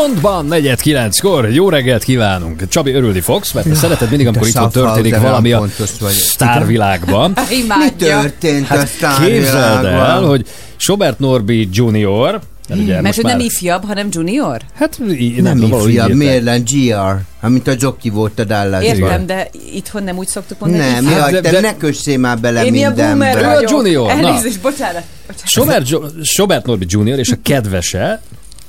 [0.00, 1.50] Pontban negyed kilenckor.
[1.52, 2.68] Jó reggelt kívánunk.
[2.68, 5.66] Csabi, örülni fogsz, mert te szereted mindig, amikor de itt történik valami a
[6.08, 7.32] sztárvilágban.
[7.50, 8.88] Mi történt a Hát
[9.24, 10.28] képzeld el, sztárvilágban?
[10.28, 10.46] hogy
[10.76, 13.36] Sobert Norbi Junior, mert ugye Mert hogy már...
[13.36, 14.60] nem ifjabb, hanem junior?
[14.74, 17.20] Hát í- Nem így ifjabb, miért lenne GR?
[17.40, 18.84] Amit a Jockey volt a Dallas.
[18.84, 20.82] Értem, de itthon nem úgy szoktuk mondani.
[20.82, 21.30] Nem, ifjabb.
[21.32, 23.40] jaj, te ne kössé már bele Én boomer mindenbe.
[23.40, 23.70] Ő a vagyok.
[23.70, 24.12] junior, na.
[24.28, 25.02] Elnézést, bocsánat.
[25.26, 25.48] bocsánat.
[25.48, 25.86] Sobert,
[26.24, 28.20] Sobert Norbi Junior és a kedvese,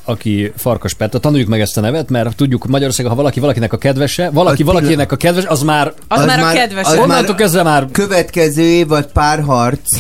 [0.04, 3.78] aki Farkas Petra, tanuljuk meg ezt a nevet, mert tudjuk Magyarországon, ha valaki valakinek a
[3.78, 5.94] kedvese, valaki Az valakinek a kedves, az már...
[6.08, 6.86] Az, már a kedves.
[6.88, 10.00] az Onnantól kezdve már Következő évad párharc.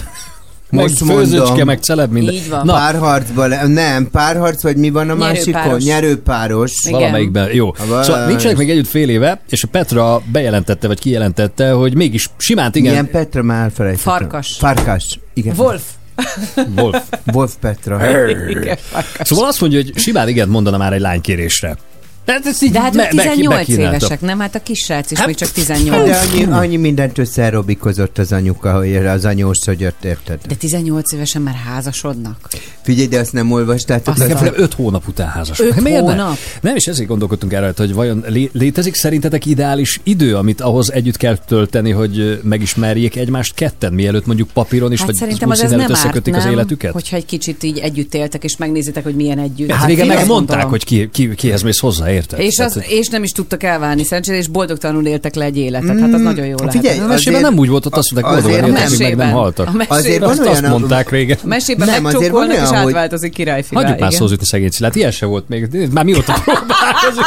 [0.70, 1.66] meg Most főzőcske, mondom.
[1.68, 2.34] meg celeb minden.
[2.34, 2.66] Így van.
[2.66, 5.54] Na, Párharcban, le- nem, párharc, vagy mi van a másikon?
[5.62, 5.84] Nyerőpáros.
[5.84, 6.72] Nyerőpáros.
[6.86, 7.00] Igen.
[7.00, 7.74] Valamelyikben, jó.
[7.88, 8.04] Vaj.
[8.04, 12.70] Szóval nincsenek még együtt fél éve, és a Petra bejelentette, vagy kijelentette, hogy mégis simán
[12.74, 12.90] igen.
[12.90, 14.14] Milyen Petra már elfelejtettem.
[14.14, 14.56] Farkas.
[14.60, 15.56] Farkas, igen.
[15.58, 15.82] Wolf.
[16.78, 17.04] Wolf.
[17.34, 18.30] Wolf Petra.
[18.50, 18.78] Igen.
[19.20, 21.78] Szóval azt mondja, hogy simán igen mondana már egy lánykérésre.
[22.26, 23.96] Hát ez így De hát ők 18 bekínálta.
[23.96, 24.40] évesek, nem?
[24.40, 26.18] Hát a kis srác is Hát, még csak De 18.
[26.34, 30.40] annyi, annyi mindent összeaerobikozott az anyuka, hogy az anyós szögyött, érted?
[30.48, 32.50] De 18 évesen már házasodnak.
[32.82, 34.08] Figyelj, de azt nem olvastátok.
[34.14, 35.60] Azt az- Nekem 5 hónap után házas.
[35.60, 36.12] Öt Hát miért ne?
[36.12, 36.38] hónap?
[36.62, 41.18] Nem, és ezért gondolkodtunk erre, hogy vajon lé- létezik szerintetek ideális idő, amit ahhoz együtt
[41.18, 45.70] kell tölteni, hogy megismerjék egymást ketten, mielőtt mondjuk papíron is, Hát vagy szerintem az ez
[45.70, 46.52] nem előtt árt, összekötik az nem?
[46.54, 46.92] életüket?
[46.92, 49.72] Hogyha egy kicsit így együtt éltek, és megnézitek, hogy milyen együtt.
[49.72, 52.40] Hát régen én azt megmondták, hogy ki, ki, kihez mész hozzá, érted?
[52.40, 56.00] És, Tehát, az, és nem is tudtak elválni szerencsére, és boldogtalanul éltek le egy életet.
[56.00, 56.72] Hát az nagyon jó lehet.
[56.74, 58.82] Figyelj, a mesében azért- nem úgy volt, ott azt mondták, boldogan nem.
[58.82, 59.68] éltek, meg nem haltak.
[59.68, 59.98] A mesében.
[59.98, 61.38] Azért van Azt, olyan, azt mondták régen.
[61.44, 63.76] A mesében Nem, azért van megcsókolnak, és átváltozik királyfi.
[63.76, 65.68] Hagyjuk már szózítni szegény Szilát, ilyen se volt még.
[65.92, 67.24] Már mióta próbálkozik.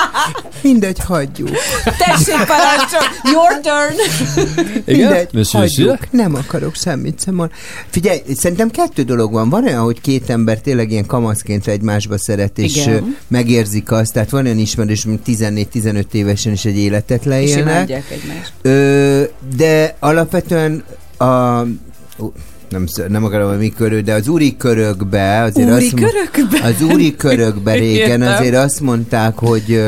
[0.62, 1.48] Mindegy, hagyjuk.
[1.84, 3.00] Tessék, parancsol!
[3.32, 3.94] Your turn!
[4.86, 5.98] Mindegy, hagyjuk.
[6.10, 7.58] Nem akarok semmit sem mondani.
[7.88, 9.48] Figyelj, szerintem kettő dolog van.
[9.48, 12.88] Van olyan, hogy két ember tényleg ilyen kamaszként egymásba szeret, és
[13.28, 14.12] megérzik azt.
[14.12, 14.73] Tehát van olyan ismerős,
[15.04, 17.58] mint 14-15 évesen is egy életet És leélnek.
[17.64, 18.52] imádják egymást.
[18.62, 19.22] Ö,
[19.56, 20.84] de alapvetően
[21.18, 21.60] a...
[22.68, 26.60] nem, nem akarom a mi körül, de az úri körökbe azért Úri azt körökbe?
[26.62, 29.82] az úri körökbe régen azért azt mondták, hogy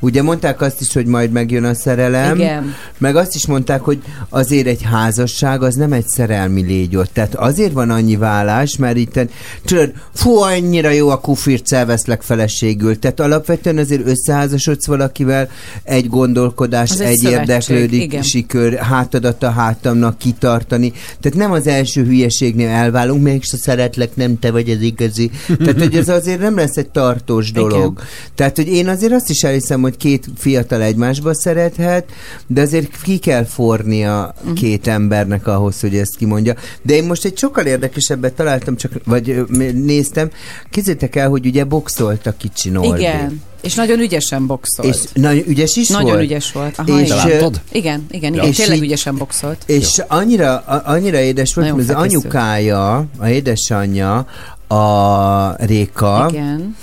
[0.00, 2.74] ugye mondták azt is, hogy majd megjön a szerelem, Igen.
[2.98, 3.98] meg azt is mondták, hogy
[4.28, 7.12] azért egy házasság az nem egy szerelmi légy ott.
[7.12, 9.20] Tehát azért van annyi vállás, mert itt
[9.64, 12.98] tudod, fú, annyira jó a kufirc, elveszlek feleségül.
[12.98, 15.48] Tehát alapvetően azért összeházasodsz valakivel,
[15.82, 18.22] egy gondolkodás, Az egy egy igen.
[18.22, 20.92] sikör, hátadat a hátamnak kitartani.
[21.20, 25.30] Tehát nem az első hülyeségnél elválunk, mégis a szeretlek, nem te vagy az igazi.
[25.58, 27.92] Tehát, hogy ez azért nem lesz egy tartós dolog.
[27.92, 28.06] Igen.
[28.34, 32.10] Tehát, hogy én azért azt is elhiszem, hogy két fiatal egymásba szerethet,
[32.46, 34.54] de azért ki kell fornia Mhm.
[34.54, 36.54] két embernek ahhoz, hogy ezt kimondja.
[36.82, 39.44] De én most egy sokkal érdekesebbet találtam, csak, vagy
[39.74, 40.30] néztem,
[40.70, 42.98] Képzeljétek el, hogy ugye boxolt a kicsi Norbi.
[42.98, 43.42] Igen.
[43.62, 44.94] És nagyon ügyesen boxolt.
[44.94, 46.22] És nagyon ügyes is nagyon volt?
[46.22, 46.78] ügyes volt.
[46.78, 47.54] Aha, És, igen.
[47.72, 48.46] Igen, igen, igen.
[48.46, 49.62] És Tényleg ügyesen boxolt.
[49.66, 54.26] És annyira, a, annyira édes volt, Nagyon mert az anyukája, a édesanyja,
[54.66, 56.76] a Réka, Igen.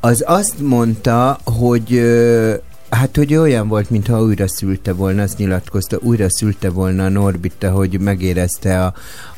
[0.00, 2.02] az azt mondta, hogy
[2.94, 7.70] Hát, hogy olyan volt, mintha újra szülte volna, azt nyilatkozta, újra szülte volna a Norbitta,
[7.70, 8.94] hogy megérezte a,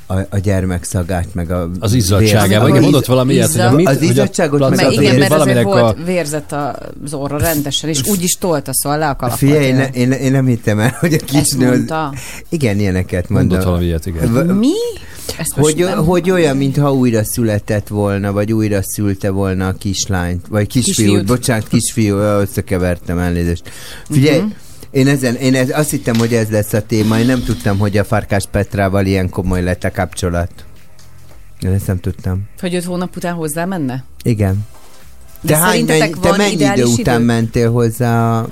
[0.06, 2.68] a, a gyermek szagát, meg a Az izzadságával.
[2.68, 5.64] Igen, mondott valami ilyet, hogy a mit- az a izzadságot, meg, igen, hogy mert valaminek
[5.64, 6.52] volt a- vérzett
[7.04, 9.38] az orra rendesen, és úgy is tolta, szóval le a kalapot.
[9.38, 11.66] Figyelj, én, én, én, nem hittem el, hogy a kisnő...
[11.70, 12.12] az- mondta?
[12.48, 13.68] Igen, ilyeneket Mondott mondta.
[13.68, 14.32] valami ilyet, igen.
[14.32, 14.70] V- Mi?
[15.38, 20.46] Ezt Hogy, nem- hogy olyan, mintha újra született volna, vagy újra szülte volna a kislányt,
[20.48, 21.26] vagy kisfiút, Kisfiút.
[21.26, 23.62] bocsánat, kisfiú, összekevertem elnézést.
[24.10, 24.46] Figyelj, Mhm.
[24.90, 27.96] Én, ezen, én ez, azt hittem, hogy ez lesz a téma, én nem tudtam, hogy
[27.98, 30.50] a Farkás Petrával ilyen komoly lett a kapcsolat.
[31.60, 32.42] Én ezt nem tudtam.
[32.60, 34.04] Hogy öt hónap után hozzá menne?
[34.22, 34.66] Igen.
[35.40, 37.24] De Te, hány, mennyi, te mennyi idő után idő?
[37.24, 38.38] mentél hozzá?
[38.38, 38.48] a-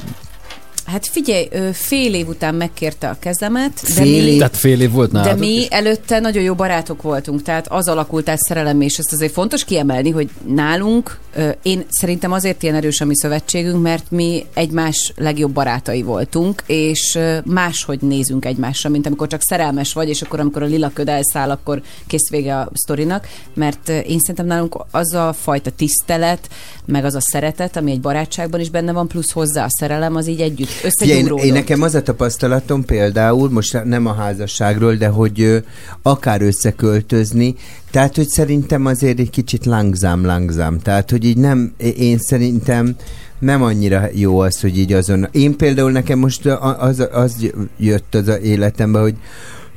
[0.84, 4.36] Hát figyelj, fél év után megkérte a kezemet, de Fél mi, év?
[4.36, 5.66] Tehát fél év volt de nálatok mi is?
[5.66, 10.10] előtte nagyon jó barátok voltunk, tehát az alakult át szerelem, és ezt azért fontos kiemelni,
[10.10, 11.18] hogy nálunk,
[11.62, 17.18] én szerintem azért ilyen erős a mi szövetségünk, mert mi egymás legjobb barátai voltunk, és
[17.44, 21.50] máshogy nézünk egymásra, mint amikor csak szerelmes vagy, és akkor amikor a lila köd elszáll,
[21.50, 26.48] akkor kész vége a sztorinak, mert én szerintem nálunk az a fajta tisztelet,
[26.84, 30.28] meg az a szeretet, ami egy barátságban is benne van, plusz hozzá a szerelem, az
[30.28, 31.44] így együtt Figyelj, én, összegyúródott.
[31.44, 35.58] én nekem az a tapasztalatom például, most nem a házasságról, de hogy ö,
[36.02, 37.54] akár összeköltözni,
[37.90, 40.78] tehát, hogy szerintem azért egy kicsit langzám, langzám.
[40.78, 42.96] Tehát, hogy így nem, én szerintem
[43.38, 45.28] nem annyira jó az, hogy így azon.
[45.32, 46.46] Én például nekem most
[46.78, 49.14] az, az jött az a életembe, hogy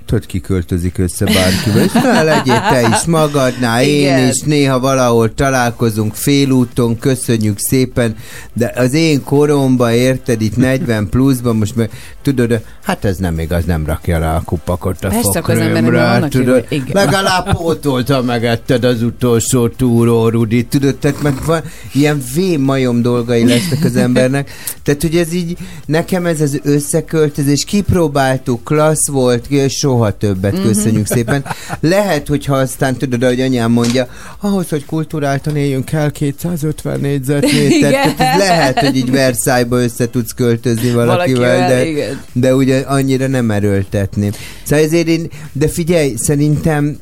[0.07, 4.27] tudod, ki költözik össze bárkivel, és na, legyél te is magadnál, én Igen.
[4.27, 8.15] is, néha valahol találkozunk félúton, köszönjük szépen,
[8.53, 11.89] de az én koromban, érted, itt 40 pluszban, most meg,
[12.21, 16.89] tudod, hát ez nem igaz, nem rakja rá a kupakot a Persze, vannak tudod, igen.
[16.91, 21.61] legalább pótolta megetted az utolsó túró, Rudi, tudod, tehát meg van,
[21.93, 24.51] ilyen vén majom dolgai lesznek az embernek,
[24.84, 30.61] tehát hogy ez így, nekem ez az összeköltözés, kipróbáltuk, klassz volt, és soha többet, Mhm.
[30.63, 31.45] köszönjük szépen.
[31.79, 34.07] Lehet, hogyha aztán tudod, ahogy anyám mondja,
[34.39, 40.91] ahhoz, hogy kulturáltan éljünk kell 250 négyzetméter, tehát lehet, hogy így Versailles-ba össze tudsz költözni
[40.91, 42.21] valakivel, Valakivel, de, igen.
[42.33, 44.31] de ugye annyira nem erőltetném.
[44.63, 46.97] Szóval ezért én, de figyelj, szerintem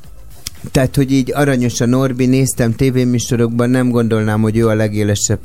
[0.72, 5.40] tehát, hogy így aranyos a Norbi, néztem tévéműsorokban, nem gondolnám, hogy ő a legélesebb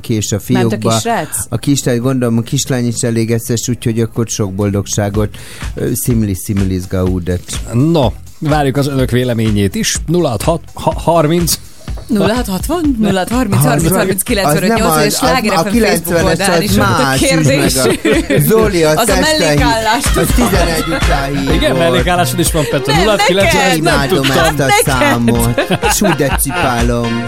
[0.00, 0.90] kés a Ment a fiókba.
[0.90, 1.46] kisrác?
[1.48, 5.36] A kislány, gondolom, a kislány is elég eszes, úgyhogy akkor sok boldogságot.
[5.74, 7.60] Ö, Szimlis, szimlis gaudet.
[7.72, 9.96] No, várjuk az önök véleményét is.
[10.12, 11.58] 06 30
[12.08, 16.24] 0660 0630 30 30 95 Az nem 8 az- és az- Sláger a Facebook 90-es
[16.24, 17.74] oldalán is a kérdés.
[17.74, 20.04] meg a- Zoli, az a mellékállás.
[20.16, 21.52] az 11 után.
[21.54, 22.92] Igen, mellékállásod is van, Petra.
[22.92, 24.54] Nem, 06 neked, 90 nem Imádom tudtam.
[24.68, 25.60] ezt a számot.
[25.94, 27.24] Sú, de cipálom.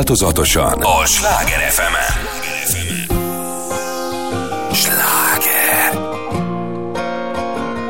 [0.00, 0.82] Változatosan.
[0.82, 1.94] A Sláger fm
[4.72, 5.98] Sláger.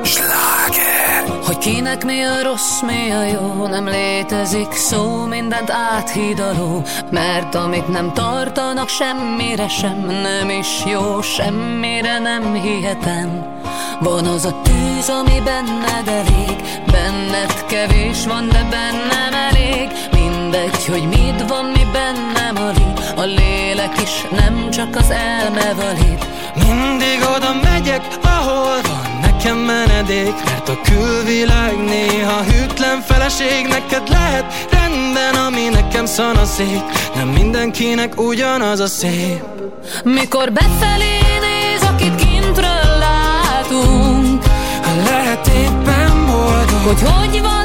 [0.02, 1.38] Sláger.
[1.44, 7.88] Hogy kinek mi a rossz, mi a jó, nem létezik szó, mindent áthidaló, mert amit
[7.88, 13.58] nem tartanak semmire sem, nem is jó, semmire nem hihetem.
[14.00, 16.56] Van az a tűz, ami benned elég,
[16.92, 19.88] benned kevés van, de bennem elég,
[20.50, 26.18] mindegy, hogy mit van, mi bennem alig, a lélek is nem csak az elme valid.
[26.54, 33.66] Mindig oda megyek, ahol van nekem menedék Mert a külvilág néha hűtlen feleség.
[33.68, 36.82] Neked lehet rendben, ami nekem szanaszék.
[37.14, 39.42] Nem mindenkinek ugyanaz a szép.
[40.04, 44.44] Mikor befelé néz, akit kintről látunk
[45.04, 46.82] Lehet éppen boldog.
[46.84, 47.59] Hogy hogy van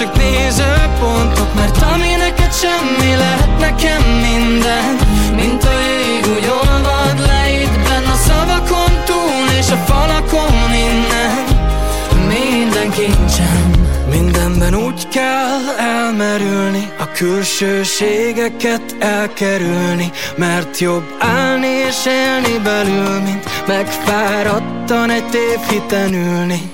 [0.00, 4.96] csak nézőpontok Mert ami neked semmi lehet nekem minden.
[5.34, 11.44] Mint a jég úgy olvad le itt a szavakon túl És a falakon innen.
[12.28, 13.70] Minden kincsem
[14.10, 25.10] Mindenben úgy kell elmerülni A külsőségeket elkerülni Mert jobb állni és élni belül Mint megfáradtan
[25.10, 26.72] egy tévhiten ülni.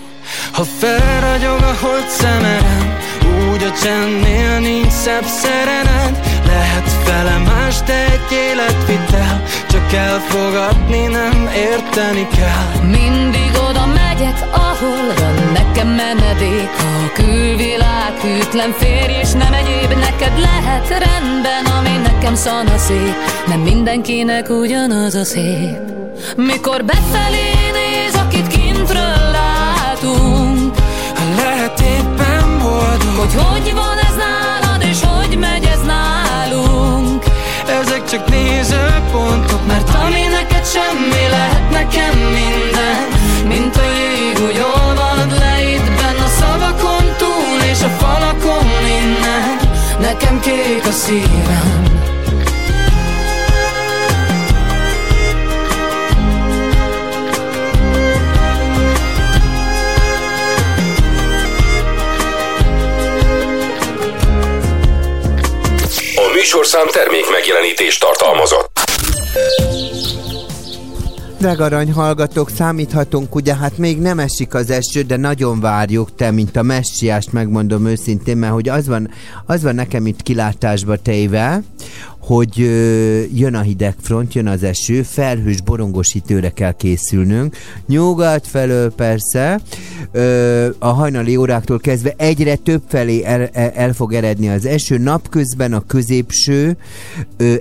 [0.52, 2.96] Ha felragyog a hold szemerem
[3.66, 6.14] a csendnél nincs szebb szerened.
[6.46, 9.42] Lehet fele más, de egy életvitel.
[9.68, 12.88] Csak elfogadni nem érteni kell.
[12.90, 16.70] Mindig oda megyek, ahol van nekem menedék.
[16.78, 20.88] A külvilág hűtlen férj, és nem egyéb neked lehet.
[20.88, 23.14] Rendben Ami nekem szanaszék,
[23.46, 25.78] nem mindenkinek ugyanaz a szép.
[26.36, 30.55] Mikor befelé néz, akit kintről látunk
[33.16, 37.24] Hogy hogy van ez nálad, és hogy megy ez nálunk.
[37.80, 43.08] Ezek csak nézőpontok Mert ami neked semmi lehet nekem minden.
[43.46, 49.58] Mint a jég úgy olvad le itt benn a szavakon túl És a falakon innen.
[50.00, 52.15] Nekem kék a szívem
[66.46, 68.70] műsorszám termék megjelenítést tartalmazott.
[71.38, 76.30] Drága arany hallgatók, számíthatunk, ugye hát még nem esik az eső, de nagyon várjuk te,
[76.30, 79.10] mint a messiást, megmondom őszintén, mert hogy az van,
[79.46, 81.62] az van nekem itt kilátásba tejve,
[82.18, 86.14] hogy ö, jön a hidegfront, jön az eső, felhős borongos
[86.54, 87.56] kell készülnünk.
[87.86, 89.60] Nyugat felől persze,
[90.78, 95.72] a hajnali óráktól kezdve egyre több felé el, el, el fog eredni az eső, napközben
[95.72, 96.76] a középső,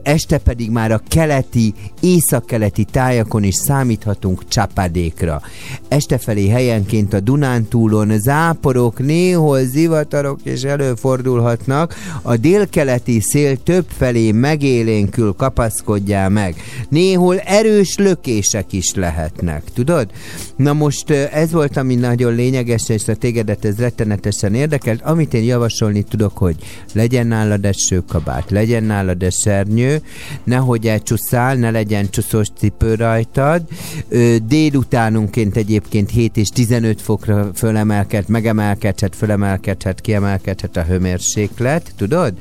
[0.03, 5.41] este pedig már a keleti, északkeleti tájakon is számíthatunk csapadékra.
[5.87, 14.31] Este felé helyenként a Dunántúlon záporok, néhol zivatarok is előfordulhatnak, a délkeleti szél több felé
[14.31, 16.55] megélénkül kapaszkodjál meg.
[16.89, 20.09] Néhol erős lökések is lehetnek, tudod?
[20.55, 25.01] Na most ez volt, ami nagyon lényeges, és a tégedet ez rettenetesen érdekelt.
[25.01, 26.55] Amit én javasolni tudok, hogy
[26.93, 30.01] legyen nálad esőkabát, legyen nálad esernyő,
[30.43, 33.61] nehogy elcsusszál, ne legyen csuszós cipő rajtad.
[34.09, 42.33] Ö, délutánunként egyébként 7 és 15 fokra fölemelkedhet, megemelkedhet, fölemelkedhet, kiemelkedhet a hőmérséklet, tudod?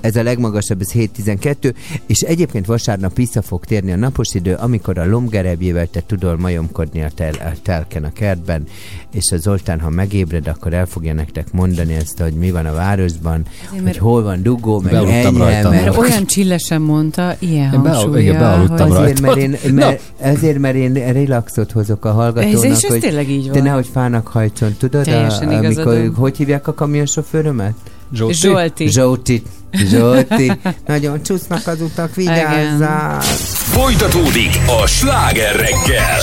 [0.00, 1.74] Ez a legmagasabb, ez 7-12,
[2.06, 7.02] és egyébként vasárnap vissza fog térni a napos idő, amikor a lomgerebjével te tudod majomkodni
[7.02, 8.66] a, tel, a telken a kertben,
[9.12, 12.72] és a Zoltán, ha megébred, akkor el fogja nektek mondani ezt, hogy mi van a
[12.72, 15.70] városban, mert- hogy hol van dugó, meg enyhe, rajta.
[15.70, 20.58] Mert olyan csillesen mondta, ilyen Én beal- igen, bealudtam hogy- Ezért, mert én, mert, ezért,
[20.58, 23.62] mert én relaxot hozok a hallgatónak, Ez- és ez hogy tényleg így te van.
[23.62, 25.04] nehogy fának hajtson, tudod?
[25.04, 26.14] Teljesen a, amikor, van.
[26.14, 27.74] hogy hívják a kamionsofőrömet?
[28.12, 28.34] Zsolti?
[28.34, 28.88] Zsolti.
[28.88, 29.42] Zsolti.
[29.72, 30.52] Zsolti.
[30.86, 33.20] Nagyon csúsznak az utak, vigyázzál!
[33.20, 36.18] Folytatódik a sláger reggel.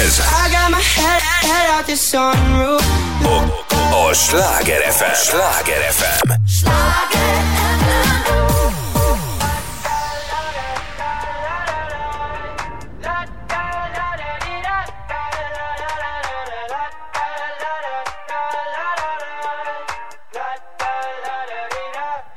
[0.00, 0.45] Ez I got my
[0.94, 2.82] head, head out the sunroof.
[4.02, 5.14] a Sláger FM.
[5.14, 6.26] Sláger FM.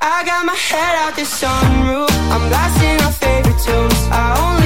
[0.01, 2.11] I got my head out the sunroof.
[2.33, 4.07] I'm blasting our favorite tunes.
[4.11, 4.58] I only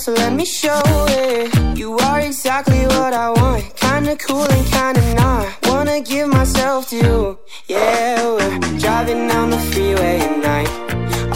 [0.00, 1.76] so let me show it.
[1.76, 5.46] You are exactly what I want, kinda cool and kinda not.
[5.68, 8.16] Wanna give myself to you, yeah.
[8.36, 10.70] We're driving down the freeway at night.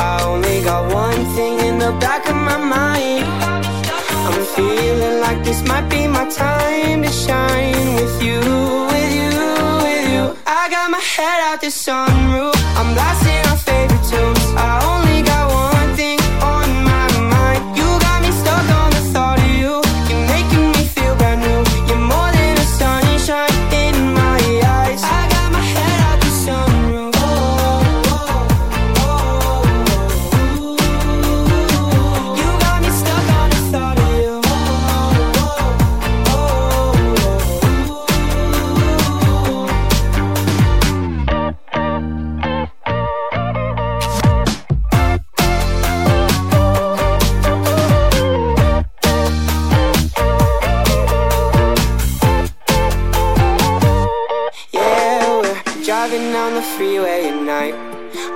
[0.08, 3.26] I only got one thing in the back of my mind.
[4.26, 8.40] I'm feeling like this might be my time to shine with you,
[8.92, 9.32] with you,
[9.84, 10.24] with you.
[10.46, 12.56] I got my head out the sunroof.
[12.78, 13.43] I'm blasting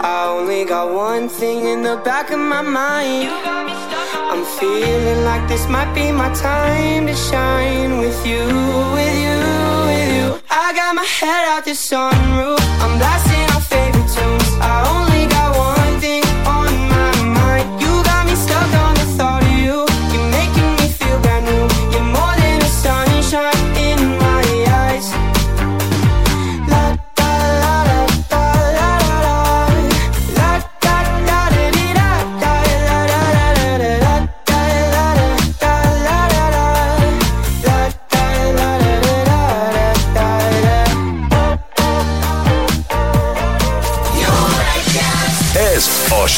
[0.01, 3.29] I only got one thing in the back of my mind.
[4.31, 8.45] I'm feeling like this might be my time to shine with you,
[8.97, 9.39] with you,
[9.89, 10.41] with you.
[10.51, 12.61] I got my head out the sunroof.
[12.83, 14.51] I'm blasting our favorite tunes.
[14.61, 15.08] I only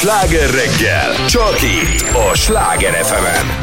[0.00, 1.26] Sláger reggel.
[1.26, 3.59] Csak itt a Sláger fm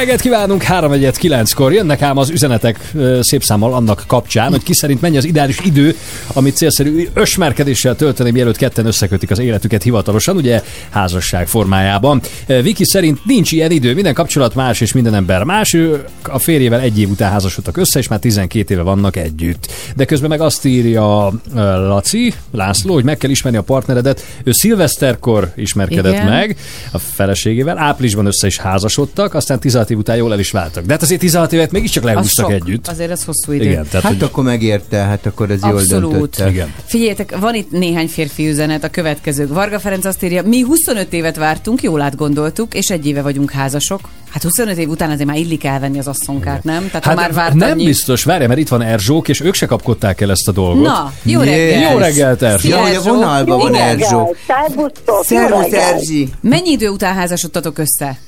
[0.00, 1.72] reggelt kívánunk, 3 1 9-kor.
[1.72, 5.96] Jönnek ám az üzenetek szép számmal annak kapcsán, hogy ki szerint mennyi az ideális idő,
[6.32, 12.20] amit célszerű ösmerkedéssel tölteni, mielőtt ketten összekötik az életüket hivatalosan, ugye házasság formájában.
[12.46, 15.72] Viki szerint nincs ilyen idő, minden kapcsolat más és minden ember más.
[15.72, 19.72] Ő a férjével egy év után házasodtak össze, és már 12 éve vannak együtt.
[19.96, 24.24] De közben meg azt írja Laci, László, hogy meg kell ismerni a partneredet.
[24.44, 26.26] Ő szilveszterkor ismerkedett Igen.
[26.26, 26.56] meg
[26.92, 30.84] a feleségével, áprilisban össze is házasodtak, aztán 16 év után jól el is váltak.
[30.84, 32.54] De hát azért 16 évet mégiscsak Az lehúztak sok.
[32.54, 32.88] együtt.
[32.88, 33.64] Azért ez hosszú idő.
[33.64, 36.10] Igen, tehát, Hát hogy akkor megérte, hát akkor ez jól Abszolút.
[36.10, 36.48] döntötte.
[36.50, 36.72] Igen.
[36.84, 39.46] Figyeljetek, van itt néhány férfi üzenet, a következő.
[39.48, 44.00] Varga Ferenc azt írja, mi 25 évet vártunk, jól átgondoltuk, és egy éve vagyunk házasok.
[44.30, 46.86] Hát 25 év után azért már illik elvenni az asszonkát, nem?
[46.86, 47.84] Tehát ha már várt nem annyi...
[47.84, 50.82] biztos, várj, mert itt van Erzsók, és ők se kapkodták el ezt a dolgot.
[50.84, 51.92] Na, jó reggelt!
[51.92, 52.58] Jó reggelt, Erzsó!
[52.68, 53.02] Szia, Jó, a Erzsó.
[53.14, 54.34] vonalban van Erzsó.
[54.46, 55.24] Szervusztok!
[55.24, 56.28] Szervusz, Erzsi!
[56.40, 58.18] Mennyi idő után házasodtatok össze?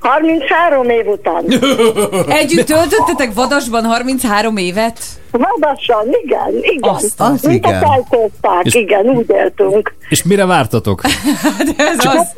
[0.00, 1.44] 33 év után.
[2.42, 4.98] Együtt töltöttetek vadasban 33 évet?
[5.30, 6.94] Vadassan, igen, igen.
[6.94, 7.82] Azt az Mint igen.
[7.82, 9.94] a És- igen, úgy éltünk.
[10.08, 11.00] És mire vártatok?
[11.76, 12.28] De ez az...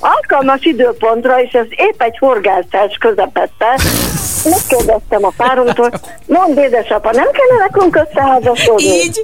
[0.00, 3.78] Alkalmas időpontra, és ez épp egy horgászás közepette.
[4.44, 5.90] Megkérdeztem a páromtól,
[6.26, 8.84] mondd édesapa, nem kellene nekünk összeházasodni?
[8.84, 9.22] Így?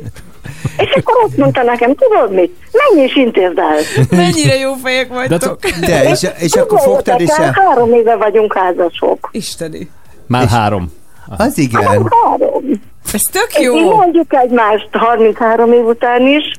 [0.76, 2.56] És akkor azt mondta nekem, tudod mit?
[2.72, 3.76] Menj és intézd el.
[4.10, 5.58] Mennyire jó fejek vagytok.
[5.80, 7.56] De, és, és akkor fogtad is el?
[7.66, 9.28] Három éve vagyunk házasok.
[9.32, 9.90] Isteni.
[10.26, 10.92] Már három.
[11.38, 11.82] Az igen.
[11.82, 12.64] Három.
[13.12, 13.96] Ez tök És mi jó.
[13.96, 16.52] mondjuk egymást 33 év után is.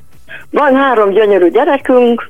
[0.50, 2.30] Van három gyönyörű gyerekünk.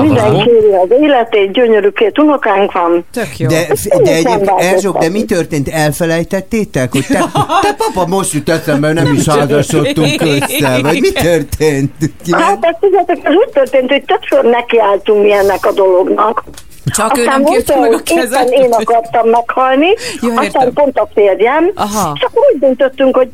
[0.00, 3.04] Mindenki éli az életét, gyönyörű két unokánk van.
[3.12, 3.48] Tök jó.
[3.48, 3.66] De,
[4.02, 4.50] de nem egyébként.
[4.60, 5.68] Erzsók, de mi történt?
[5.68, 6.92] Elfelejtettétek?
[6.92, 7.18] Hogy te,
[7.62, 11.92] te papa, most jut eszembe, nem is házasodtunk össze, vagy mi történt?
[12.24, 16.44] Ki- Hát ezt tudjátok, ez úgy történt, hogy többször nekiálltunk mi ennek a dolognak.
[16.84, 18.50] Csak ő Aztán nem volt kérte meg a kezet.
[18.50, 19.86] én akartam meghalni,
[20.20, 20.72] Jó, aztán értem.
[20.72, 22.12] pont a férjem, Aha.
[22.14, 23.28] és akkor úgy döntöttünk, hogy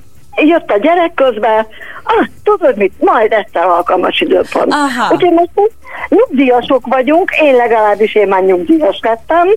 [0.47, 1.66] jött a gyerek közben,
[2.02, 4.73] ah, tudod mit, majd egyszer alkalmas időpont.
[4.73, 5.15] Aha.
[5.15, 5.51] Úgyhogy most
[6.09, 9.48] nyugdíjasok vagyunk, én legalábbis én már nyugdíjas lettem,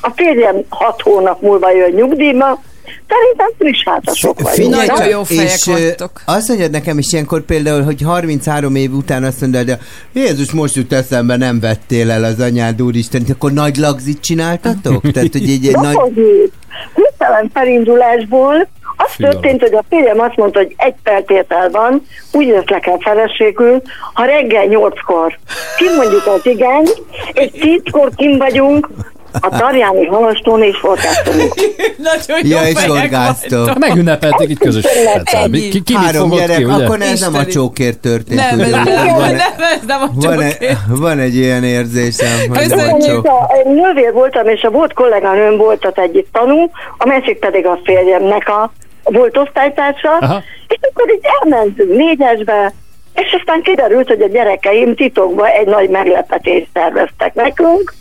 [0.00, 2.60] a férjem hat hónap múlva jön nyugdíjba,
[3.08, 4.74] szerintem friss házasok vagyunk.
[4.74, 6.22] Nagyon jó fejek és vagytok.
[6.24, 9.78] azt mondjad nekem is ilyenkor például, hogy 33 év után azt mondod, de
[10.12, 15.10] Jézus, most jut eszembe, nem vettél el az anyád úristen, akkor nagy lagzit csináltatok?
[15.12, 15.94] Tehát, hogy egy, egy nagy...
[15.94, 16.52] Nagy...
[16.94, 18.68] Hirtelen felindulásból
[18.98, 19.40] az Figyelem.
[19.40, 24.24] történt, hogy a férjem azt mondta, hogy egy feltétel van, úgy lesznek el feleségül, ha
[24.24, 25.38] reggel nyolckor
[25.76, 26.82] kimondjuk az igen,
[27.32, 28.88] és tízkor kim vagyunk,
[29.40, 31.54] a Tarjáni halastón és horgásztunk.
[32.12, 33.50] Nagyon jó Ja, és orgáztok.
[33.64, 33.78] vagytok.
[33.78, 34.84] Megnepelték itt közös.
[35.50, 36.84] Ki, ki mit Három gyerek, ki, ugye?
[36.84, 37.52] akkor ez nem a Isteni.
[37.52, 38.40] csókér történt.
[38.40, 38.82] Nem, ez ugye?
[38.82, 39.40] nem, van, nem,
[39.74, 40.56] ez nem a van, egy,
[40.88, 43.24] van egy ilyen érzésem, hogy nem a csók.
[43.26, 47.66] a a nővér voltam, és a volt kolléganőm volt ott egyik tanú, a másik pedig
[47.66, 48.72] a férjemnek a
[49.10, 50.42] volt osztálytársa, Aha.
[50.68, 52.72] és akkor így elmentünk négyesbe,
[53.14, 57.94] és aztán kiderült, hogy a gyerekeim titokban egy nagy meglepetést terveztek nekünk,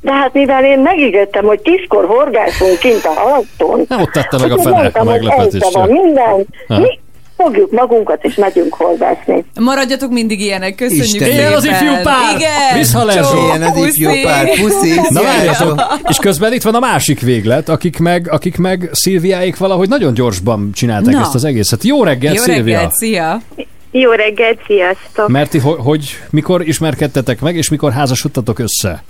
[0.00, 4.50] de hát mivel én megígértem, hogy tízkor horgászunk kint a halasztón, Nem ott tette meg
[4.50, 7.00] a fene a meglepetést van minden, mi
[7.36, 9.44] fogjuk magunkat és megyünk horgászni.
[9.60, 11.36] Maradjatok mindig ilyenek, köszönjük Isten szépen.
[11.36, 12.36] Éljen az ifjú pár!
[12.36, 12.78] Igen.
[12.78, 13.36] Vissza, Lerzsó!
[13.36, 17.68] Csó, Ilyen az ifjú pár, puszi, Na várjatok, és közben itt van a másik véglet,
[17.68, 21.20] akik meg, akik meg Szilviáik valahogy nagyon gyorsban csinálták Na.
[21.20, 21.84] ezt az egészet.
[21.84, 22.74] Jó reggelt, Jó Szilvia!
[22.74, 23.40] reggelt, szia!
[23.90, 25.28] Jó reggelt, sziasztok!
[25.28, 29.02] Merti, hogy, hogy mikor ismerkedtetek meg, és mikor házasodtatok össze?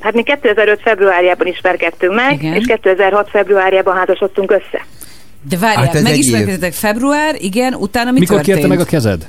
[0.00, 0.80] Hát mi 2005.
[0.82, 2.54] februárjában ismerkedtünk meg, Igen.
[2.54, 3.28] és 2006.
[3.30, 4.86] februárjában házasodtunk össze.
[5.48, 8.56] De várjál, Hát megismerkedtetek február, igen, utána mi mikor történt?
[8.58, 9.22] kérte meg a kezed?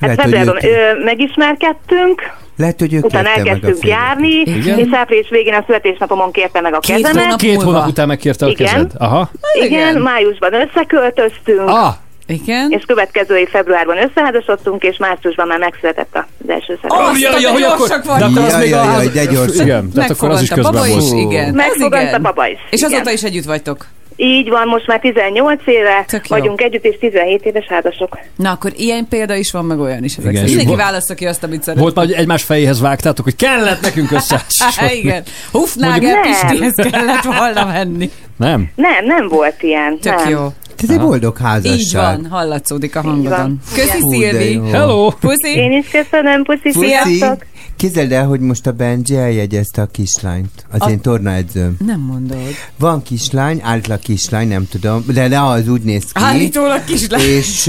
[0.00, 0.56] Hát Lehet, februárban
[1.04, 2.22] megismerkedtünk,
[2.56, 4.78] Lehet, hogy ők utána elkezdtünk járni, Igen.
[4.78, 7.22] és április végén a születésnapomon kérte meg a Két kezemet.
[7.22, 7.70] hónap Két múlva.
[7.70, 8.66] hónap után megkérte a Igen.
[8.66, 8.90] kezed.
[8.98, 9.30] Aha.
[9.62, 10.02] Igen, Igen.
[10.02, 11.94] májusban összeköltöztünk, Ah,
[12.26, 12.70] Igen?
[12.70, 17.04] és következő év februárban összeházasodtunk, és márciusban már megszületett az első szerelem.
[17.10, 18.92] Azt, ja, ja, de hogy akkor, de akkor az Jaj, még jaj, a...
[18.92, 19.66] jaj, de gyorsan.
[19.66, 21.02] Igen, tehát akkor az is közben volt.
[21.02, 21.54] is, igen.
[21.54, 23.86] Megfogant a baba is, És azóta is együtt vagytok.
[24.22, 26.36] Így van, most már 18 éve Tök jó.
[26.36, 28.18] vagyunk együtt, és 17 éves házasok.
[28.36, 30.18] Na, akkor ilyen példa is van, meg olyan is.
[30.18, 31.80] Igen, Igen, Mindenki vo- válaszza ki azt, amit szeret.
[31.80, 34.44] Volt már, hogy egymás fejéhez vágtátok, hogy kellett nekünk össze.
[35.02, 35.22] Igen.
[35.52, 38.10] Hufnáger Pistihez kellett volna menni.
[38.36, 38.70] Nem?
[38.74, 39.98] Nem, nem volt ilyen.
[39.98, 40.28] Tök nem.
[40.28, 40.46] jó.
[40.82, 41.78] Ez egy boldog házasság.
[41.78, 43.60] Így van, hallatszódik a hangodon.
[43.74, 44.60] Köszi, Szilvi.
[44.70, 45.10] Hello!
[45.20, 45.56] Puszi.
[45.56, 46.86] Én is köszönöm, puszi, Puszi.
[46.86, 47.46] sziasztok!
[47.76, 51.76] Képzeld el, hogy most a Benji eljegyezte a kislányt, az A- én tornaedzőm.
[51.86, 52.38] Nem mondod.
[52.78, 56.10] Van kislány, állítólag kislány, nem tudom, de ne az úgy néz ki.
[56.14, 57.20] Állítólag kislány.
[57.20, 57.66] És,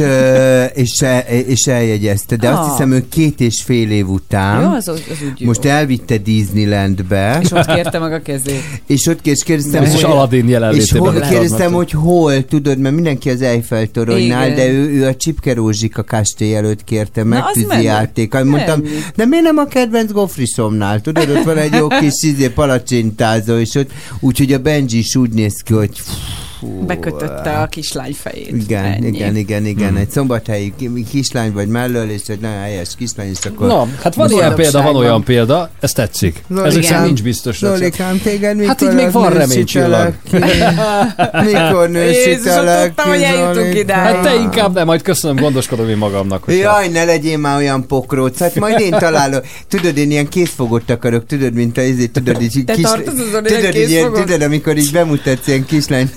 [0.73, 2.69] és, e- és eljegyezte, de azt Ah.
[2.71, 5.47] hiszem, ő két és fél év után Jó, az, az úgy jó.
[5.47, 7.39] most elvitte Disneylandbe.
[7.43, 8.63] És ott kérte meg a kezét.
[8.87, 13.41] És ott és kérdeztem, Biztos Aladdin és hol, kérdeztem, hogy hol, tudod, mert mindenki az
[13.41, 17.65] Eiffel toronynál, de ő, ő a Csipke Rózsika kastély előtt kérte meg Na, az tűzi
[17.65, 17.81] menő.
[17.81, 18.43] játékkal.
[18.43, 18.81] Mondtam,
[19.15, 21.01] de miért nem a kedvenc gofrisomnál?
[21.01, 25.29] Tudod, ott van egy jó kis izé, palacsintázó, és ott úgyhogy a Benji is úgy
[25.29, 26.01] néz ki, hogy
[26.61, 28.53] Bekötötte a kislány fejét.
[28.61, 29.07] igen, Ennyi.
[29.07, 29.97] igen, igen, igen, Hmm.
[29.97, 33.67] egy szombathelyi ki- kislány vagy mellől, és egy nagyon helyes kislány, és akkor...
[33.67, 36.43] Na, hát van ilyen példa, van olyan példa, ez tetszik.
[36.65, 37.57] Ezek szerint nincs biztos.
[37.57, 40.13] Zolikám, téged mikor Hát így még van reménycsillag.
[41.45, 44.15] Mikor nősítelek tudtam, hogy eljutunk idáig.
[44.15, 46.43] Hát te inkább nem, majd köszönöm, gondoskodom én magamnak.
[46.47, 49.45] Jaj, ne legyél már olyan pokróc, hát majd én találok.
[49.67, 53.75] Tudod, én ilyen készfogott akarok, tudod, mint a izé, tudod, így Te kis, ilyen tudod,
[53.75, 56.09] ilyen, tudod, amikor így bemutatsz ilyen kislány,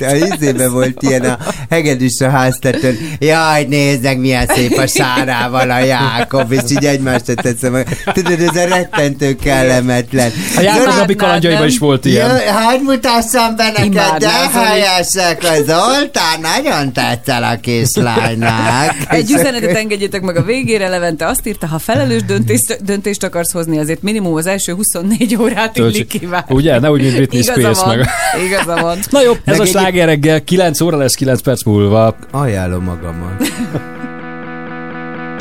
[0.00, 1.38] a izébe volt ilyen a
[1.70, 7.84] hegedűs a háztetőn, jaj, nézzek, milyen szép a sárával a Jákob, és így egymásra teszem.
[8.12, 10.32] Tudod, ez a rettentő kellemetlen.
[10.56, 12.28] A játéknapi Zoltán, kalandjaiban is volt ilyen.
[12.28, 18.94] Jaj, hadd mutassam be neked, de helyesek, hogy Zoltán nagyon tetszel a kislánynak.
[19.08, 23.52] Egy És üzenetet engedjétek meg a végére, Levente azt írta, ha felelős döntést, döntést akarsz
[23.52, 26.44] hozni, azért minimum az első 24 órát illik kívánni.
[26.48, 26.78] Ugye?
[26.78, 28.08] Ne úgy, mint Britney Spears van, meg.
[28.46, 28.98] Igaza van.
[29.10, 32.16] Na jó, ez Meg a sláger reggel, 9 óra lesz 9 perc múlva.
[32.30, 33.42] Ajánlom magamat.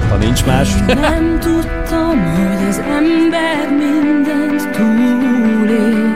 [0.09, 0.75] Ha nincs más.
[0.85, 6.13] Nem tudtam, hogy az ember mindent túlél.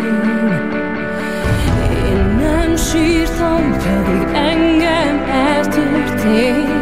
[2.10, 6.79] Én nem sírtam, pedig engem eltörtél.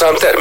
[0.00, 0.39] Műsorszám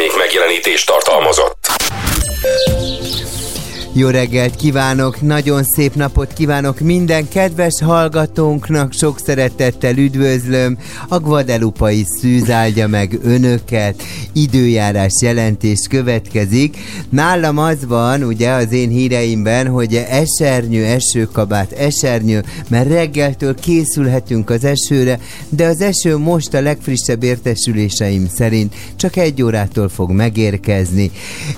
[4.00, 10.78] Jó reggelt kívánok, nagyon szép napot kívánok minden kedves hallgatónknak, sok szeretettel üdvözlöm.
[11.08, 14.04] A Guadalupai szűz áldja meg önöket,
[14.34, 16.78] időjárás jelentés következik.
[17.10, 24.64] Nálam az van, ugye az én híreimben, hogy esernyő, esőkabát, esernyő, mert reggeltől készülhetünk az
[24.64, 25.20] esőre,
[25.50, 31.12] de az eső most a legfrissebb értesüléseim szerint csak egy órától fog megérkezni.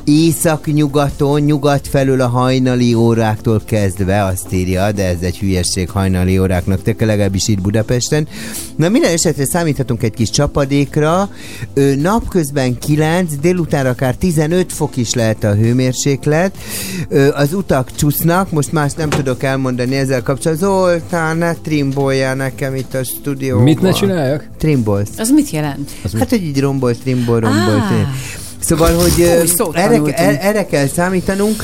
[0.04, 6.82] Észak-nyugaton, nyugat felől a hajnali óráktól kezdve azt írja, de ez egy hülyesség hajnali óráknak,
[6.82, 8.28] te legalábbis itt Budapesten.
[8.76, 11.30] Na minden esetre számíthatunk egy kis csapadékra,
[11.74, 16.58] Ö, napközben 9, délután akár 15 fok is lehet a hőmérséklet,
[17.10, 20.70] Ö, az utak csúsznak, most más nem tudok elmondani ezzel kapcsolatban.
[20.70, 23.64] Zoltán, ne trimbolja nekem itt a stúdióban.
[23.64, 24.49] Mit ne csináljak?
[24.58, 25.10] Trimbolsz.
[25.18, 25.91] Az mit jelent?
[26.20, 27.76] Hát, hogy így rombol, trimbol, rombol.
[27.76, 27.91] Ah.
[27.91, 28.08] Ah.
[28.62, 29.12] Szóval, hogy
[29.46, 30.18] szót erre, tanultunk.
[30.18, 31.64] erre, erre kell számítanunk.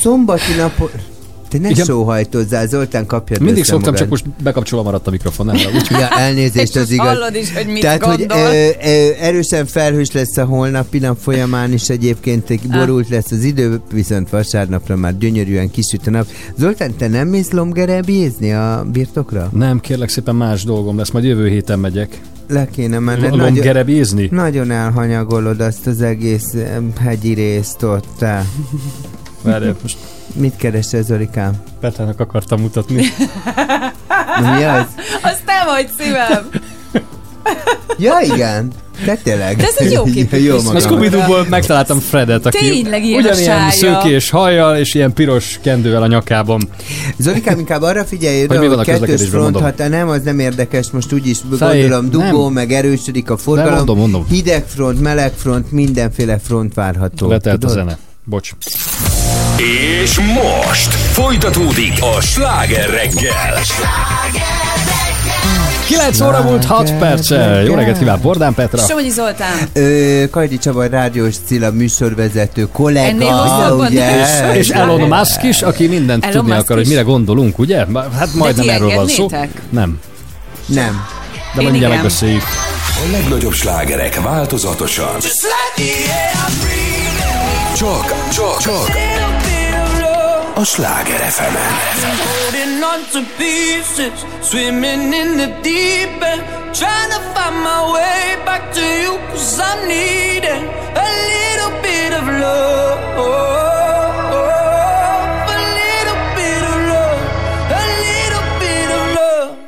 [0.00, 0.90] Szombati napon...
[1.48, 1.84] Te ne Igen.
[1.84, 3.98] sóhajtozzál, Zoltán, kapjad Mindig össze szoktam, magad.
[4.00, 5.46] csak most bekapcsolva maradt a mikrofon.
[5.46, 5.86] Nem, úgy.
[5.90, 7.06] Ja, elnézést, És az igaz.
[7.06, 8.38] hallod is, hogy mit Tehát, hogy gondol.
[8.52, 13.42] ö, ö, erősen felhős lesz a holnapi nap folyamán is egyébként egy borult lesz az
[13.44, 16.26] idő, viszont vasárnapra már gyönyörűen kisüt a nap.
[16.58, 19.48] Zoltán, te nem mész lomgerebézni a birtokra?
[19.52, 22.20] Nem, kérlek szépen más dolgom lesz, majd jövő héten megyek.
[22.48, 23.34] Le kéne menned.
[23.34, 24.28] Lomgerebézni?
[24.30, 26.54] Nagyon elhanyagolod azt az egész
[27.00, 28.06] hegyi részt ott.
[28.18, 28.44] Te.
[29.42, 29.98] Várj, most
[30.34, 31.52] Mit keresel, Zolikám?
[31.80, 33.02] Petának akartam mutatni.
[34.40, 34.86] Na, mi az?
[35.22, 36.48] Az te vagy szívem.
[37.98, 38.72] Ja, igen.
[39.04, 39.56] Te tényleg.
[39.56, 40.76] De ez egy jó képű jó kis magam.
[40.76, 41.08] A scooby
[41.48, 46.68] megtaláltam Fredet, aki Tényleg ilyen a ugyanilyen szőkés hajjal és ilyen piros kendővel a nyakában.
[47.18, 49.62] Zolikám, inkább arra figyelj, Hogy hogy a kettős front, mondom.
[49.62, 52.52] hát nem, az nem érdekes, most úgyis gondolom, dugó, nem.
[52.52, 53.74] meg erősödik a forgalom.
[53.74, 54.26] mondom, mondom.
[54.28, 57.28] Hideg front, meleg front, mindenféle front várható.
[57.28, 57.76] Letelt a tudod?
[57.76, 57.98] zene.
[58.24, 58.50] Bocs.
[60.02, 63.54] És most folytatódik a sláger reggel.
[65.86, 67.62] 9 óra múlt 6 perccel.
[67.62, 68.86] Jó reggelt kíván Bordán Petra.
[68.86, 69.56] Somogyi Zoltán.
[69.72, 74.20] Ö, Kajdi Csaba, rádiós Cilla műsorvezető Ennél kollega, hosszabban ugye?
[74.20, 76.90] És, és Elon Musk is, aki mindent Elon tudni Musk akar, hogy is.
[76.90, 77.84] mire gondolunk, ugye?
[78.18, 79.28] Hát majdnem erről van szó.
[79.70, 79.98] Nem.
[80.66, 81.04] Nem.
[81.54, 82.42] De majd mindjárt megbeszéljük.
[83.08, 85.20] A legnagyobb slágerek változatosan.
[87.76, 88.90] Csak, csak, csak.
[90.54, 91.56] A Sláger fm
[92.96, 96.42] On to pieces, swimming in the deep end,
[96.74, 100.64] trying to find my way back to you, cause I'm needing
[101.04, 102.98] a little bit of love.
[105.56, 107.20] A little bit of love,
[107.80, 109.58] a little bit of love.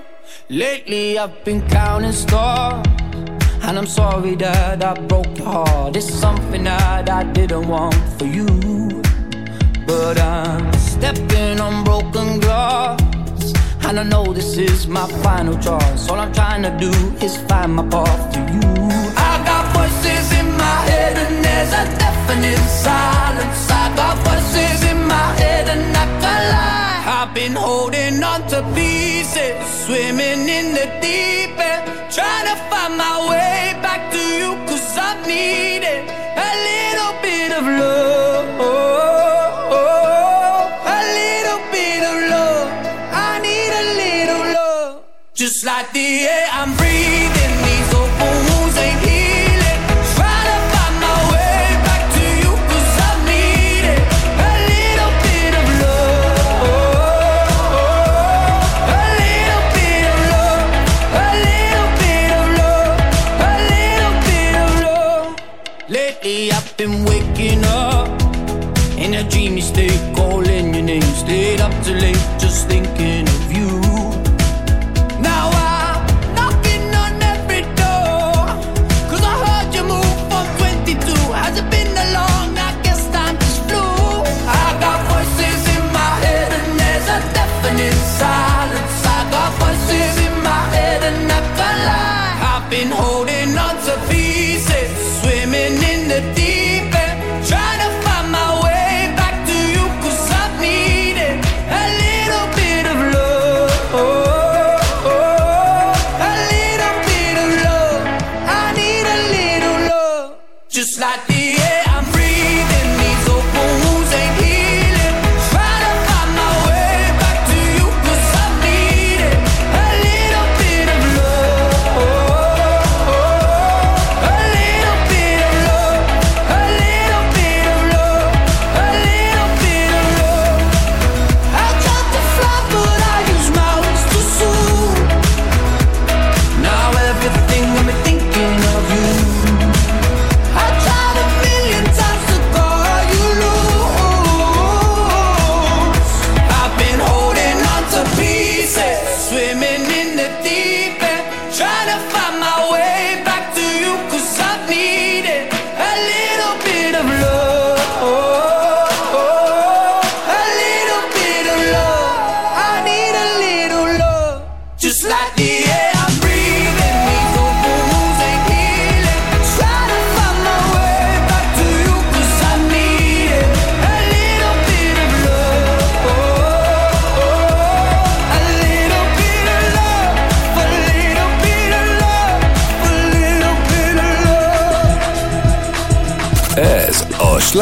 [0.48, 2.86] Lately I've been counting stars,
[3.64, 5.96] and I'm sorry that I broke your heart.
[5.96, 8.46] It's something that I didn't want for you.
[9.86, 13.07] But I'm stepping on broken glass
[13.88, 16.10] And I know this is my final choice.
[16.10, 16.92] All I'm trying to do
[17.24, 18.60] is find my path to you.
[19.16, 23.70] I got voices in my head and there's a deafening silence.
[23.70, 28.60] I got voices in my head and I can't lie I've been holding on to
[28.74, 29.56] pieces
[29.86, 35.26] Swimming in the deep end Trying to find my way back to you Cause I'm
[35.26, 36.17] needing a
[45.78, 46.77] like the air I'm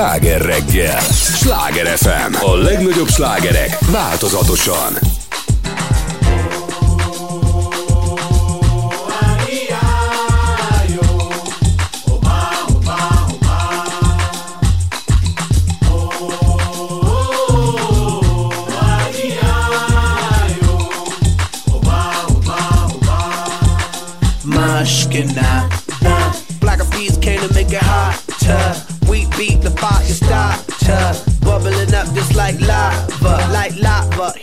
[0.07, 1.01] Sláger reggel.
[1.11, 2.35] Sláger FM.
[2.41, 5.06] A legnagyobb slágerek változatosan.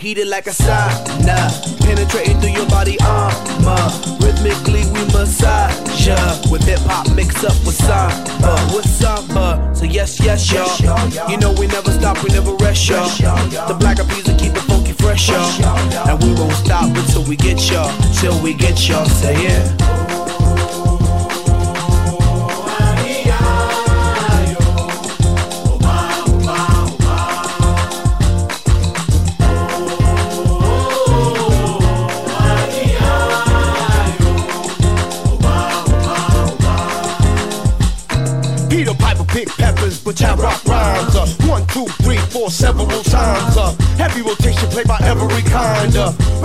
[0.04, 1.38] Heated like a sauna.
[1.80, 3.84] Penetrating through your body armor.
[4.20, 6.16] Rhythmically we massage ya.
[6.50, 9.74] With hip hop mixed up with samba, with samba.
[9.74, 11.30] So yes, yes, y'all.
[11.30, 13.08] You know we never stop, we never rest, y'all.
[13.68, 15.48] The black peas will keep it funky fresh, y'all.
[16.08, 17.90] And we won't stop until we get y'all,
[18.20, 19.06] till we get y'all.
[19.06, 19.83] Say yeah.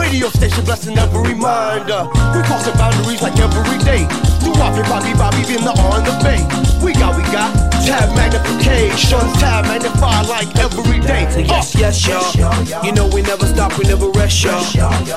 [0.10, 1.90] Radio station blessing every mind.
[1.90, 4.10] Uh, we crossing boundaries like every day.
[4.41, 6.41] Do Bobby, Bobby, Bobby, being the on the bay.
[6.84, 7.53] We got, we got
[7.86, 11.30] tab magnification, tab magnify like every day.
[11.30, 12.84] So yes, yes, y'all.
[12.84, 14.64] You know we never stop, we never rest, y'all.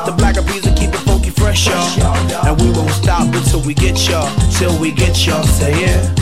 [0.05, 1.89] The black of bees will keep it funky fresh, y'all.
[2.47, 4.29] And we won't stop until we get y'all,
[4.59, 5.43] till we get y'all.
[5.45, 6.22] Say yeah.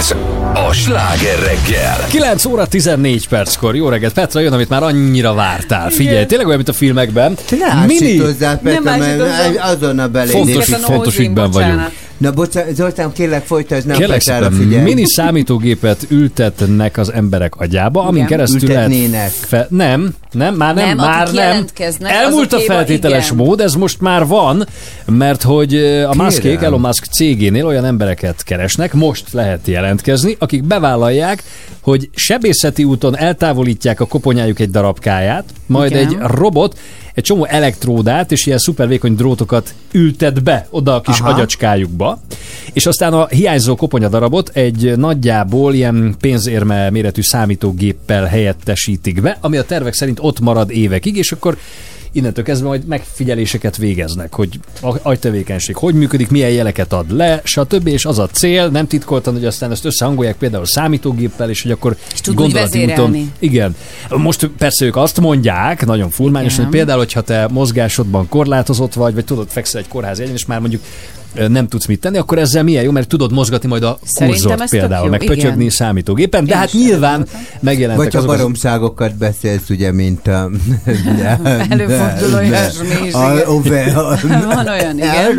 [0.00, 0.14] Ez
[0.54, 2.06] a Sláger reggel.
[2.08, 3.76] 9 óra 14 perckor.
[3.76, 5.90] Jó reggelt, Petra, jön, amit már annyira vártál.
[5.90, 7.36] Figyelj, tényleg olyan, mint a filmekben.
[7.86, 8.20] Mini.
[8.62, 10.30] Petra, mert azonnal belé.
[10.30, 11.90] Fontos, fontos ügyben vagyunk.
[12.20, 14.82] Na bocsánat, Zoltán, kérlek folytasd, nem Kérlek szépen, figyelj.
[14.82, 18.26] mini számítógépet ültetnek az emberek agyába, amin Igen.
[18.26, 19.30] keresztül Ültetnének.
[19.30, 19.66] Fe...
[19.70, 21.66] Nem, nem, már nem, Nem, már nem.
[22.00, 23.44] Elmúlt a feltételes igen.
[23.44, 24.66] mód, ez most már van,
[25.06, 25.74] mert hogy
[26.10, 26.14] a.
[26.14, 31.42] Muskék, Elon Musk cégénél olyan embereket keresnek, most lehet jelentkezni, akik bevállalják,
[31.80, 36.06] hogy sebészeti úton eltávolítják a koponyájuk egy darabkáját, majd Igen.
[36.06, 36.78] egy robot
[37.20, 41.30] egy csomó elektródát és ilyen szupervékony drótokat ültet be oda a kis Aha.
[41.30, 42.20] agyacskájukba,
[42.72, 49.64] és aztán a hiányzó koponyadarabot egy nagyjából ilyen pénzérme méretű számítógéppel helyettesítik be, ami a
[49.64, 51.56] tervek szerint ott marad évekig, és akkor
[52.12, 54.60] innentől kezdve majd megfigyeléseket végeznek, hogy
[55.02, 57.86] agytevékenység hogy működik, milyen jeleket ad le, stb.
[57.86, 61.96] És az a cél, nem titkoltan, hogy aztán ezt összehangolják például számítógéppel, és hogy akkor
[62.22, 63.32] tud úgy vezérelni.
[63.38, 63.76] igen.
[64.08, 66.66] Most persze ők azt mondják, nagyon furmányosan, Igen.
[66.66, 70.60] hogy például, hogyha te mozgásodban korlátozott vagy, vagy tudod, fekszel egy kórház egyen, és már
[70.60, 70.82] mondjuk
[71.48, 75.08] nem tudsz mit tenni, akkor ezzel milyen jó, mert tudod mozgatni majd a kurzort például,
[75.08, 77.26] meg pötyögni számítógépen, de Én hát nyilván
[77.60, 80.50] megjelentek Vagy ha azok az baromságokat beszélsz, ugye, mint a...
[81.68, 83.52] Előfordul olyasmi is, A,
[83.96, 84.18] a,
[84.54, 85.34] Van olyan, igen.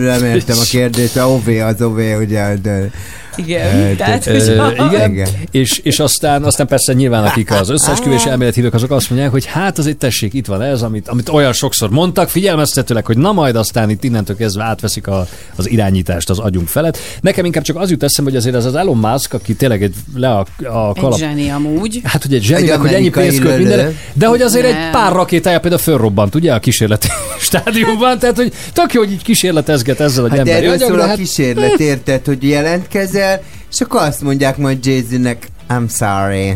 [0.00, 2.90] Nem, értem a kérdést, a ove az ove, ugye, de...
[3.36, 8.74] Igen, tehát, hogy a- igen, és, és aztán, aztán persze nyilván akik az összeesküvés elmélethívők,
[8.74, 12.28] azok azt mondják, hogy hát azért tessék, itt van ez, amit, amit olyan sokszor mondtak,
[12.28, 16.98] figyelmeztetőleg, hogy na majd aztán itt innentől kezdve átveszik a, az irányítást az agyunk felett.
[17.20, 19.94] Nekem inkább csak az jut eszembe, hogy azért ez az Elon Musk, aki tényleg egy
[20.14, 22.00] le a, a Egy kalap, zseni amúgy.
[22.04, 24.90] Hát, hogy egy zseninek, Egy hogy ennyi pénzt költ mindenre, de hogy azért egy Nem.
[24.90, 27.08] pár rakétája például fölrobbant, ugye, a kísérleti
[27.40, 30.88] stádiumban, tehát hogy tök jó, hogy így kísérletezget ezzel, hogy Hát de emberi erről agyag,
[30.88, 33.21] szól de a hát- kísérlet, érted, hogy jelentkezel,
[33.70, 36.54] és akkor azt mondják majd Jay-Z-nek, I'm sorry.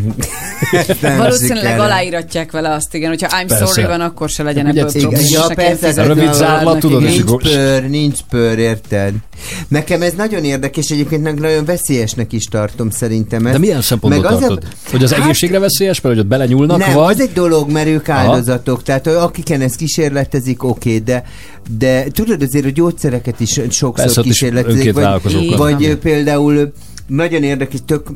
[1.17, 3.65] Valószínűleg aláíratják vele azt, igen, hogyha I'm Persze.
[3.65, 5.23] sorry van, akkor se legyen ebből probléma.
[5.29, 9.13] Ja, persze, A rövid zárlat, tudod, és Nincs akkor- pör, nincs pör, érted?
[9.67, 13.43] Nekem ez nagyon érdekes, egyébként meg nagyon veszélyesnek is tartom szerintem.
[13.45, 13.53] ezt.
[13.53, 14.67] De milyen szempontból Meg az a- tartod?
[14.91, 17.13] Hogy az Hát- egészségre veszélyes, mert hogy ott belenyúlnak, nem, vagy...
[17.13, 18.19] az egy dolog, mert ők Aha.
[18.19, 21.23] áldozatok, tehát akiken ezt kísérletezik, oké, de
[21.77, 26.71] de tudod azért, hogy gyógyszereket is sokszor Persze, is kísérletezik, önként vagy, vagy például
[27.07, 28.07] nagyon érdekes, tök,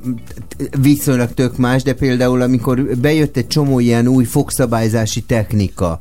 [0.82, 6.00] viszonylag tök más, de például amikor bejött egy csomó ilyen új fogszabályzási technika,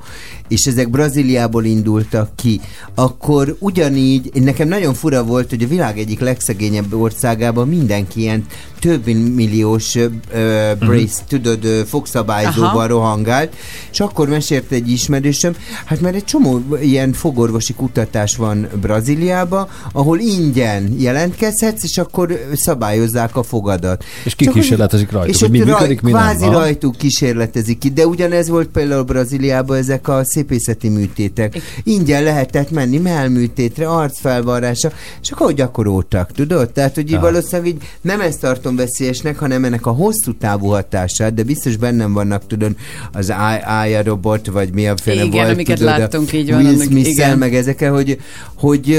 [0.48, 2.60] és ezek Brazíliából indultak ki,
[2.94, 8.46] akkor ugyanígy, nekem nagyon fura volt, hogy a világ egyik legszegényebb országában mindenki ilyen
[8.80, 12.86] több milliós ö, ö, brace, tudod, ö, fogszabályzóval Aha.
[12.86, 13.56] rohangált,
[13.90, 15.54] és akkor mesélte egy ismerősöm,
[15.84, 22.54] hát mert egy csomó ilyen fogorvosi kutatás van Brazíliában, ahol ingyen jelentkezhetsz, és akkor ö,
[22.80, 24.04] szabályozzák a fogadat.
[24.24, 26.20] És ki Csak kísérletezik rajtuk, és hogy mi működik, mi nem.
[26.20, 26.52] Kvázi Aha.
[26.52, 31.60] rajtuk kísérletezik ki, de ugyanez volt például Brazíliában ezek a szépészeti műtétek.
[31.82, 34.92] Ingyen lehetett menni mellműtétre, arcfelvarrása,
[35.22, 36.70] és akkor gyakoroltak, tudod?
[36.70, 37.22] Tehát, hogy így Aha.
[37.30, 42.12] valószínűleg így nem ezt tartom veszélyesnek, hanem ennek a hosszú távú hatását, de biztos bennem
[42.12, 42.72] vannak, tudod,
[43.12, 43.32] az
[43.66, 46.68] Aya robot, vagy mi a fene Igen, volt, amiket tudod, a láttunk, így van, Will
[46.74, 47.38] annak- smith igen.
[47.38, 48.18] meg ezekkel, hogy,
[48.54, 48.98] hogy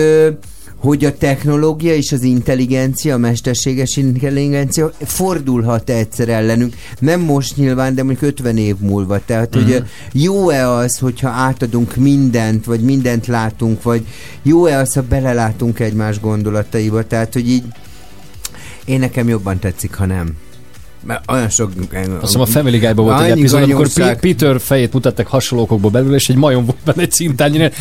[0.82, 6.76] hogy a technológia és az intelligencia, a mesterséges intelligencia fordulhat egyszer ellenünk.
[7.00, 9.20] Nem most nyilván, de mondjuk 50 év múlva.
[9.26, 9.64] Tehát, Mhm.
[9.64, 9.78] hogy ö,
[10.12, 14.06] jó-e az, hogyha átadunk mindent, vagy mindent látunk, vagy
[14.44, 17.08] jó-e az, ha belelátunk egymás gondolataiba.
[17.08, 17.64] Tehát, hogy így
[18.86, 20.30] én nekem jobban tetszik, ha nem.
[21.06, 21.72] Mert olyan sok...
[21.92, 23.88] Azt hiszem a Family Guy-ban volt egy epizód, amikor
[24.20, 27.72] Peter fejét mutattak hasonlókokból belül, és egy majom volt benne egy szintánynél.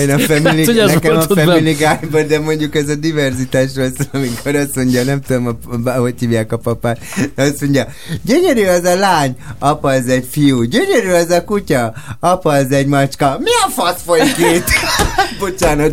[0.00, 1.72] Én a Family, Hát, hogy ez nekem a Family.
[1.72, 5.46] Guy-ban, de mondjuk ez a diverzitásról szól, amikor azt mondja, nem tudom,
[5.84, 6.98] a, a, hogy hívják a papát,
[7.34, 7.86] de azt mondja,
[8.22, 12.86] gyönyörű az a lány, apa az egy fiú, gyönyörű az a kutya, apa az egy
[12.86, 14.68] macska, mi a fasz folyik itt?
[15.40, 15.92] Bocsánat.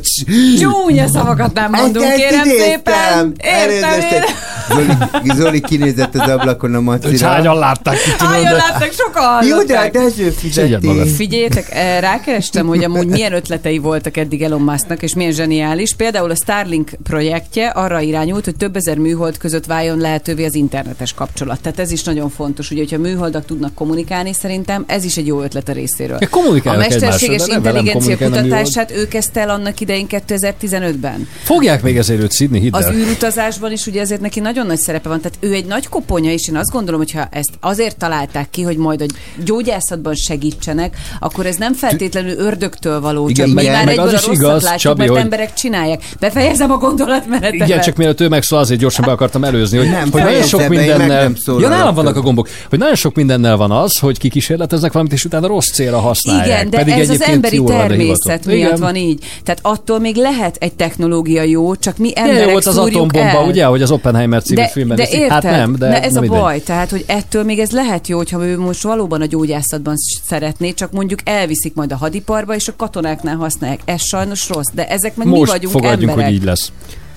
[0.60, 2.68] Csúnya szavakat nem mondunk, Ezt kérem idéztem.
[2.70, 3.34] szépen.
[3.38, 4.22] Értem.
[4.70, 7.28] Zoli, Zoli kinézett az ablakon a macira.
[7.28, 9.92] hányan látták ki, tudod, Hányan láttak, sokan Jó, de a hallották.
[9.92, 11.10] Dezső fizeti.
[11.16, 13.32] Figyeljetek, eh, rákerestem, hogy amúgy milyen
[13.74, 15.95] ötletei voltak eddig Elon Musknak, és milyen zseniális.
[15.95, 21.14] Például a Starlink projektje arra irányult, hogy több ezer műhold között váljon lehetővé az internetes
[21.14, 21.61] kapcsolat.
[21.61, 25.42] Tehát ez is nagyon fontos, ugye, hogyha műholdak tudnak kommunikálni, szerintem ez is egy jó
[25.42, 26.18] ötlet a részéről.
[26.64, 31.27] Ja, a mesterséges intelligencia kutatását ő kezdte el annak idején 2015-ben.
[31.43, 35.10] Fogják még ezért őt szidni, hidd Az űrutazásban is ugye ezért neki nagyon nagy szerepe
[35.10, 35.22] van.
[35.22, 38.61] Tehát ő egy nagy koponya, és én azt gondolom, hogy ha ezt azért találták ki,
[38.61, 39.06] hogy majd a
[39.43, 44.27] gyógyászatban segítsenek, akkor ez nem feltétlenül ördögtől való, Igen, csak mi már meg az is
[44.27, 46.01] igaz, látjuk, Csabi, mert hogy- emberek csinálják.
[46.19, 47.67] Befejezem a gondolatmenetemet.
[47.67, 50.67] Igen, csak mielőtt ő megszól, azért gyorsan be akartam előzni, hogy, Nem, hogy nagyon sok
[50.67, 51.32] mindennel...
[51.45, 52.50] Ja, nálam vannak a gombok.
[52.69, 56.45] Hogy nagyon sok mindennel van az, hogy kikísérleteznek valamit, és utána rossz célra használják.
[56.48, 58.80] Igen, de Pedig ez az emberi természet miatt Igen.
[58.80, 59.25] van így.
[59.43, 63.45] Tehát attól még lehet egy technológia jó, csak mi emberek volt az atombomba, el.
[63.48, 64.98] ugye, hogy az Oppenheimer című de, filmben.
[64.98, 68.08] de érted, hát nem, de ne ez a baj, tehát, hogy ettől még ez lehet
[68.08, 72.67] jó, hogyha ő most valóban a gyógyászatban szeretné, csak mondjuk elviszik majd a hadiparba, és
[72.67, 73.52] a katonáknál használják.
[73.85, 76.25] Ez sajnos rossz, de ezek meg mi Most vagyunk fogadjunk, emberek.
[76.25, 76.72] hogy így lesz.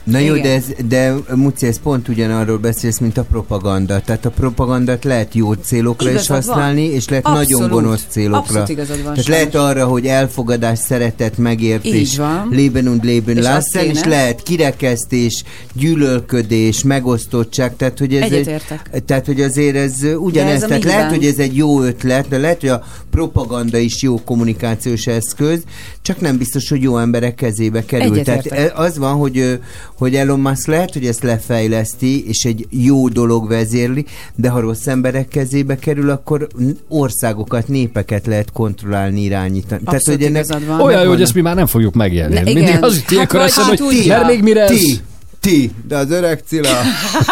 [0.07, 0.43] Na jó, Igen.
[0.43, 4.01] de, ez, de Muci, ez pont ugyanarról beszélsz, mint a propaganda.
[4.01, 6.55] Tehát a propagandát lehet jó célokra is Igazad van.
[6.55, 7.49] használni, és lehet Abszolút.
[7.49, 8.39] nagyon gonosz célokra.
[8.39, 9.53] Abszolút igazad van, Tehát sajnos.
[9.53, 12.49] lehet arra, hogy elfogadás, szeretet, megértés, van.
[12.51, 18.63] leben und azt lassen, és lehet kirekesztés, gyűlölködés, megosztottság, tehát hogy ez egy,
[19.07, 22.61] tehát, hogy azért ez ugyanez, ez tehát lehet, hogy ez egy jó ötlet, de lehet,
[22.61, 25.63] hogy a propaganda is jó kommunikációs eszköz,
[26.03, 28.23] csak nem biztos, hogy jó emberek kezébe kerül.
[28.23, 28.77] Tehát Egyetértek.
[28.77, 29.59] e- az van, hogy,
[29.97, 34.87] hogy Elon Musk lehet, hogy ezt lefejleszti, és egy jó dolog vezérli, de ha rossz
[34.87, 36.47] emberek kezébe kerül, akkor
[36.89, 39.81] országokat, népeket lehet kontrollálni, irányítani.
[39.85, 40.81] Abszolút igazad van.
[40.81, 42.35] Olyan jó, hogy ezt mi már nem fogjuk megélni.
[42.35, 44.17] Ne, Mindig az itt ilyenkor Hát hogy tudja.
[44.17, 45.01] mert még mire ez...
[45.47, 46.81] Ti, de az öreg Cilla,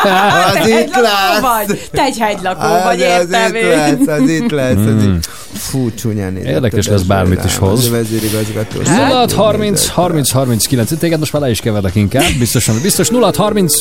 [0.03, 0.13] Te
[0.61, 1.41] az itt hegylakó lesz.
[1.67, 1.89] vagy?
[1.93, 3.69] Te egy hegylakó Az, vagy, az értem itt én.
[3.69, 4.77] lesz, az itt lesz.
[4.77, 5.15] Az Mm.
[5.15, 5.25] itt.
[5.53, 7.79] Fú, csúnyán nézett Érdekes lesz, bármit is hoz.
[7.79, 8.81] az a vezérigazgató.
[8.85, 10.99] 06 30 30 39.
[10.99, 12.25] Téged most már le is keverlek inkább.
[12.39, 13.75] Biztosan, biztos 06 30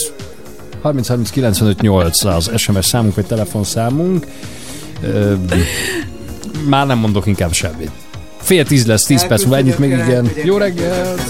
[0.82, 4.26] 30 30 95 8 az SMS számunk vagy telefonszámunk.
[5.04, 5.34] Ö,
[6.68, 7.90] már nem mondok inkább semmit.
[8.42, 10.32] Fél tíz lesz, tíz perc múlva, ennyit még igen.
[10.44, 11.22] Jó reggelt!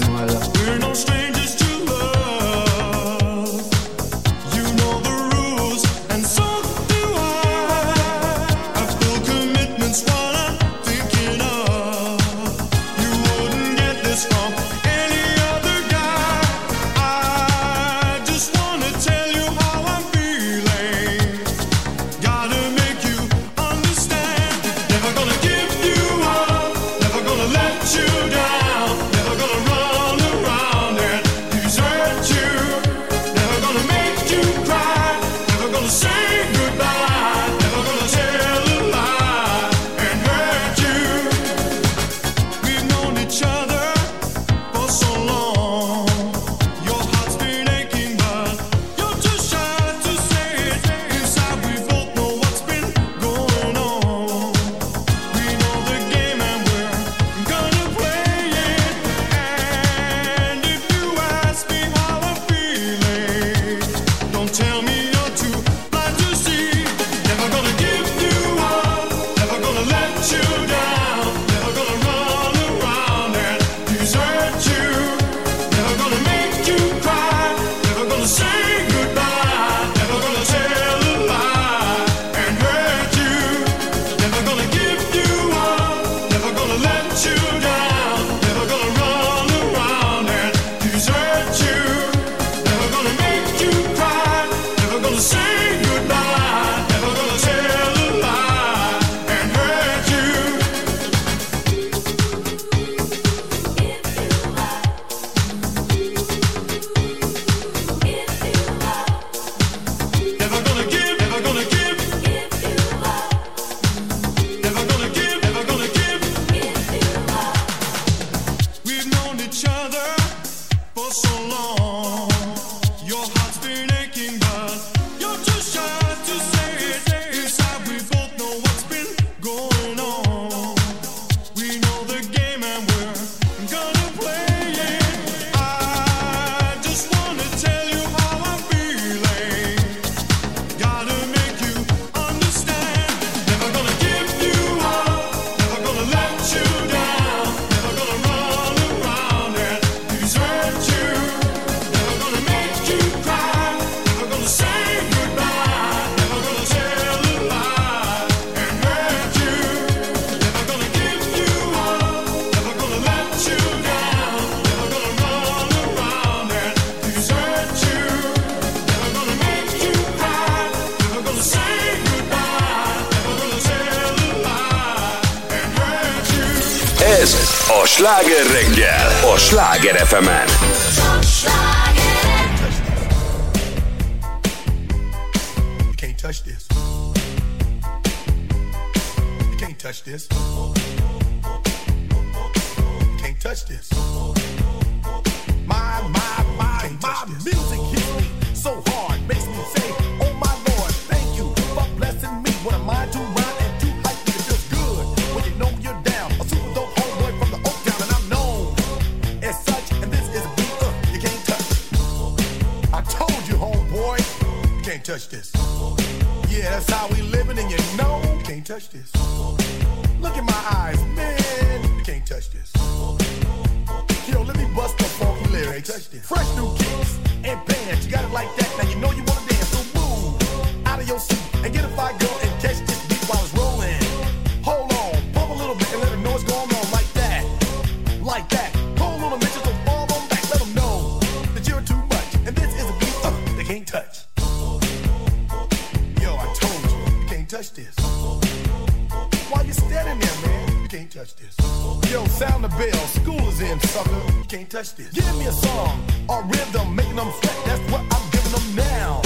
[254.74, 255.08] Touch this.
[255.10, 257.58] Give me a song or rhythm, making them sweat.
[257.64, 259.22] That's what I'm giving them now.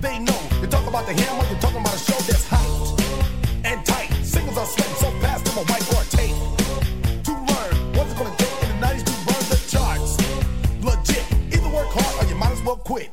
[0.00, 0.40] They know.
[0.62, 2.98] You talk about the hammer, you're talking about a show that's hyped
[3.66, 4.08] and tight.
[4.24, 6.36] Singles are sweating so fast, them a whiteboard tape.
[7.24, 10.16] To learn what's it gonna take in the 90s to burn the charts.
[10.82, 11.24] Legit.
[11.52, 13.10] Either work hard or you might as well quit.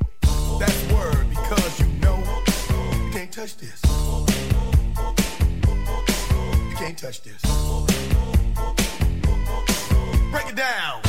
[0.58, 2.16] That's word because you know
[3.04, 3.82] you can't touch this.
[6.70, 7.42] You can't touch this.
[10.32, 11.05] Break it down.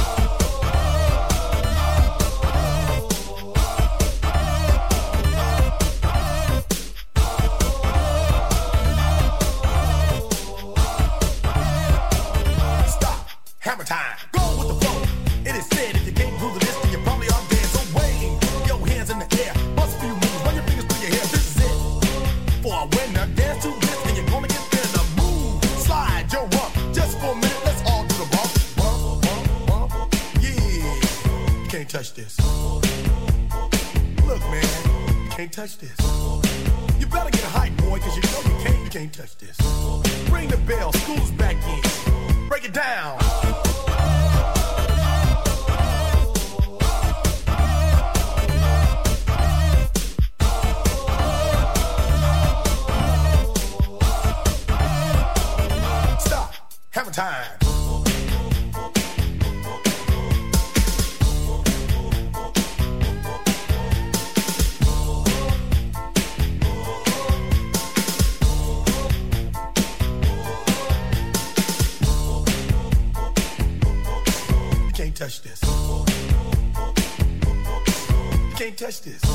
[79.00, 79.27] This.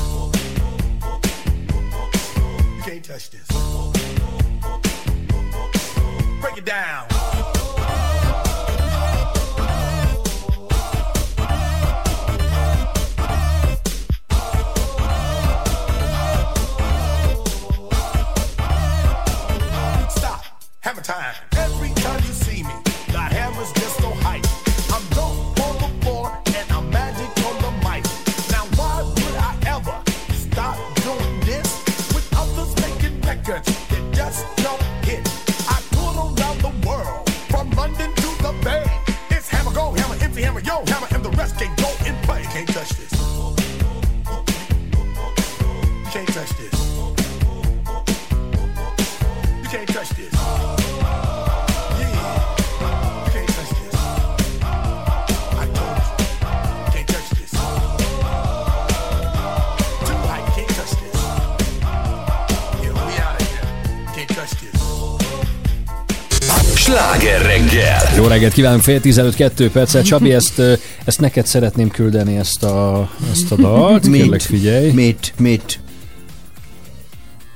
[68.33, 70.01] Reggelt kívánunk, fél 15 2 perccel.
[70.03, 70.61] Csabi, ezt,
[71.05, 74.07] ezt neked szeretném küldeni, ezt a, ezt a dalt.
[74.07, 74.21] Mit?
[74.21, 74.91] Kérlek figyelj.
[74.91, 75.33] Mit?
[75.37, 75.79] Mit?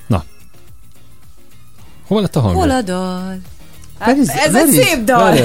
[0.08, 0.24] Na.
[2.08, 2.56] Hol lett a hang?
[2.56, 3.40] Hol a dal?
[4.00, 5.20] Hát, is- ez egy szép dal.
[5.20, 5.40] Várj.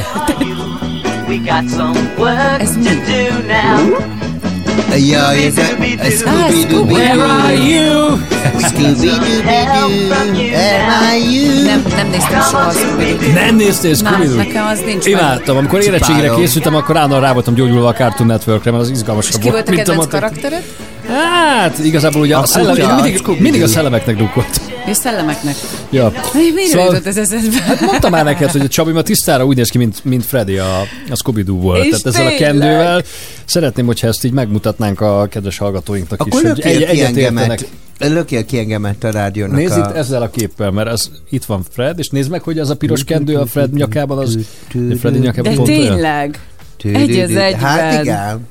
[1.28, 2.84] We got some work Ez to mi?
[2.84, 3.98] do now.
[4.98, 5.62] Ja, ez a,
[6.06, 6.84] a Scooby-Doo.
[6.84, 8.16] Where are you?
[8.18, 8.31] Scooby-Doo, where are you?
[11.64, 12.72] Nem, nem néztem soha a.
[13.34, 15.06] Nem néztél Na, scooby nekem az nincs.
[15.06, 16.40] Imádtam, amikor érettségire Csipálom.
[16.40, 19.68] készültem, akkor állandóan rá voltam gyógyulva a Cartoon Networkre, mert az És izgalmasabb ki volt
[19.68, 20.62] a kedvenc karaktered?
[21.08, 24.60] Hát, igazából ugye a, A szellem, én a mindig, mindig a szellemeknek drukkolt.
[24.86, 25.54] És szellemeknek.
[25.90, 26.12] Ja.
[26.54, 27.62] Miért Szóval- jutott ez eszedbe?
[27.62, 30.56] Hát mondtam már neked, hogy a Csabi ma tisztára úgy néz ki, mint, mint Freddy
[30.58, 31.84] a, a Scooby-Doo volt.
[31.84, 32.48] És Tehát ezzel a tényleg?
[32.48, 33.02] kendővel
[33.44, 37.60] szeretném, hogyha ezt így megmutatnánk a kedves hallgatóinknak Akkor is, hogy egy, ki egyetértenek.
[38.08, 39.88] Lökjél ki engemet a rádiónak Nézd a...
[39.88, 42.76] itt ezzel a képpel, mert ez, itt van Fred, és nézd meg, hogy az a
[42.76, 44.38] piros kendő a Fred nyakában, az
[44.74, 45.80] a Freddy nyakában De pont olyan.
[45.80, 46.40] tényleg.
[46.82, 47.60] Egy az egyben.
[47.60, 48.46] Hát igen.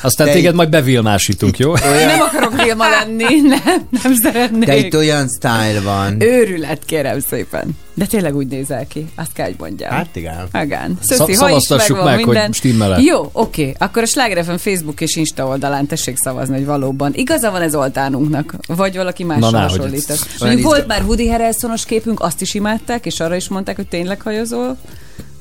[0.00, 1.74] Aztán De téged itt- majd bevilmásítunk, jó?
[1.74, 4.64] Nem akarok Vilma lenni, nem, nem szeretnék.
[4.64, 6.20] De itt olyan style van.
[6.22, 7.70] Őrület, kérem szépen.
[7.94, 9.90] De tényleg úgy nézel ki, azt kell, hogy mondjam.
[9.90, 10.48] Hát igen.
[10.62, 10.98] Igen.
[11.02, 12.52] Sza- Szöszi, ha is szavaztassuk megvan meg, hogy minden.
[12.52, 12.98] stimmel-e.
[13.00, 13.74] Jó, oké.
[13.78, 17.74] Akkor a Sláger FM Facebook és Insta oldalán tessék szavazni, hogy valóban igaza van ez
[17.74, 20.10] oltánunknak, vagy valaki Na, másra na, hogy hasonlított.
[20.10, 23.86] ez- Mondjuk volt már Woody Harrelsonos képünk, azt is imádták, és arra is mondták, hogy
[23.88, 24.76] tényleg hajozol.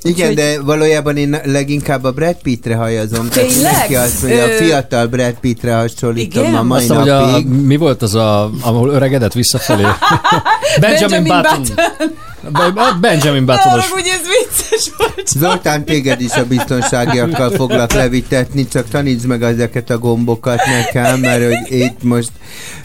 [0.04, 3.30] Igen, Úgyhogy- de valójában én leginkább a Brad Pittre hajazom.
[3.30, 3.72] Tényleg?
[3.80, 6.56] Neki azt mondja, a fiatal Brad Pittre hasonlítom Igen?
[6.56, 7.48] a mai Azt, hogy a, napig.
[7.48, 9.84] mi volt az, a, ahol öregedett visszafelé?
[10.80, 11.64] Benjamin Button.
[11.76, 11.96] Be-
[13.02, 13.90] Benjamin Buttonos.
[13.90, 15.28] hogy ez vicces volt.
[15.28, 21.44] Zoltán, téged is a biztonságiakkal foglak levitetni, csak tanítsd meg ezeket a gombokat nekem, mert
[21.44, 22.32] hogy itt most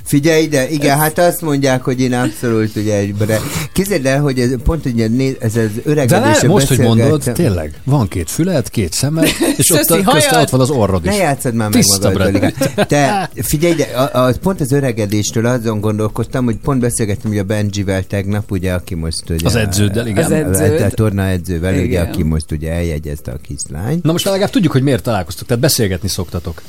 [0.06, 3.40] Figyelj ide, igen, hát azt mondják, hogy én abszolút ugye egy bre...
[3.72, 6.40] Képzeld el, hogy ez pont ugye né- ez az De öregedés.
[6.40, 10.34] ne, most, hogy mondod, tényleg, van két füled, két szemed, és ott, a, hajad.
[10.34, 11.10] ott van az orrod is.
[11.10, 12.52] Ne játszad már meg magaddal.
[12.88, 17.44] Te figyelj, ide, a, a, pont az öregedéstől azon gondolkoztam, hogy pont beszélgettem ugye a
[17.44, 19.45] Benjivel tegnap, ugye, aki most ugye...
[19.46, 20.24] Az edződdel, igen.
[20.24, 20.80] Az edződ.
[20.80, 22.06] A, torna edzővel, ugye, Igen.
[22.06, 24.00] aki most ugye eljegyezte a kislány.
[24.02, 26.62] Na most legalább tudjuk, hogy miért találkoztok, tehát beszélgetni szoktatok.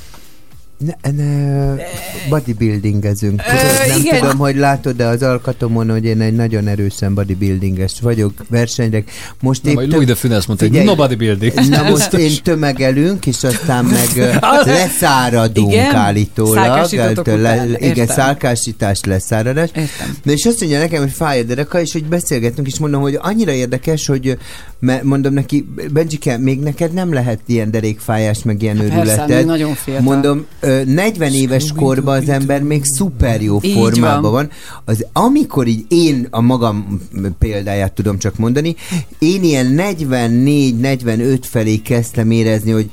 [0.78, 1.76] Ne, ne,
[2.30, 3.42] bodybuildingezünk.
[3.42, 4.20] Tudod, nem igen.
[4.20, 9.04] tudom, hogy látod, de az alkatomon, hogy én egy nagyon erősen bodybuildinges vagyok versenyre.
[9.42, 11.54] Most Na, majd tö- Louis de Funès mondta, hogy no bodybuilding.
[11.70, 14.34] Na most én tömegelünk, és aztán meg ö,
[14.66, 15.96] leszáradunk Igen?
[15.96, 16.86] állítólag.
[16.94, 19.70] Után, igen, szálkásítás, leszáradás.
[19.76, 20.16] Értem.
[20.26, 23.52] És azt mondja nekem, hogy fáj a dereka, és hogy beszélgetünk, és mondom, hogy annyira
[23.52, 24.38] érdekes, hogy
[24.80, 29.36] mert mondom neki, Benjike, még neked nem lehet ilyen derékfájás, meg ilyen Persze, őrületed.
[29.36, 30.04] még nagyon fiatal.
[30.04, 34.32] Mondom, ö, 40 éves korban az ember még szuper jó Így formában van.
[34.32, 34.50] van.
[34.86, 37.02] Az, amikor így én a magam
[37.40, 38.76] példáját tudom csak mondani,
[39.20, 42.90] én ilyen 44-45 felé kezdtem érezni, hogy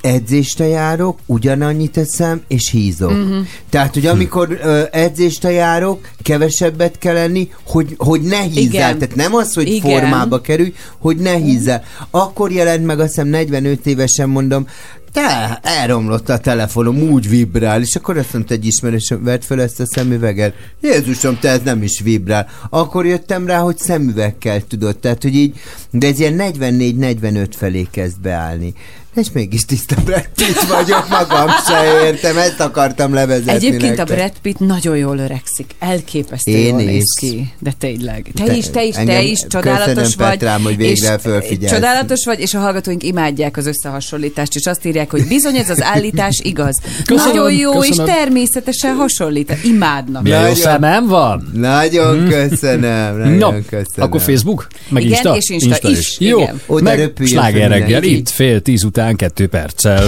[0.00, 3.10] edzésre járok, ugyanannyit eszem, és hízok.
[3.10, 3.38] Mhm.
[3.70, 8.62] Tehát, hogy amikor ö, edzésre járok, kevesebbet kell lenni, hogy, hogy ne hízzel.
[8.62, 8.98] Igen.
[8.98, 9.80] Tehát nem az, hogy Igen.
[9.80, 11.82] formába kerülj, hogy ne hízzel.
[12.10, 14.66] Akkor jelent meg, azt hiszem 45 évesen mondom,
[15.12, 19.80] te, elromlott a telefonom, úgy vibrál, és akkor azt mondta egy ismerősöm, vedd fel ezt
[19.80, 20.54] a szemüveget.
[20.80, 22.48] Jézusom, te ez nem is vibrál.
[22.70, 28.20] Akkor jöttem rá, hogy szemüvegkel tudod, tehát, hogy így, de ez ilyen 44-45 felé kezd
[28.20, 28.74] beállni.
[29.14, 34.16] És mégis tiszta Brad Pitt vagyok, magam se értem, ezt akartam levezetni Egyébként a nektek.
[34.16, 35.70] Brad Pitt nagyon jól öregszik.
[35.78, 36.86] Elképesztő Én jól is.
[36.86, 37.52] néz ki.
[37.58, 38.26] De tényleg.
[38.34, 40.28] Te, Te- is, te is, te is csodálatos köszönöm, vagy.
[40.28, 41.72] Petrám, hogy végre és fölfigyelsz.
[41.74, 45.82] Csodálatos vagy, és a hallgatóink imádják az összehasonlítást, és azt írják, hogy bizony ez az
[45.82, 46.76] állítás igaz.
[47.04, 48.06] Köszönöm, nagyon jó, köszönöm.
[48.06, 49.56] és természetesen hasonlít.
[49.64, 50.22] Imádnak.
[50.22, 51.50] Milyen jó szemem van?
[51.54, 53.84] Nagyon köszönöm, nagyon No, köszönöm.
[53.96, 54.66] akkor Facebook?
[54.88, 55.36] Meg Igen, Insta?
[55.36, 56.60] és Insta is, Jó, igen.
[56.68, 60.04] Meg sláger reggel, itt fél tíz után kettő perccel.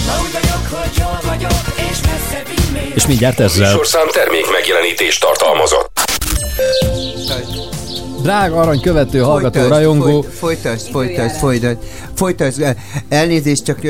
[2.95, 3.67] És mindjárt ezzel.
[3.67, 6.01] Műsorszám termék megjelenítést tartalmazott.
[8.23, 10.05] Drága arany követő, hallgató, Folytasd, rajongó.
[10.23, 11.79] folyt- Folytasd, folytasd, folytasd,
[12.15, 12.77] folytasd.
[13.09, 13.81] Elnézést, csak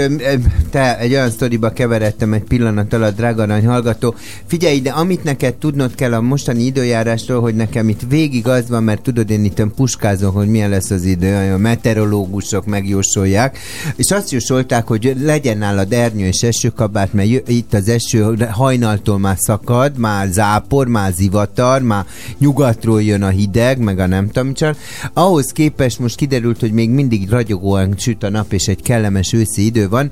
[0.70, 4.14] te egy olyan sztoriba keveredtem egy pillanat alatt, drága arany hallgató.
[4.46, 8.82] Figyelj ide, amit neked tudnod kell a mostani időjárásról, hogy nekem itt végig az van,
[8.82, 13.58] mert tudod, én itt puskázom, hogy milyen lesz az idő, a meteorológusok megjósolják,
[13.96, 19.36] és azt jósolták, hogy legyen nálad ernyő és esőkabát, mert itt az eső hajnaltól már
[19.38, 22.04] szakad, már zápor, már zivatar, már
[22.38, 24.76] nyugatról jön a hideg, meg a nem tudom csak.
[25.12, 29.64] Ahhoz képest most kiderült, hogy még mindig ragyogóan süt a nap, és egy kellemes őszi
[29.64, 30.10] idő van,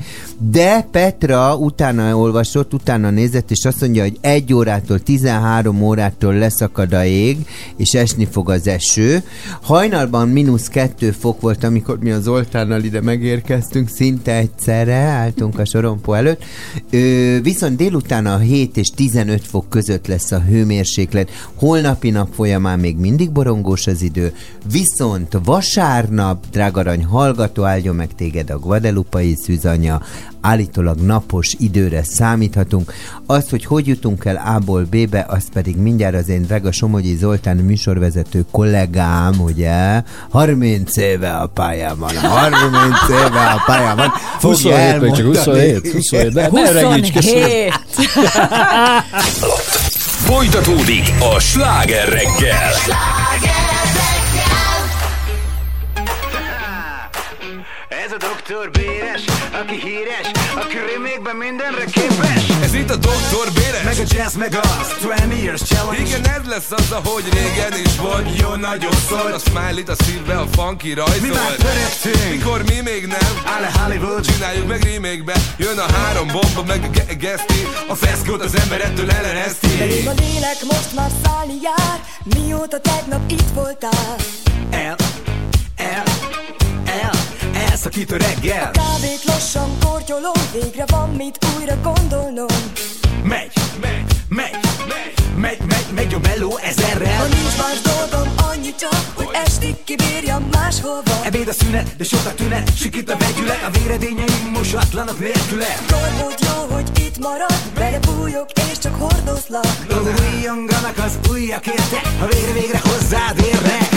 [0.50, 6.92] de Petra utána olvasott, utána nézett, és azt mondja, hogy egy órától 13 órától leszakad
[6.92, 7.36] a ég,
[7.76, 9.22] és esni fog az eső.
[9.62, 15.64] Hajnalban mínusz kettő fok volt, amikor mi az Zoltánnal ide megérkeztünk, szinte egyszerre álltunk a
[15.64, 16.42] sorompó előtt.
[16.90, 21.30] Ö, viszont délután a 7 és 15 fok között lesz a hőmérséklet.
[21.54, 24.34] Holnapi nap folyamán még mindig borongós az idő,
[24.72, 30.00] viszont vasárnap, drágarany hallgató, áldjon meg téged a Guadalupai szűzanya,
[30.40, 32.92] állítólag napos időre számíthatunk.
[33.26, 37.56] Az, hogy hogy jutunk el A-ból B-be, az pedig mindjárt az én drága Somogyi Zoltán
[37.56, 44.12] műsorvezető kollégám, ugye, 30 éve a pályában, 30 éve a pályában.
[44.38, 45.72] fogja 27, vagy csak elmondani.
[45.72, 47.68] 27, 27, de ne öregíts, köszönöm.
[50.30, 52.72] Folytatódik a sláger reggel.
[53.44, 53.59] Ez
[58.28, 59.24] doktor Béres,
[59.60, 62.42] aki híres, a krimékben mindenre képes.
[62.62, 66.02] Ez itt a Doktor Béres Meg a jazz, meg a 20 years challenge.
[66.02, 69.34] Igen, ez lesz az, ahogy régen is volt Jó nagyon szólt.
[69.34, 72.30] A smiley a szívbe, a funky rajzolt Mi már törektünk.
[72.30, 74.26] Mikor mi még nem Áll a Hollywood.
[74.26, 78.80] Csináljuk meg remake Jön a három bomba, meg a ge- geszti A feszkót az ember
[78.80, 81.98] ettől ellenezti Belém a lélek most már szállni jár
[82.34, 84.16] Mióta tegnap itt voltál
[84.70, 84.96] el,
[85.76, 86.02] el,
[87.70, 88.70] elszakít a reggel.
[88.70, 92.56] Kávét lassan kortyolom Végre van mit újra gondolnom.
[93.22, 94.56] Megy, megy, megy,
[94.88, 97.16] megy, megy, megy, megy a meló ezerrel.
[97.16, 101.24] Ha nincs más dolgom annyi csak, hogy estig kibírjam máshova.
[101.24, 105.74] Ebéd a szünet, de sok a tünet Sikít a vegyület, a véredényeim mosatlanak nélküle.
[105.86, 109.66] Tormód jó, hogy itt marad Belebújok és csak hordozlak.
[110.36, 113.90] Újonganak az ujjakért Ha végre végre hozzád érnek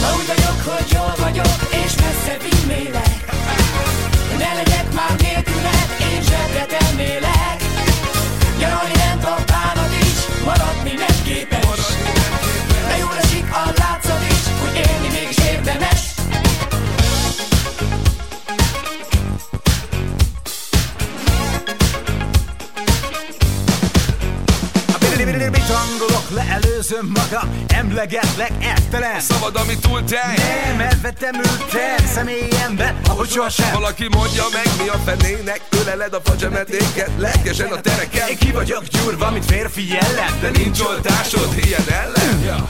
[0.00, 3.16] Ma úgy vagyok, hogy jól vagyok, és messze vinnélek
[4.38, 7.58] Ne legyek már nélküled, én zsebre tennélek
[8.58, 11.82] Nyaralni nem a bánat is, maradni nem képes.
[12.88, 16.00] De jól esik a látszat is, hogy élni mégis érdemes.
[25.50, 26.30] Mit hangolok,
[26.78, 30.36] leelőzöm magam Emlegetlek ettelen Szabad, ami túl tej.
[30.36, 37.10] Nem, elvettem ültem személyembe Ahogy sohasem Valaki mondja meg, mi a fenének Öleled a facsemetéket,
[37.18, 38.28] lelkesen a tereken.
[38.28, 40.40] Én ki vagyok gyúrva, mint férfi jellem.
[40.40, 42.40] De nincs oltásod, ilyen ellen.
[42.44, 42.66] Ja.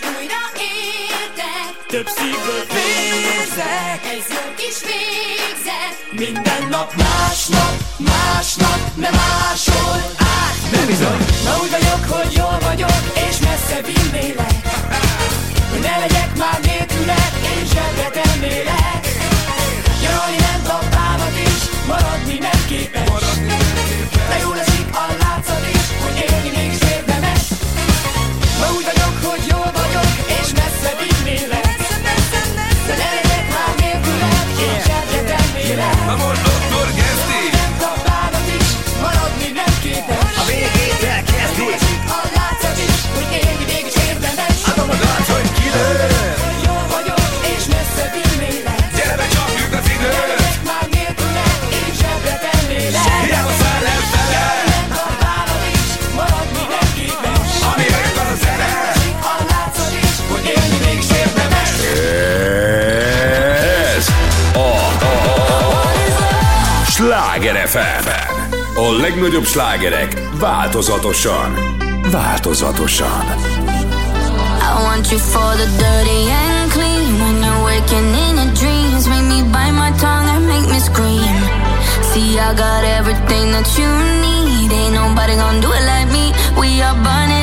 [0.00, 5.94] És újra értek Több szívből vérzek Ez jó kis végzet.
[6.10, 10.70] Minden nap másnap, másnap, nem máshol át.
[10.72, 11.24] Nem bizony.
[11.44, 14.56] Ma úgy vagyok, hogy jól vagyok, és messze vinnélek
[15.70, 18.97] Hogy ne legyek már nélküled, én zsebre tennélek
[68.88, 71.54] A legnagyobb slágerek változatosan.
[72.10, 73.26] Változatosan.
[74.60, 77.12] I want you for the dirty and clean.
[77.20, 81.36] When you're waking in your dreams Make me bite my tongue and make me scream.
[82.10, 83.90] See, I got everything that you
[84.24, 84.72] need.
[84.80, 86.24] Ain't nobody gonna do it like me.
[86.60, 87.37] We are burning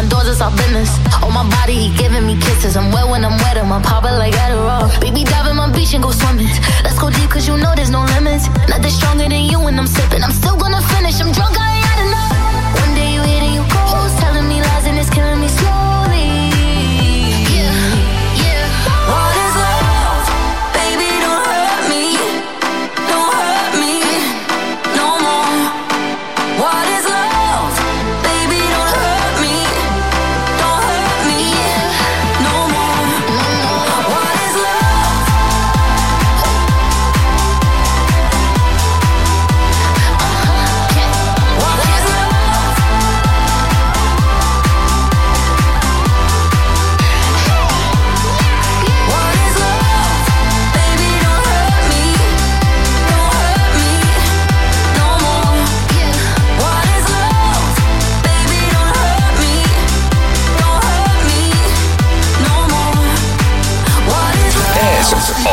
[0.00, 0.90] behind doors is our business.
[1.22, 2.76] On my body, he giving me kisses.
[2.76, 4.88] I'm wet when I'm wet, I'm popping like Adderall.
[5.00, 6.48] Baby, dive in my beach and go swimming.
[6.84, 8.48] Let's go deep, cause you know there's no limits.
[8.68, 10.22] Nothing stronger than you when I'm sipping.
[10.22, 11.59] I'm still gonna finish, I'm drunk,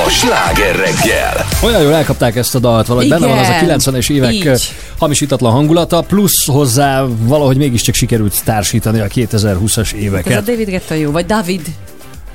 [0.08, 3.80] a sláger reggel Olyan jól elkapták ezt a dalt, valahogy benne van az a Igen.
[3.80, 4.74] 90-es évek Így.
[4.98, 10.44] hamisítatlan hangulata, plusz hozzá valahogy mégiscsak sikerült társítani a 2020-as Ez a éveket.
[10.44, 11.62] David Getta jó, vagy David.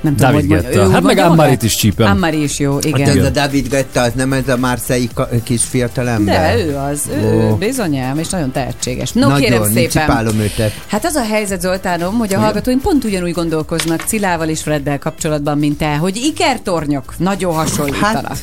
[0.03, 0.89] Nem tudom, David hogy mondja.
[0.91, 1.63] Hát meg magát?
[1.63, 2.07] is csípem.
[2.07, 3.17] Anne-Marie is jó, Hát igen.
[3.17, 5.09] ez a David Guetta, az nem ez a márszai
[5.43, 6.55] kis fiatalember?
[6.55, 9.11] De ő az, ő, ő bizonyám, és nagyon tehetséges.
[9.11, 10.39] No Nagyon, kérem szépen.
[10.39, 10.71] őtet.
[10.87, 15.57] Hát az a helyzet, Zoltánom, hogy a hallgatóim pont ugyanúgy gondolkoznak Cilával és Freddel kapcsolatban,
[15.57, 18.27] mint te, hogy ikertornyok nagyon hasonlítanak.
[18.27, 18.37] Hát,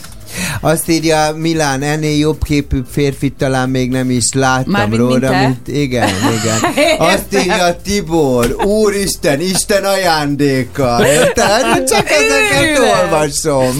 [0.60, 5.30] Azt írja Milán, ennél jobb képű férfit talán még nem is láttam Mármint, mint róla,
[5.30, 5.40] te?
[5.40, 6.58] mint, igen, igen.
[7.14, 10.98] Azt írja Tibor, úristen, Isten ajándéka.
[11.06, 11.84] Érted?
[11.88, 13.74] Csak ezeket olvasom.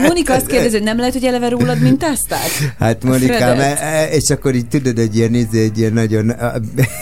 [0.00, 2.74] Monika azt kérdezi, hogy nem lehet, hogy eleve rólad mintázták?
[2.78, 6.52] Hát Monikám, e- e- és akkor így tudod, egy ilyen, izé, egy ilyen nagyon a,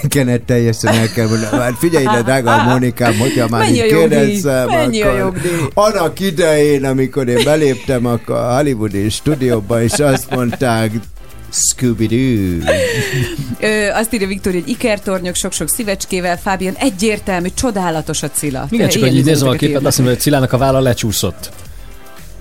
[0.08, 1.62] kenet teljesen el kell mondani.
[1.62, 5.50] Hát figyelj ide, drága Monikám, hogyha már Mennyi így kérdezem, Mennyi a akkor jogdíj?
[5.74, 8.18] annak idején, amikor én beléptem a
[8.54, 10.92] Hollywoodi stúdióba, és azt mondták,
[11.50, 12.72] Scooby-Doo.
[13.60, 18.66] Ö, azt írja Viktória, hogy ikertornyok sok-sok szívecskével, Fábian egyértelmű, csodálatos a Cilla.
[18.70, 21.50] Igen, csak Ilyen hogy így nézem a képet, azt mondom, hogy Cilának a válla lecsúszott.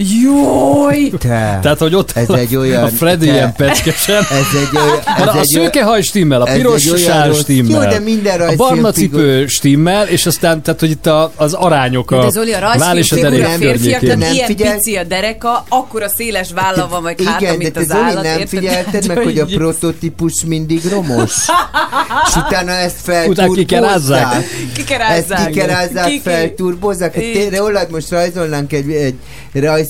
[0.02, 1.10] Jaj!
[1.20, 1.60] Te.
[1.62, 3.34] Tehát, hogy ott Ez egy olyan- a Freddy te.
[3.34, 4.16] ilyen pecskesen.
[4.18, 5.00] Ez egy olyan...
[5.28, 7.84] Ez a egy szőke haj stimmel, a piros sár rossz- stimmel.
[7.84, 12.10] Jó, de minden a barna cipő stimmel, és aztán, tehát, hogy itt a, az arányok
[12.10, 15.04] De a Zoli, a váll és a rajzfilm derék figura férfiaknak ilyen figyel- pici a
[15.04, 18.24] dereka, akkora széles válla van, vagy háta, Igen, de mint te az Zoli állat.
[18.24, 18.48] nem érted?
[18.48, 21.32] figyelted meg, hogy a prototípus mindig romos?
[22.28, 24.20] És utána ezt Utána kikerázzák.
[24.28, 24.46] felturbozzák.
[24.74, 25.38] Kikerázzák.
[25.40, 27.14] Ezt kikerázzák, felturbozzák.
[27.14, 29.14] Hát tényleg most rajzolnánk egy, egy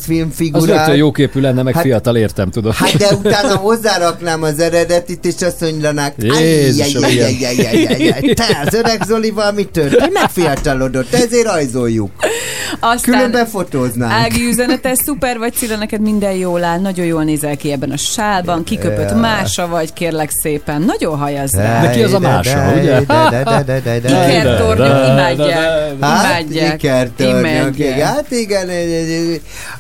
[0.08, 2.74] rajzfilm Az rögtön jóképű lenne, meg Hát- fiatal értem, tudod.
[2.74, 7.26] Hát de utána hozzáraknám az eredetit, és azt mondanák, Jézusom, igen.
[7.26, 10.14] "Ajjajjajjajjajjaj, te az öreg Zolival mi történt?
[10.14, 12.12] Megfiatalodott, ezért rajzoljuk.
[12.80, 14.12] Aztán Különben fotóznánk.
[14.12, 17.98] Ági üzenete, szuper vagy Cilla, neked minden jól áll, nagyon jól nézel ki ebben a
[17.98, 19.16] sálban, kiköpött Ja.
[19.16, 21.82] mása vagy, kérlek szépen, nagyon hajaz rá.
[21.82, 23.02] De ki az a mása, ugye?
[23.02, 25.92] Ikertornyok imádják.
[25.98, 26.74] Imádják.
[26.74, 27.78] ikertornyok.
[28.02, 28.70] Hát igen,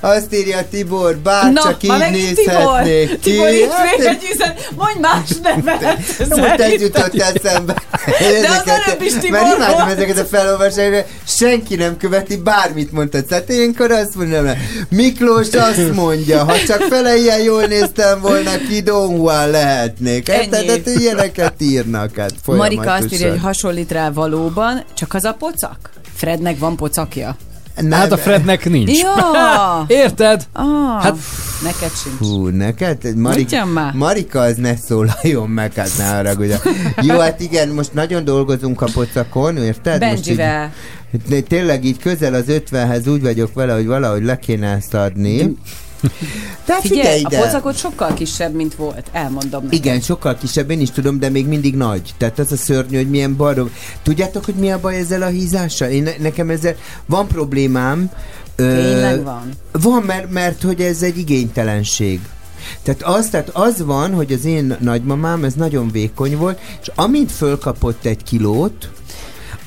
[0.09, 3.29] azt írja Tibor, bár Na, csak így megint Tibor, nézhetnék ki.
[3.31, 5.97] Tibor, itt Hát, még egy üzen, mondj más nevet.
[6.29, 7.83] Most ez jutott eszembe.
[8.63, 9.91] az előbb is Tibor Mert imádom volt.
[9.91, 13.25] ezeket a felolvasásokat, senki nem követi, bármit mondtad.
[13.25, 14.49] Tehát ilyenkor azt mondom,
[14.89, 20.29] Miklós azt mondja, ha csak fele ilyen jól néztem volna ki, Don Juan lehetnék.
[20.29, 20.49] Ennyi.
[20.49, 25.33] Tehát hát ilyeneket írnak hát Marika azt írja, hogy hasonlít rá valóban, csak az a
[25.33, 25.89] pocak?
[26.15, 27.35] Frednek van pocakja?
[27.82, 27.99] Nem.
[27.99, 28.99] Hát a Frednek nincs.
[29.01, 29.85] Ja.
[30.03, 30.48] Érted?
[30.53, 30.66] Ah,
[31.01, 31.17] Hát-
[31.64, 32.17] neked sincs.
[32.19, 33.16] Hú, neked?
[33.16, 33.93] Már.
[33.93, 36.53] Marika az ne szólaljon meg, hát ne haragudj.
[37.01, 40.01] Jó, hát igen, most nagyon dolgozunk a pocakon, érted?
[40.01, 40.72] Most így- Benjivel.
[41.30, 45.56] De Tényleg így közel az 50-hez úgy vagyok vele, hogy valahogy le kéne ezt adni.
[46.65, 47.39] Tehát figyelj, Figyelj, a ide!
[47.39, 49.85] pocakot sokkal kisebb, mint volt, elmondom neked.
[49.85, 52.13] Igen, sokkal kisebb, én is tudom, de még mindig nagy.
[52.17, 53.69] Tehát az a szörnyű, hogy milyen barom.
[54.03, 55.89] Tudjátok, hogy mi a baj ezzel a hízással?
[55.89, 58.11] Én, nekem ezzel van problémám.
[58.55, 59.49] Tényleg van?
[59.71, 62.19] Van, mert, mert hogy ez egy igénytelenség.
[62.83, 67.31] Tehát az, tehát az van, hogy az én nagymamám, ez nagyon vékony volt, és amint
[67.31, 68.89] fölkapott egy kilót,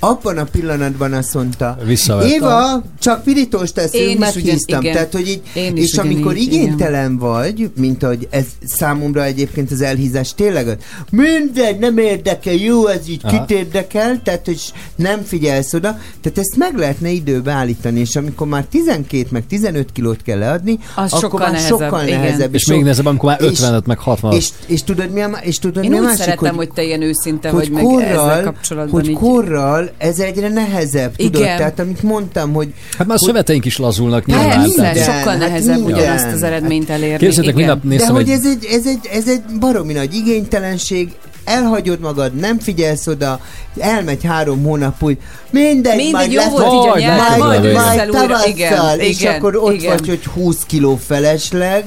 [0.05, 1.79] abban a pillanatban azt mondta.
[2.23, 4.53] Éva, csak pirítós Én teszünk, is meghíztam.
[4.69, 4.93] ugyan- igen.
[4.95, 9.71] Tehát, hogy így, Én is és amikor ugyanígy, igénytelen vagy, mint ahogy ez számomra egyébként
[9.71, 10.79] az elhízás tényleg,
[11.11, 13.45] mindegy, nem érdekel, jó, ez így Aha.
[13.45, 14.61] kit érdekel, tehát, hogy
[14.97, 19.93] nem figyelsz oda, tehát ezt meg lehetne időbe állítani, és amikor már 12 meg 15
[19.93, 22.21] kilót kell leadni, Az akkor sokkal már nehezebb, sokkal igen.
[22.21, 22.55] nehezebb.
[22.55, 25.59] És még nehezebb, amikor már és- 50 meg 60 és, és tudod mi a, és
[25.59, 28.03] tudod Én mi a úgy másik, szeretem, hogy, hogy, te ilyen őszinte hogy vagy, meg
[28.03, 29.17] ezzel korral, kapcsolatban hogy így.
[29.17, 31.35] korral ez egyre nehezebb, tudod?
[31.41, 31.57] Igen.
[31.57, 34.59] Tehát amit mondtam, hogy Hát már a hogy- szöveteink is lazulnak nyilván.
[34.61, 35.95] Persze, tehát- sokkal hát nehezebb minden.
[35.95, 37.17] ugyanazt az eredményt elérni.
[37.27, 37.67] Képzeljétek, Igen.
[37.69, 38.39] minden nap De néztem hogy egy...
[38.39, 41.13] ez egy, ez, egy, ez egy baromi nagy igénytelenség,
[41.45, 43.41] elhagyod magad, nem figyelsz oda,
[43.79, 45.19] elmegy három hónap úgy,
[45.51, 49.21] mindegy, Mindig majd jó lesz, volt így a Majd, nyelv, majd majd tavasszal, Igen, és
[49.21, 49.97] igen, akkor ott igen.
[49.97, 51.85] vagy, hogy 20 kiló felesleg,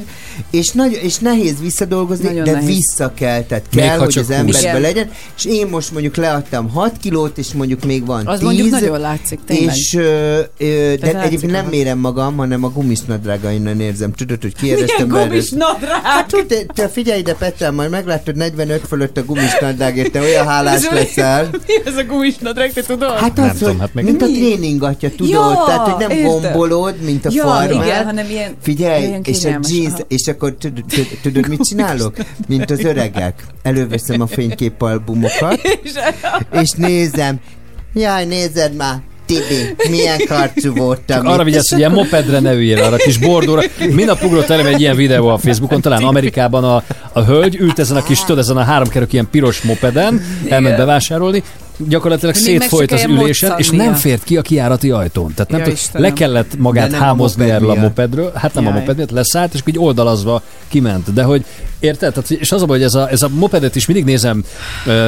[0.52, 2.68] és, nagy, és nehéz visszadolgozni, Nagyon de nehéz.
[2.68, 4.30] vissza kell, tehát Még kell, hogy az 20.
[4.30, 4.82] emberbe Igen.
[4.82, 8.70] legyen, és én most mondjuk leadtam 6 kilót, és mondjuk még van Az 10, mondjuk
[8.70, 9.76] nagyon látszik, tényleg.
[9.76, 14.14] és, ö, ö, de látszik egyébként nem mérem magam, hanem a gumisnadrágainnen érzem.
[14.14, 16.02] Tudod, hogy kiéreztem Milyen gumis nadrág?
[16.04, 20.90] Hát te, te figyelj ide, Petrán, majd meglátod 45 fölött a gumisnadrágért, te olyan hálás
[20.90, 21.50] leszel.
[21.68, 23.18] Mi ez a gumis nadrág, te tudod?
[23.20, 24.34] Hát Nem az, tudom, hogy, hát még- mint a Mi?
[24.34, 25.32] tréningatja, tudod?
[25.34, 26.32] Ja, Tehát, hogy nem értem.
[26.42, 27.86] gombolod, mint a Ja, farmer.
[27.86, 30.56] igen, hanem ilyen- Figyelj, ilyen és a jeans, és akkor
[31.22, 32.16] tudod, mit csinálok?
[32.48, 33.44] Mint az öregek.
[33.64, 35.60] Előveszem a fényképalbumokat,
[36.62, 37.40] és nézem.
[37.94, 38.96] Jaj, nézed már,
[39.26, 41.24] Tibi, milyen karcú voltam.
[41.24, 43.62] Csak arra vigyázz, hogy ilyen mopedre ne üljél, arra kis bordóra.
[43.90, 47.98] Minap ugrott elem egy ilyen videó a Facebookon, talán Amerikában a, a hölgy ült ezen
[47.98, 51.44] a kis, tudod, ezen a három kerök ilyen piros mopeden, elment bevásárolni,
[51.78, 55.34] gyakorlatilag még szétfolyt az ülésen, és nem fért ki a kijárati ajtón.
[55.36, 58.54] Tehát nem Ja, tud, le kellett magát nem a hámozni moped erről a mopedről, hát
[58.54, 58.80] nem a Jaj.
[58.80, 61.14] moped miatt, leszállt, és így oldalazva kiment.
[61.14, 61.46] De hogy
[61.80, 62.14] érted?
[62.14, 64.44] Tehát, és az a baj, hogy ez a, ez a mopedet is mindig nézem,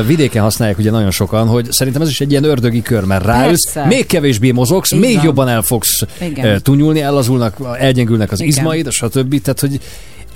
[0.05, 3.71] vidéken használják ugye nagyon sokan, hogy szerintem ez is egy ilyen ördögi kör, mert ráülsz,
[3.71, 3.89] Persze.
[3.89, 5.25] még kevésbé mozogsz, Így még van.
[5.25, 6.61] jobban el fogsz Igen.
[6.63, 8.51] tunyulni, ellazulnak, elgyengülnek az Igen.
[8.51, 9.41] izmaid, stb.
[9.41, 9.79] Tehát, hogy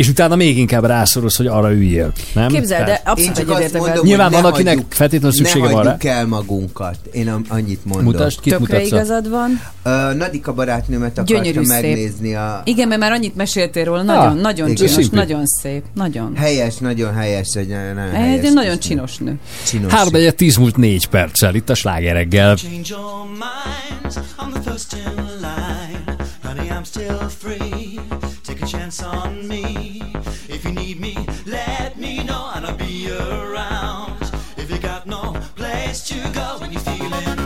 [0.01, 2.11] és utána még inkább rászorulsz, hogy arra üljél.
[2.33, 2.47] Nem?
[2.47, 4.03] Képzeld, de abszolút Én csak azt egyetértek mondom, veled.
[4.03, 5.89] Nyilván hogy van, ne akinek hagyjuk- feltétlenül szüksége ne van rá.
[5.91, 6.97] hagyjuk el magunkat.
[7.11, 8.05] Én am- annyit mondom.
[8.05, 8.88] Mutasd, kit Tökre mutatsz?
[8.91, 9.61] igazad van.
[9.85, 11.81] Uh, Nadika barátnőmet akarta Gyönyörű szép.
[11.81, 12.61] megnézni a...
[12.65, 14.75] Igen, mert már annyit meséltél róla, nagyon, Ah, nagyon igen.
[14.88, 15.15] csinos, Szimpi.
[15.15, 16.35] nagyon szép, nagyon.
[16.35, 18.51] Helyes, nagyon helyes, egy nagyon Egy helyes.
[18.53, 19.39] nagyon csinos nő.
[19.65, 19.93] Csinos.
[19.93, 22.55] 3 4 10 múlt 4 perccel, itt a slágereggel.
[22.55, 26.15] Change your mind, I'm the first in line.
[26.43, 28.20] Honey, I'm still free.
[29.00, 30.02] On me.
[30.50, 34.22] If you need me, let me know and I'll be around.
[34.58, 37.41] If you got no place to go when you're feeling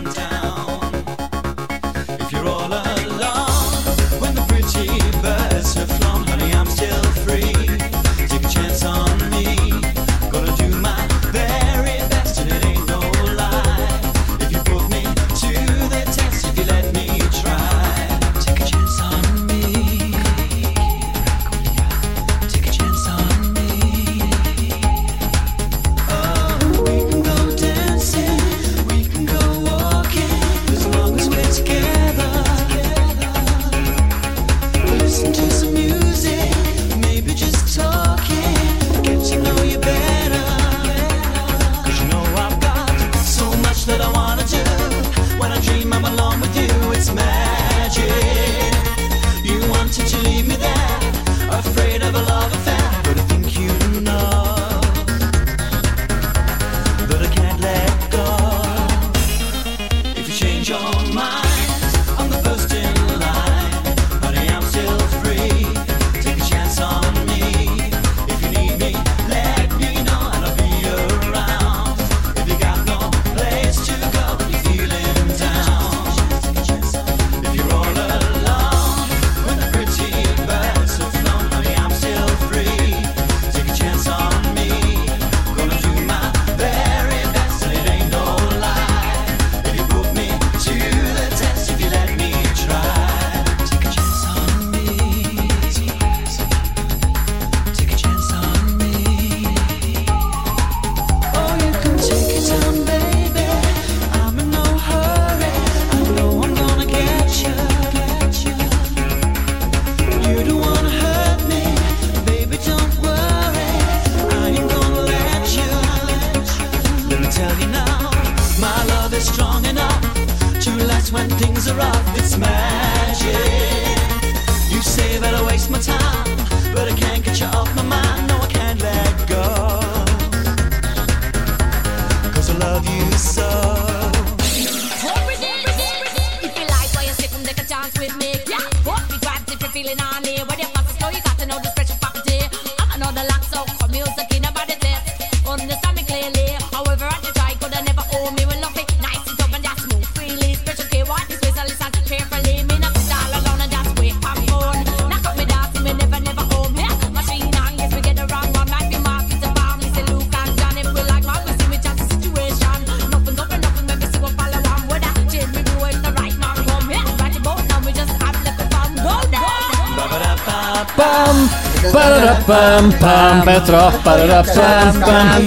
[172.45, 175.45] pararapam, pam, Petra, pararapam, pam.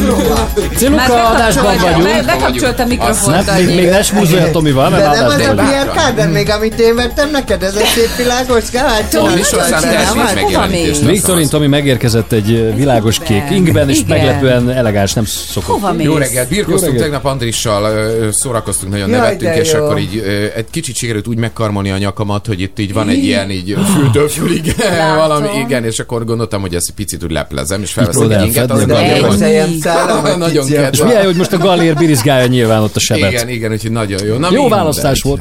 [0.77, 2.27] Ciluka, adásban vagyunk.
[2.27, 3.47] Bekapcsolt a mikrofont.
[3.47, 5.55] Nem, még, még ne smúzolj a Tomival, mert De nem az a.
[5.55, 9.11] Pierre Carden még, amit én vettem neked, ez a szép világos kávát?
[9.11, 10.53] Tomi, Csináltad?
[10.53, 11.11] Tomi.
[11.11, 15.81] Viktorin Tomi megérkezett egy világos kék ingben, és meglepően elegáns, nem szokott.
[15.81, 15.95] Hova?
[15.99, 20.23] Jó reggelt, birkoztunk tegnap Andrissal, szórakoztunk, nagyon nevettünk, és akkor így
[20.57, 24.29] egy kicsit sikerült úgy megkarmolni a nyakamat, hogy itt így van egy ilyen így fültől
[24.29, 24.75] fülig
[25.17, 28.47] valami, igen, és akkor gondoltam, hogy ezt egy picit úgy leplezem, és felveszek Tudod egy
[28.47, 30.39] inget, az nagyon.
[30.39, 31.03] Nagyon És kedves.
[31.03, 33.31] milyen jó, hogy most a galér birizgálja nyilván ott a sebet.
[33.31, 34.37] Igen, igen, úgyhogy nagyon jó.
[34.37, 35.41] Na, Jó választás volt.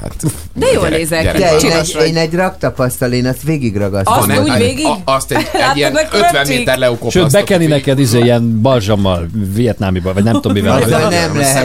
[0.53, 1.65] De jól nézel ki.
[1.65, 4.13] Én egy, én egy raktapasztal, én azt végigragasztom.
[4.17, 4.85] Azt úgy végig?
[5.03, 6.57] Azt egy, egy Látod, ilyen mekkora 50 csík?
[6.57, 7.21] méter leukopasztott.
[7.21, 10.79] Sőt, bekeni neked izé ilyen balzsammal, vietnámiban, vagy nem tudom mivel.
[10.79, 11.61] Nem, lehet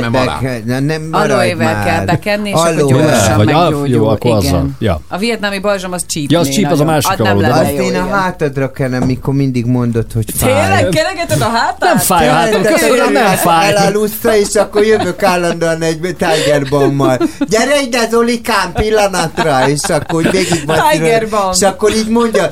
[0.65, 1.85] nem, már.
[1.85, 3.89] kell bekenni, és akkor gyorsan meggyógyul.
[3.89, 4.71] jó, akkor azzal.
[5.09, 6.31] A vietnámi balzsam az csíp.
[6.31, 9.03] Ja, az csíp, az a másik Az nem lenne Azt jó, én a hátadra kenem,
[9.03, 10.51] mikor mindig mondod, hogy fáj.
[10.51, 11.79] Tényleg keregeted a hátát?
[11.79, 13.71] Nem fáj a hátam, köszönöm, hogy nem fáj.
[13.71, 17.21] Elalussza, és akkor jövök állandóan egy Tiger Bomb-mal.
[17.49, 21.55] Gyere ide, Zolikám, pillanatra, és akkor végig Tiger Bomb.
[21.55, 22.49] És akkor így mondja,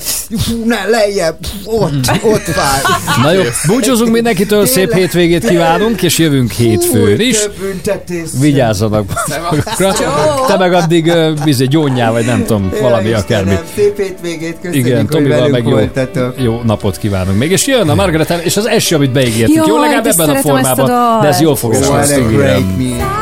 [0.64, 2.80] ne, lejjebb, ott, ott fáj.
[3.22, 7.38] Na jó, búcsúzunk mindenkitől, szép hétvégét kívánunk, és jövünk hétfőn is.
[8.40, 9.12] Vigyázzanak
[9.50, 9.92] magukra.
[10.46, 11.12] Te meg addig
[11.44, 13.58] bizony gyónyá, vagy nem tudom, valami akármi.
[13.74, 15.90] Szép hétvégét, köszönjük, Igen, hogy Tomival velünk meg
[16.36, 17.50] jó, jó napot kívánunk még.
[17.50, 19.54] És jön a Margaret és az első, amit beígértük.
[19.54, 21.20] Jaj, jó, legalább ebben a formában.
[21.20, 23.19] De ez jól fogja What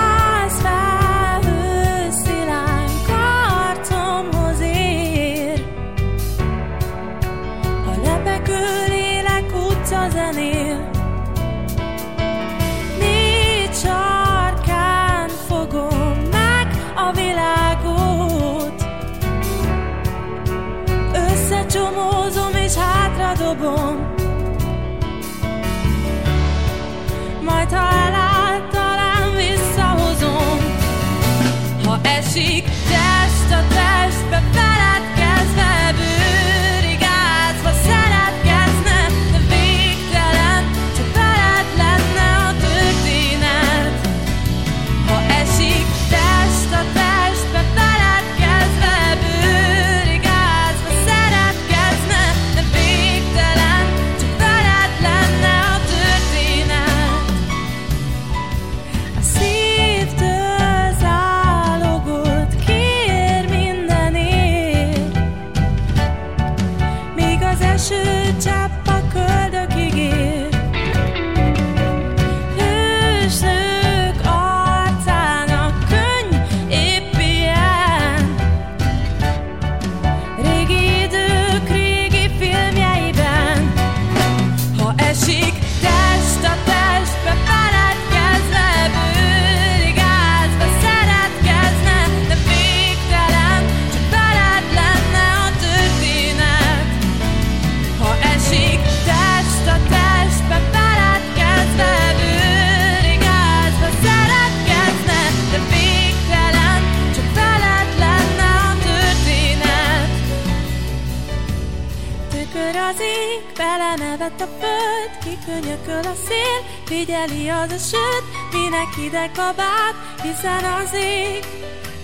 [114.29, 120.95] belenevett a föld, kikönyököl a szél, figyeli az a söt, minek ide kabát, hiszen az
[120.95, 121.45] ég,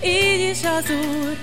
[0.02, 1.36] így is az Úr.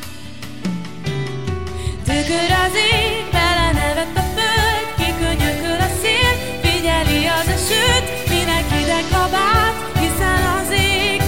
[2.05, 8.99] Tükör az ég, belenevett a föld, kikönyököl a szél, figyeli az a söt, minek ide
[9.11, 11.21] kabát, hiszen az ég,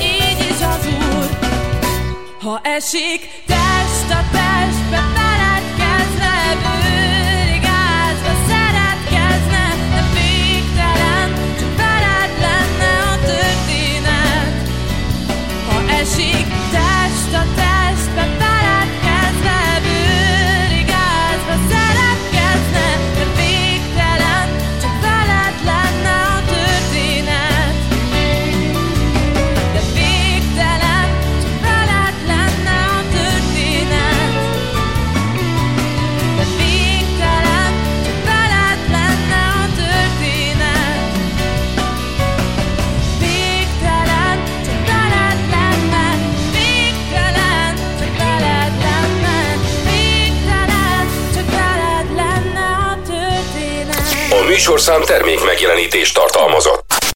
[0.00, 1.38] így is az Úr.
[2.42, 6.87] Ha esik test a testbe, feledkezve, bőrig
[54.58, 56.87] műsorszám termék megjelenítést tartalmazott.